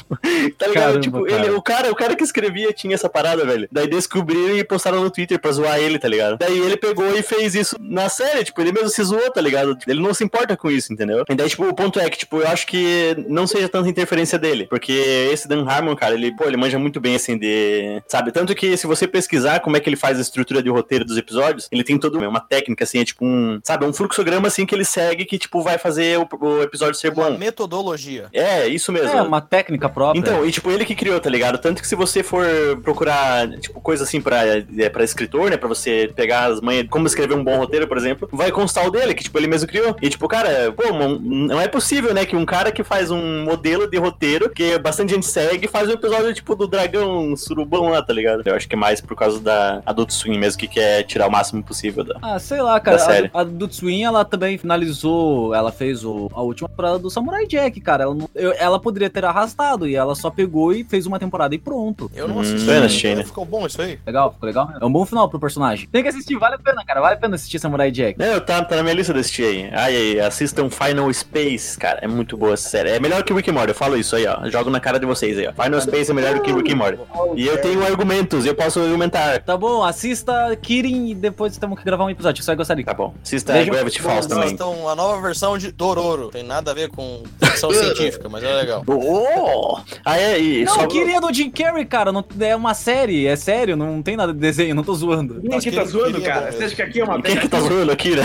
tá 0.56 0.66
ligado? 0.66 0.74
Caramba, 0.74 1.00
tipo, 1.00 1.24
cara. 1.24 1.44
Ele, 1.44 1.54
o, 1.54 1.62
cara, 1.62 1.90
o 1.90 1.96
cara 1.96 2.16
que 2.16 2.22
escrevia 2.22 2.72
tinha 2.72 2.94
essa 2.94 3.08
parada, 3.08 3.44
velho. 3.44 3.68
Daí 3.70 3.88
descobriram 3.88 4.56
e 4.56 4.64
postaram 4.64 5.02
no 5.02 5.10
Twitter 5.10 5.38
pra 5.40 5.52
zoar 5.52 5.78
ele, 5.78 5.98
tá 5.98 6.08
ligado? 6.08 6.38
Daí 6.38 6.58
ele 6.58 6.76
pegou 6.76 7.12
e 7.16 7.22
fez 7.22 7.54
isso 7.54 7.76
na 7.80 8.08
série, 8.08 8.44
tipo, 8.44 8.60
ele 8.60 8.72
mesmo 8.72 8.88
se 8.88 9.02
zoou, 9.02 9.30
tá 9.30 9.40
ligado? 9.40 9.76
Ele 9.86 10.00
não 10.00 10.14
se 10.14 10.24
importa 10.24 10.56
com 10.56 10.70
isso, 10.70 10.92
entendeu? 10.92 11.24
E 11.28 11.34
daí, 11.34 11.48
tipo, 11.48 11.64
o 11.66 11.74
ponto 11.74 11.98
é 11.98 12.08
que, 12.08 12.18
tipo, 12.18 12.36
eu 12.38 12.48
acho 12.48 12.66
que 12.66 13.16
não 13.28 13.46
seja 13.46 13.68
tanta 13.68 13.88
interferência 13.88 14.38
dele. 14.38 14.66
Porque 14.68 14.92
esse 15.32 15.48
Dan 15.48 15.66
Harmon, 15.66 15.96
cara, 15.96 16.14
ele, 16.14 16.34
pô, 16.34 16.44
ele 16.44 16.56
manja 16.56 16.78
muito 16.78 17.00
bem, 17.00 17.16
assim, 17.16 17.36
de. 17.36 18.02
Sabe? 18.06 18.30
Tanto 18.32 18.54
que 18.54 18.76
se 18.76 18.86
você 18.86 19.06
pesquisar 19.06 19.60
como 19.60 19.76
é 19.76 19.80
que 19.80 19.88
ele 19.88 19.96
faz 19.96 20.18
a 20.18 20.22
estrutura 20.22 20.62
de 20.62 20.70
roteiro 20.70 21.04
dos 21.04 21.16
episódios, 21.16 21.68
ele 21.72 21.84
tem 21.84 21.98
toda 21.98 22.18
uma 22.18 22.40
técnica, 22.40 22.84
assim, 22.84 23.00
é 23.00 23.04
tipo 23.04 23.24
um. 23.24 23.60
Sabe? 23.62 23.84
Um 23.84 23.92
fluxograma, 23.92 24.48
assim, 24.48 24.66
que 24.66 24.74
ele 24.74 24.84
segue 24.84 25.24
que, 25.24 25.38
tipo, 25.38 25.62
vai 25.62 25.78
fazer 25.78 25.87
o, 25.96 26.28
o 26.46 26.62
episódio 26.62 26.94
ser 26.94 27.12
Uma 27.12 27.30
bom. 27.30 27.38
metodologia. 27.38 28.26
É, 28.32 28.66
isso 28.66 28.92
mesmo. 28.92 29.16
É, 29.16 29.22
uma 29.22 29.40
técnica 29.40 29.88
própria. 29.88 30.18
Então, 30.18 30.44
e 30.44 30.50
tipo, 30.50 30.70
ele 30.70 30.84
que 30.84 30.94
criou, 30.94 31.18
tá 31.20 31.30
ligado? 31.30 31.58
Tanto 31.58 31.80
que 31.80 31.88
se 31.88 31.94
você 31.94 32.22
for 32.22 32.46
procurar, 32.82 33.48
tipo, 33.58 33.80
coisa 33.80 34.04
assim 34.04 34.20
pra, 34.20 34.42
é, 34.46 34.88
pra 34.88 35.04
escritor, 35.04 35.50
né? 35.50 35.56
Pra 35.56 35.68
você 35.68 36.10
pegar 36.14 36.46
as 36.46 36.60
manhas, 36.60 36.86
como 36.88 37.06
escrever 37.06 37.34
um 37.34 37.44
bom 37.44 37.56
roteiro, 37.56 37.86
por 37.86 37.96
exemplo, 37.96 38.28
vai 38.32 38.50
constar 38.50 38.86
o 38.86 38.90
dele, 38.90 39.14
que 39.14 39.22
tipo, 39.22 39.38
ele 39.38 39.46
mesmo 39.46 39.68
criou. 39.68 39.96
E 40.02 40.08
tipo, 40.08 40.26
cara, 40.28 40.72
pô, 40.72 40.92
não, 40.92 41.18
não 41.18 41.60
é 41.60 41.68
possível, 41.68 42.12
né? 42.12 42.24
Que 42.24 42.36
um 42.36 42.44
cara 42.44 42.72
que 42.72 42.82
faz 42.82 43.10
um 43.10 43.44
modelo 43.44 43.88
de 43.88 43.96
roteiro, 43.98 44.50
que 44.50 44.78
bastante 44.78 45.14
gente 45.14 45.26
segue, 45.26 45.68
faz 45.68 45.88
um 45.88 45.92
episódio, 45.92 46.34
tipo, 46.34 46.54
do 46.54 46.66
dragão 46.66 47.36
surubão 47.36 47.88
lá, 47.90 48.02
tá 48.02 48.12
ligado? 48.12 48.42
Eu 48.44 48.54
acho 48.54 48.68
que 48.68 48.74
é 48.74 48.78
mais 48.78 49.00
por 49.00 49.16
causa 49.16 49.40
da 49.40 49.82
Adult 49.86 50.10
Swim 50.10 50.38
mesmo, 50.38 50.58
que 50.58 50.68
quer 50.68 51.02
tirar 51.04 51.26
o 51.28 51.30
máximo 51.30 51.62
possível 51.62 52.04
da. 52.04 52.16
Ah, 52.22 52.38
sei 52.38 52.60
lá, 52.60 52.78
cara. 52.80 52.96
Da 52.96 53.04
série. 53.04 53.30
A, 53.32 53.40
a 53.40 53.44
do 53.44 53.72
Swin, 53.72 54.02
ela 54.02 54.24
também 54.24 54.58
finalizou. 54.58 55.54
Ela 55.54 55.70
fez 55.78 56.04
o- 56.04 56.28
a 56.34 56.42
última 56.42 56.68
temporada 56.68 56.98
do 56.98 57.10
Samurai 57.10 57.46
Jack, 57.46 57.80
cara. 57.80 58.04
Ela, 58.04 58.14
não- 58.14 58.28
eu- 58.34 58.52
ela 58.58 58.78
poderia 58.80 59.08
ter 59.08 59.24
arrastado 59.24 59.86
e 59.88 59.94
ela 59.94 60.14
só 60.14 60.28
pegou 60.30 60.72
e 60.72 60.84
fez 60.84 61.06
uma 61.06 61.18
temporada 61.18 61.54
e 61.54 61.58
pronto. 61.58 62.10
Eu 62.14 62.28
não 62.28 62.36
Hum, 62.36 62.40
assisti. 62.40 62.68
eu 62.68 62.74
não 62.80 62.86
assisti, 62.86 63.14
né? 63.14 63.24
Ficou 63.24 63.44
bom 63.44 63.66
isso 63.66 63.80
aí? 63.80 63.98
Legal, 64.06 64.32
ficou 64.32 64.46
legal? 64.46 64.70
É 64.80 64.84
um 64.84 64.90
bom 64.92 65.04
final 65.06 65.28
pro 65.28 65.38
personagem. 65.38 65.88
Tem 65.90 66.02
que 66.02 66.08
assistir, 66.08 66.36
vale 66.36 66.56
a 66.56 66.58
pena, 66.58 66.84
cara. 66.84 67.00
Vale 67.00 67.14
a 67.14 67.18
pena 67.18 67.34
assistir 67.36 67.58
Samurai 67.58 67.90
Jack. 67.90 68.18
Não, 68.18 68.40
tá, 68.40 68.62
tá 68.64 68.76
na 68.76 68.82
minha 68.82 68.94
lista 68.94 69.12
desse 69.14 69.42
aí. 69.42 69.68
Ai, 69.72 69.96
ai, 69.96 70.20
assistam 70.20 70.68
Final 70.70 71.12
Space, 71.12 71.78
cara. 71.78 72.00
É 72.02 72.08
muito 72.08 72.36
boa 72.36 72.54
essa 72.54 72.68
série. 72.68 72.90
É 72.90 73.00
melhor 73.00 73.22
que 73.22 73.32
Rick 73.32 73.50
and 73.50 73.54
Morty, 73.54 73.68
eu 73.70 73.74
falo 73.74 73.96
isso 73.96 74.16
aí, 74.16 74.26
ó. 74.26 74.48
Jogo 74.48 74.70
na 74.70 74.80
cara 74.80 74.98
de 74.98 75.06
vocês 75.06 75.38
aí, 75.38 75.46
ó. 75.46 75.52
Final 75.62 75.80
Space 75.80 76.10
é 76.10 76.14
melhor 76.14 76.34
do 76.34 76.40
que 76.42 76.52
Rick 76.52 76.72
and 76.72 76.76
Morty. 76.76 76.98
E 77.36 77.46
eu 77.46 77.60
tenho 77.60 77.84
argumentos, 77.86 78.44
eu 78.46 78.54
posso 78.54 78.80
argumentar. 78.80 79.42
Tá 79.42 79.56
bom, 79.56 79.82
assista 79.84 80.56
Kirin 80.60 81.10
e 81.10 81.14
depois 81.14 81.56
temos 81.56 81.78
que 81.78 81.84
gravar 81.84 82.04
um 82.04 82.10
episódio. 82.10 82.42
Você 82.42 82.46
vai 82.50 82.56
gostar 82.56 82.74
de. 82.74 82.84
Tá 82.84 82.94
bom. 82.94 83.14
Assista 83.22 83.52
Gravity 83.64 84.00
Falls 84.02 84.26
também. 84.28 84.50
Então, 84.52 84.88
a 84.88 84.94
nova 84.94 85.20
versão 85.20 85.56
de 85.58 85.67
Dororo. 85.72 86.28
Tem 86.28 86.42
nada 86.42 86.70
a 86.70 86.74
ver 86.74 86.88
com 86.90 87.22
ficção 87.42 87.70
científica, 87.74 88.28
mas 88.28 88.42
é 88.42 88.52
legal. 88.52 88.84
Oh! 88.86 89.78
Ah, 90.04 90.18
é, 90.18 90.40
e 90.40 90.64
Não, 90.64 90.74
só... 90.74 90.86
Kirin 90.86 91.14
é 91.14 91.20
do 91.20 91.32
Jim 91.32 91.50
Carrey, 91.50 91.84
cara. 91.84 92.12
Não, 92.12 92.24
é 92.40 92.54
uma 92.56 92.74
série, 92.74 93.26
é 93.26 93.36
sério, 93.36 93.76
não 93.76 94.02
tem 94.02 94.16
nada 94.16 94.32
de 94.32 94.38
desenho, 94.38 94.74
não 94.74 94.84
tô 94.84 94.94
zoando. 94.94 95.40
Quem 95.40 95.60
que 95.60 95.72
tá 95.72 95.84
zoando, 95.84 96.20
cara? 96.20 96.52
Você 96.52 96.64
acha 96.64 96.74
que 96.74 96.82
aqui 96.82 97.00
é 97.00 97.04
uma 97.04 97.20
Quem 97.20 97.36
que 97.36 97.48
tá 97.48 97.60
zoando 97.60 97.92
aqui, 97.92 98.16
né? 98.16 98.22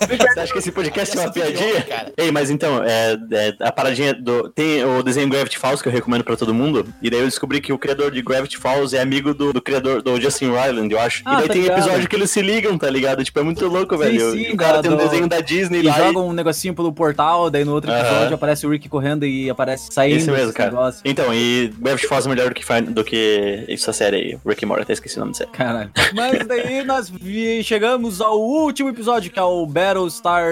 Você 0.00 0.40
acha 0.40 0.52
que 0.52 0.58
esse 0.58 0.72
podcast 0.72 1.16
é 1.16 1.20
uma 1.20 1.30
piadinha? 1.32 1.82
cara. 1.82 2.12
Ei, 2.16 2.30
mas 2.30 2.50
então, 2.50 2.82
é, 2.84 3.16
é, 3.32 3.54
a 3.60 3.70
paradinha 3.72 4.14
do. 4.14 4.48
Tem 4.50 4.84
o 4.84 5.02
desenho 5.02 5.28
Gravity 5.28 5.58
Falls 5.58 5.82
que 5.82 5.88
eu 5.88 5.92
recomendo 5.92 6.24
pra 6.24 6.36
todo 6.36 6.52
mundo. 6.54 6.86
E 7.02 7.10
daí 7.10 7.20
eu 7.20 7.26
descobri 7.26 7.60
que 7.60 7.72
o 7.72 7.78
criador 7.78 8.10
de 8.10 8.22
Gravity 8.22 8.56
Falls 8.56 8.94
é 8.96 9.00
amigo 9.00 9.34
do, 9.34 9.52
do 9.52 9.60
criador 9.60 10.02
do 10.02 10.20
Justin 10.20 10.50
Ryland, 10.52 10.92
eu 10.92 11.00
acho. 11.00 11.22
Ah, 11.24 11.34
e 11.34 11.36
daí 11.38 11.46
tá 11.48 11.52
tem 11.54 11.62
ligado. 11.62 11.78
episódio 11.80 12.08
que 12.08 12.16
eles 12.16 12.30
se 12.30 12.42
ligam, 12.42 12.76
tá 12.78 12.88
ligado? 12.88 13.22
Tipo, 13.24 13.40
é 13.40 13.42
muito 13.42 13.66
louco, 13.66 13.96
velho. 13.96 14.32
sim, 14.32 14.52
o 14.52 14.56
cara 14.56 14.74
da- 14.76 14.82
tem 14.82 14.90
um 14.90 14.96
do- 14.96 15.02
desenho 15.04 15.28
da 15.28 15.40
Disney 15.40 15.80
E 15.80 15.82
lá. 15.82 15.92
joga 15.98 16.18
um 16.20 16.32
negocinho 16.32 16.74
pelo 16.74 16.92
portal, 16.92 17.50
daí 17.50 17.64
no 17.64 17.72
outro 17.72 17.90
episódio 17.90 18.34
aparece 18.34 18.66
o 18.66 18.70
Rick 18.70 18.88
correndo 18.88 19.24
e 19.26 19.50
aparece 19.50 19.88
saindo. 19.92 20.16
Esse 20.16 20.30
mesmo, 20.30 20.52
cara. 20.52 20.70
negócio. 20.70 21.00
Então, 21.04 21.32
e 21.34 21.72
Gravity 21.78 22.06
Falls 22.06 22.26
é 22.26 22.30
melhor 22.30 22.48
do 22.48 22.54
que, 22.54 22.80
do 22.90 23.04
que 23.04 23.64
essa 23.68 23.92
série 23.92 24.16
aí, 24.16 24.38
Rick 24.46 24.64
and 24.64 24.68
Morty, 24.68 24.82
até 24.82 24.92
esqueci 24.92 25.16
o 25.16 25.20
nome 25.20 25.32
da 25.32 25.38
série. 25.38 25.50
Caralho. 25.50 25.90
Mas 26.14 26.46
daí 26.46 26.84
nós 26.84 27.08
vi- 27.10 27.62
chegamos 27.62 28.20
ao 28.20 28.40
último 28.40 28.88
episódio, 28.88 29.30
que 29.30 29.38
é 29.38 29.42
o 29.42 29.66
Battlestar. 29.90 30.44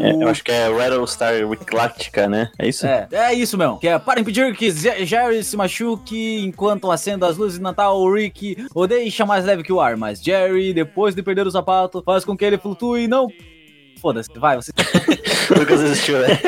É, 0.00 0.22
eu 0.22 0.28
acho 0.28 0.42
que 0.42 0.50
é 0.50 0.68
Rattlestar 0.68 1.34
Galactica, 1.66 2.28
né? 2.28 2.50
É 2.58 2.68
isso? 2.68 2.86
É, 2.86 3.08
é 3.12 3.34
isso 3.34 3.56
mesmo. 3.58 3.78
Que 3.78 3.88
é 3.88 3.98
para 3.98 4.20
impedir 4.20 4.54
que 4.56 4.70
Jerry 4.70 5.44
se 5.44 5.56
machuque 5.56 6.44
enquanto 6.44 6.90
acenda 6.90 7.26
as 7.26 7.36
luzes 7.36 7.58
de 7.58 7.62
Natal, 7.62 8.00
o 8.00 8.12
Rick 8.12 8.66
o 8.74 8.86
deixa 8.86 9.26
mais 9.26 9.44
leve 9.44 9.62
que 9.62 9.72
o 9.72 9.80
ar. 9.80 9.96
Mas 9.96 10.22
Jerry, 10.22 10.72
depois 10.72 11.14
de 11.14 11.22
perder 11.22 11.46
o 11.46 11.50
sapato, 11.50 12.02
faz 12.04 12.24
com 12.24 12.36
que 12.36 12.44
ele 12.44 12.58
flutue 12.58 13.04
e 13.04 13.08
não. 13.08 13.28
Foda-se, 14.02 14.28
vai, 14.36 14.56
você. 14.56 14.72
Lucas 15.58 15.80
assistiu, 15.80 16.18
né? 16.20 16.38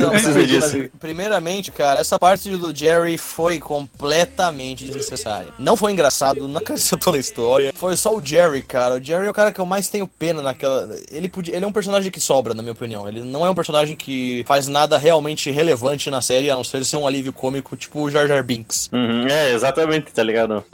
Não 0.00 0.10
precisa 0.10 0.46
disso. 0.46 0.90
Primeiramente, 0.98 1.70
cara, 1.70 2.00
essa 2.00 2.18
parte 2.18 2.48
do 2.50 2.74
Jerry 2.74 3.18
foi 3.18 3.58
completamente 3.58 4.84
desnecessária. 4.84 5.48
Não 5.58 5.76
foi 5.76 5.92
engraçado, 5.92 6.46
não 6.48 6.58
acrescentou 6.58 7.12
na 7.12 7.18
história. 7.18 7.72
Foi 7.74 7.96
só 7.96 8.14
o 8.14 8.24
Jerry, 8.24 8.62
cara. 8.62 8.96
O 8.96 9.02
Jerry 9.02 9.26
é 9.26 9.30
o 9.30 9.34
cara 9.34 9.52
que 9.52 9.60
eu 9.60 9.66
mais 9.66 9.88
tenho 9.88 10.06
pena 10.06 10.42
naquela. 10.42 10.96
Ele, 11.10 11.28
podia... 11.28 11.54
ele 11.54 11.64
é 11.64 11.68
um 11.68 11.72
personagem 11.72 12.10
que 12.10 12.20
sobra, 12.20 12.54
na 12.54 12.62
minha 12.62 12.72
opinião. 12.72 13.08
Ele 13.08 13.22
não 13.22 13.44
é 13.44 13.50
um 13.50 13.54
personagem 13.54 13.96
que 13.96 14.44
faz 14.46 14.68
nada 14.68 14.98
realmente 14.98 15.50
relevante 15.50 16.10
na 16.10 16.20
série, 16.20 16.50
a 16.50 16.56
não 16.56 16.64
ser 16.64 16.84
ser 16.84 16.96
um 16.96 17.06
alívio 17.06 17.32
cômico, 17.32 17.76
tipo 17.76 18.00
o 18.00 18.10
Jar 18.10 18.26
Jar 18.26 18.42
Binks. 18.44 18.90
Uhum, 18.92 19.26
é, 19.26 19.52
exatamente, 19.52 20.12
tá 20.12 20.22
ligado? 20.22 20.64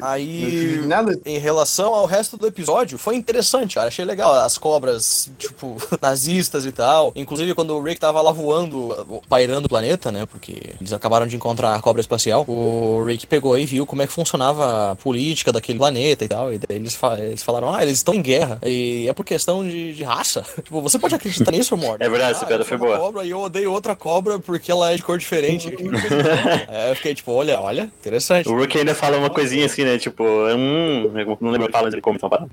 Aí. 0.00 0.82
Nada. 0.86 1.18
Em 1.24 1.38
relação 1.38 1.94
ao 1.94 2.06
resto 2.06 2.36
do 2.36 2.46
episódio, 2.46 2.98
foi 2.98 3.16
interessante, 3.16 3.76
cara. 3.76 3.88
Achei 3.88 4.04
legal. 4.04 4.34
As 4.34 4.58
cobras, 4.58 5.30
tipo, 5.38 5.73
nazistas 6.00 6.66
e 6.66 6.72
tal. 6.72 7.12
Inclusive, 7.14 7.54
quando 7.54 7.76
o 7.76 7.82
Rick 7.82 8.00
tava 8.00 8.20
lá 8.20 8.32
voando, 8.32 9.22
pairando 9.28 9.66
o 9.66 9.68
planeta, 9.68 10.10
né? 10.10 10.26
Porque 10.26 10.74
eles 10.80 10.92
acabaram 10.92 11.26
de 11.26 11.36
encontrar 11.36 11.74
a 11.74 11.80
cobra 11.80 12.00
espacial. 12.00 12.44
O 12.48 13.02
Rick 13.04 13.26
pegou 13.26 13.58
e 13.58 13.64
viu 13.64 13.86
como 13.86 14.02
é 14.02 14.06
que 14.06 14.12
funcionava 14.12 14.92
a 14.92 14.96
política 14.96 15.52
daquele 15.52 15.78
planeta 15.78 16.24
e 16.24 16.28
tal. 16.28 16.52
E 16.52 16.58
daí 16.58 16.76
eles, 16.76 16.94
fa- 16.94 17.18
eles 17.18 17.42
falaram, 17.42 17.74
ah, 17.74 17.82
eles 17.82 17.98
estão 17.98 18.14
em 18.14 18.22
guerra. 18.22 18.58
E 18.64 19.06
é 19.08 19.12
por 19.12 19.24
questão 19.24 19.66
de, 19.66 19.94
de 19.94 20.02
raça. 20.02 20.44
tipo, 20.62 20.80
você 20.80 20.98
pode 20.98 21.14
acreditar 21.14 21.50
nisso, 21.50 21.76
Mord? 21.76 22.02
É 22.02 22.08
verdade, 22.08 22.32
essa 22.32 22.44
ah, 22.44 22.48
piada 22.48 22.62
eu 22.62 22.66
foi 22.66 22.76
boa. 22.76 22.98
Cobra, 22.98 23.24
e 23.24 23.30
eu 23.30 23.40
odeio 23.40 23.72
outra 23.72 23.94
cobra 23.96 24.38
porque 24.38 24.70
ela 24.70 24.92
é 24.92 24.96
de 24.96 25.02
cor 25.02 25.18
diferente. 25.18 25.68
Aí 25.68 26.90
eu 26.90 26.96
fiquei 26.96 27.14
tipo, 27.14 27.32
olha, 27.32 27.60
olha, 27.60 27.90
interessante. 28.00 28.48
O 28.48 28.58
Rick 28.58 28.78
ainda 28.78 28.94
fala 28.94 29.16
uma 29.18 29.30
coisinha 29.30 29.66
assim, 29.66 29.84
né? 29.84 29.98
Tipo, 29.98 30.24
hum, 30.24 31.10
não 31.40 31.50
lembro 31.50 31.68
a 31.68 31.72
fala, 31.72 31.84
mas 31.84 31.94
ele 31.94 32.02
come 32.02 32.16
então 32.16 32.28
para. 32.28 32.46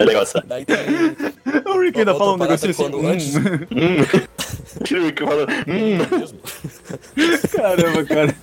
É 0.00 0.04
legal 0.04 0.22
essa. 0.22 0.42
Daí 0.46 0.64
tem 0.64 0.76
O 1.66 1.80
Rick 1.80 1.98
ainda 1.98 2.14
fala 2.14 2.34
um 2.34 2.36
negocinho 2.38 2.70
assim. 2.70 2.82
quando 2.82 3.06
antes- 3.06 3.34
hum. 3.36 4.30
O 4.80 5.04
Rick 5.04 5.22
falou, 5.24 5.46
hum. 5.66 5.98
Caramba, 7.54 8.04
cara. 8.04 8.34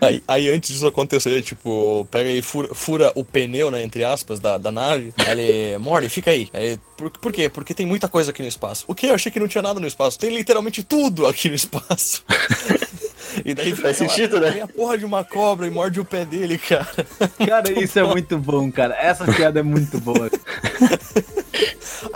Aí, 0.00 0.22
aí 0.26 0.48
antes 0.50 0.70
disso 0.72 0.86
acontecer, 0.86 1.42
tipo, 1.42 2.06
pega 2.10 2.30
e 2.30 2.40
fura, 2.42 2.74
fura 2.74 3.12
o 3.14 3.24
pneu, 3.24 3.70
né, 3.70 3.82
entre 3.82 4.02
aspas, 4.04 4.40
da, 4.40 4.56
da 4.58 4.72
nave. 4.72 5.12
Aí 5.18 5.30
ele, 5.40 5.78
Morty, 5.78 6.08
fica 6.08 6.30
aí. 6.30 6.48
aí 6.52 6.78
por, 6.96 7.10
por 7.10 7.32
quê? 7.32 7.48
Porque 7.48 7.74
tem 7.74 7.86
muita 7.86 8.08
coisa 8.08 8.30
aqui 8.30 8.42
no 8.42 8.48
espaço. 8.48 8.84
O 8.88 8.94
quê? 8.94 9.06
Eu 9.08 9.14
achei 9.14 9.30
que 9.30 9.40
não 9.40 9.48
tinha 9.48 9.62
nada 9.62 9.78
no 9.78 9.86
espaço. 9.86 10.18
Tem 10.18 10.34
literalmente 10.34 10.82
tudo 10.82 11.26
aqui 11.26 11.48
no 11.48 11.54
espaço. 11.54 12.24
E 13.44 13.52
daí 13.52 13.74
Faz 13.74 13.96
sentido, 13.96 14.38
né? 14.38 14.48
Vem 14.52 14.62
a 14.62 14.68
porra 14.68 14.96
de 14.96 15.04
uma 15.04 15.24
cobra 15.24 15.66
e 15.66 15.70
morde 15.70 15.98
o 15.98 16.04
pé 16.04 16.24
dele, 16.24 16.56
cara. 16.56 16.86
Cara, 17.44 17.82
isso 17.82 17.98
é 17.98 18.04
muito 18.04 18.38
bom, 18.38 18.70
cara. 18.70 18.94
Essa 18.96 19.24
piada 19.24 19.58
é 19.58 19.62
muito 19.62 19.98
boa. 19.98 20.30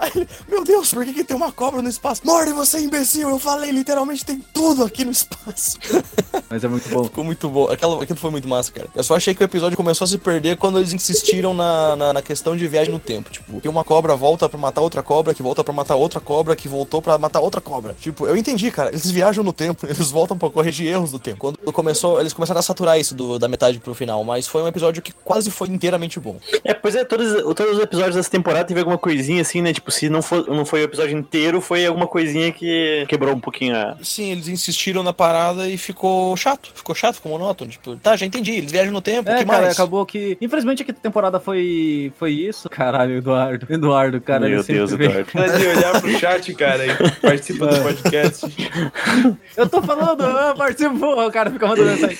Aí 0.00 0.11
ele, 0.14 0.28
meu 0.48 0.64
Deus, 0.64 0.92
por 0.92 1.04
que, 1.04 1.12
que 1.12 1.24
tem 1.24 1.37
uma 1.37 1.50
cobra 1.52 1.82
no 1.82 1.88
espaço? 1.88 2.22
Morty, 2.24 2.52
você 2.52 2.78
imbecil! 2.80 3.28
Eu 3.28 3.38
falei, 3.38 3.70
literalmente 3.70 4.24
tem 4.24 4.42
tudo 4.52 4.84
aqui 4.84 5.04
no 5.04 5.11
espaço. 5.11 5.78
Mas 6.48 6.62
é 6.64 6.68
muito 6.68 6.88
bom. 6.88 7.04
Ficou 7.04 7.24
muito 7.24 7.48
bom. 7.48 7.70
Aquela, 7.70 8.02
aquilo 8.02 8.18
foi 8.18 8.30
muito 8.30 8.48
massa, 8.48 8.72
cara. 8.72 8.88
Eu 8.94 9.02
só 9.02 9.16
achei 9.16 9.34
que 9.34 9.42
o 9.42 9.44
episódio 9.44 9.76
começou 9.76 10.04
a 10.04 10.08
se 10.08 10.18
perder 10.18 10.56
quando 10.56 10.78
eles 10.78 10.92
insistiram 10.92 11.52
na, 11.52 11.96
na, 11.96 12.12
na 12.14 12.22
questão 12.22 12.56
de 12.56 12.66
viagem 12.68 12.92
no 12.92 12.98
tempo. 12.98 13.30
Tipo, 13.30 13.61
que 13.61 13.68
uma 13.68 13.84
cobra 13.84 14.14
volta 14.16 14.48
pra 14.48 14.58
matar 14.58 14.80
outra 14.80 15.02
cobra, 15.02 15.34
que 15.34 15.42
volta 15.42 15.62
pra 15.64 15.72
matar 15.72 15.96
outra 15.96 16.20
cobra, 16.20 16.54
que 16.56 16.68
voltou 16.68 17.02
pra 17.02 17.18
matar 17.18 17.40
outra 17.40 17.61
cobra. 17.61 17.94
Tipo, 18.00 18.26
eu 18.26 18.37
entendi, 18.37 18.70
cara. 18.70 18.90
Eles 18.90 19.11
viajam 19.11 19.42
no 19.44 19.52
tempo, 19.52 19.84
eles 19.90 20.11
voltam 20.11 20.38
pra 20.38 20.48
corrigir 20.50 20.87
erros 20.87 21.11
do 21.11 21.18
tempo. 21.18 21.38
Quando 21.38 21.58
começou, 21.72 22.20
eles 22.20 22.32
começaram 22.32 22.61
a 22.61 22.62
saturar 22.62 22.98
isso 22.98 23.14
do- 23.14 23.38
da 23.38 23.48
metade 23.48 23.78
pro 23.78 23.94
final, 23.94 24.22
mas 24.24 24.46
foi 24.46 24.62
um 24.62 24.68
episódio 24.68 25.02
que 25.02 25.12
quase 25.12 25.50
foi 25.50 25.68
inteiramente 25.68 26.18
bom. 26.20 26.37
É, 26.64 26.72
pois 26.74 26.94
é, 26.94 27.04
todos, 27.04 27.42
todos 27.54 27.76
os 27.76 27.80
episódios 27.82 28.16
dessa 28.16 28.30
temporada 28.30 28.64
teve 28.64 28.80
alguma 28.80 28.98
coisinha 28.98 29.42
assim, 29.42 29.61
né? 29.62 29.72
Tipo, 29.72 29.88
se 29.88 30.09
não, 30.09 30.22
for, 30.22 30.46
não 30.48 30.64
foi 30.64 30.81
o 30.83 30.85
episódio 30.85 31.16
inteiro, 31.16 31.61
foi 31.61 31.87
alguma 31.87 32.07
coisinha 32.07 32.53
que 32.53 33.05
quebrou 33.09 33.35
um 33.35 33.40
pouquinho 33.40 33.77
a. 33.77 33.96
Sim, 34.03 34.33
eles 34.33 34.48
insistiram 34.48 35.03
na 35.03 35.12
parada 35.12 35.68
e 35.68 35.77
ficou 35.79 36.37
chato. 36.37 36.70
Ficou 36.74 36.94
chato, 36.94 37.16
ficou 37.16 37.33
monótono. 37.33 37.70
Tipo, 37.70 37.96
tá, 37.96 38.16
já 38.16 38.27
entendi. 38.27 38.53
Eles 38.53 38.72
viajam 38.72 38.92
no 38.92 39.01
tempo, 39.01 39.29
o 39.31 39.33
É, 39.33 39.38
que 39.38 39.44
cara, 39.44 39.62
mais? 39.62 39.74
acabou 39.74 40.05
que. 40.07 40.37
Infelizmente, 40.40 40.83
aqui 40.83 40.90
a 40.90 40.94
temporada 40.94 41.38
foi, 41.40 42.12
foi 42.18 42.33
isso. 42.33 42.68
Caralho, 42.68 43.16
Eduardo. 43.16 43.66
Eduardo, 43.70 44.20
cara. 44.20 44.48
Meu 44.48 44.62
Deus, 44.62 44.92
Eduardo. 44.92 45.27
Para 45.33 45.59
de 45.59 45.66
olhar 45.66 46.01
pro 46.01 46.18
chat, 46.18 46.55
cara, 46.55 46.87
e 46.87 46.94
participa 47.20 47.66
do 47.66 47.83
podcast. 47.83 48.46
Eu 49.57 49.68
tô 49.68 49.83
falando, 49.83 50.22
ah, 50.24 50.55
participou, 50.57 51.27
o 51.27 51.31
cara 51.33 51.51
fica 51.51 51.66
mandando 51.66 51.90
mensagem. 51.90 52.18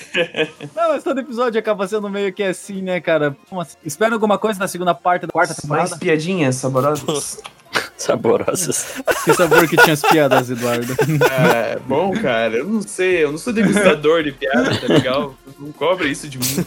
Não, 0.75 0.89
mas 0.91 1.03
todo 1.05 1.21
episódio 1.21 1.59
acaba 1.59 1.87
sendo 1.87 2.09
meio 2.09 2.33
que 2.33 2.43
assim, 2.43 2.83
né, 2.83 3.01
cara? 3.01 3.37
Assim? 3.53 3.77
Espera 3.85 4.15
alguma 4.15 4.39
coisa 4.39 4.59
na 4.59 4.69
segunda 4.69 4.95
parte 4.95 5.23
da 5.27 5.29
quarta 5.33 5.53
Mais 5.53 5.61
temporada? 5.91 5.97
piadinhas 5.99 6.57
saborosas. 6.57 7.41
Saborosas. 7.97 8.95
Que 9.25 9.35
sabor 9.35 9.69
que 9.69 9.77
tinha 9.77 9.93
as 9.95 10.03
piadas, 10.03 10.51
Eduardo. 10.51 10.95
É, 11.31 11.79
bom, 11.87 12.13
cara, 12.13 12.57
eu 12.57 12.65
não 12.67 12.81
sei, 12.83 13.25
eu 13.25 13.31
não 13.33 13.39
sou 13.39 13.53
degustador 13.53 14.23
de 14.23 14.33
piada, 14.33 14.75
tá 14.77 14.87
legal? 14.93 15.35
Não 15.59 15.73
cobra 15.73 16.07
isso 16.07 16.29
de 16.29 16.39
mim. 16.39 16.65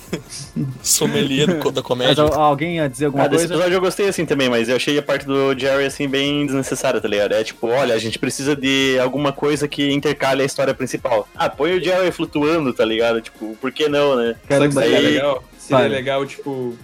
Sommelier 0.83 1.47
da 1.47 1.71
Mas 1.71 1.81
comédia. 1.81 2.23
al- 2.23 2.33
alguém 2.39 2.75
ia 2.77 2.87
dizer 2.89 3.05
alguma 3.05 3.23
Ah, 3.25 3.27
desse 3.27 3.43
coisa? 3.47 3.53
episódio 3.55 3.75
eu 3.77 3.81
gostei 3.81 4.07
assim 4.07 4.25
também, 4.25 4.49
mas 4.49 4.69
eu 4.69 4.75
achei 4.75 4.97
a 4.97 5.01
parte 5.01 5.25
do 5.25 5.57
Jerry 5.57 5.85
assim 5.85 6.07
bem 6.07 6.45
desnecessária, 6.45 6.99
tá 6.99 7.07
ligado? 7.07 7.33
É 7.33 7.43
tipo, 7.43 7.67
olha, 7.67 7.93
a 7.95 7.99
gente 7.99 8.19
precisa 8.19 8.55
de 8.55 8.97
alguma 8.99 9.31
coisa 9.31 9.67
que 9.67 9.91
intercale 9.91 10.41
a 10.41 10.45
história 10.45 10.73
principal. 10.73 11.27
Ah, 11.35 11.49
põe 11.49 11.77
o 11.77 11.83
Jerry 11.83 12.11
flutuando, 12.11 12.73
tá 12.73 12.83
ligado? 12.85 13.21
Tipo, 13.21 13.55
por 13.59 13.71
que 13.71 13.87
não, 13.87 14.15
né? 14.15 14.35
Caramba, 14.47 14.65
o 14.65 14.69
que 14.69 14.73
seria 14.83 14.97
aí- 14.97 15.05
legal? 15.15 15.43
Seria 15.57 15.77
Vai. 15.77 15.89
legal, 15.89 16.25
tipo, 16.25 16.75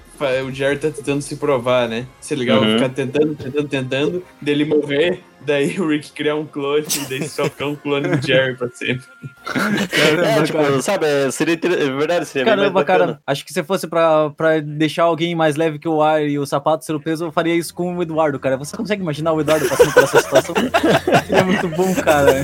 o 0.46 0.52
Jerry 0.52 0.78
tá 0.78 0.90
tentando 0.90 1.22
se 1.22 1.36
provar, 1.36 1.88
né? 1.88 2.06
Se 2.20 2.36
legal, 2.36 2.62
Uhum. 2.62 2.74
ficar 2.76 2.90
tentando, 2.90 3.36
tentando, 3.36 3.68
tentando, 3.68 4.24
dele 4.42 4.66
morrer, 4.66 5.22
daí 5.42 5.80
o 5.80 5.88
Rick 5.88 6.12
criar 6.12 6.36
um 6.36 6.46
clone, 6.46 6.86
e 6.96 7.00
daí 7.10 7.28
só 7.30 7.46
ficar 7.46 7.68
um 7.68 7.76
clone 7.76 8.08
do 8.08 8.26
Jerry 8.26 8.56
pra 8.56 8.68
sempre. 8.74 9.06
É, 9.48 10.44
tipo, 10.44 10.82
sabe, 10.82 11.06
é, 11.06 11.32
seria 11.32 11.54
é 11.56 11.58
verdade, 11.90 12.26
seria 12.26 12.46
Caramba, 12.46 12.84
cara, 12.84 13.20
acho 13.26 13.46
que 13.46 13.54
se 13.54 13.64
fosse 13.64 13.88
pra, 13.88 14.30
pra 14.32 14.60
deixar 14.60 15.04
alguém 15.04 15.34
mais 15.36 15.56
leve 15.56 15.80
que 15.80 15.88
o 15.88 16.02
ar 16.02 16.22
e 16.22 16.38
o 16.38 16.46
sapato 16.46 16.84
ser 16.84 16.94
o 16.96 17.00
peso, 17.00 17.26
eu 17.26 17.32
faria 17.32 17.56
isso 17.56 17.74
com 17.74 17.96
o 17.96 18.02
Eduardo, 18.02 18.40
cara. 18.40 18.58
Você 18.58 18.76
consegue 18.76 19.02
imaginar 19.02 19.32
o 19.34 19.42
Eduardo 19.42 19.68
passando 19.70 19.94
por 19.94 20.04
essa 20.04 20.20
situação? 20.22 20.56
Seria 21.28 21.44
muito 21.46 21.68
bom, 21.70 21.94
cara. 21.96 22.44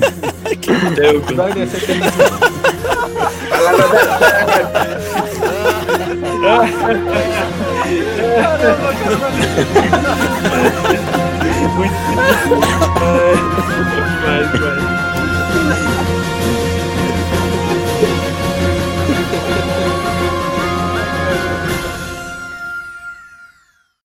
O 1.28 1.32
Eduardo 1.32 1.60
ia 1.60 1.68
ser 1.68 1.80
feliz. 1.80 2.14
Muito. 11.76 11.94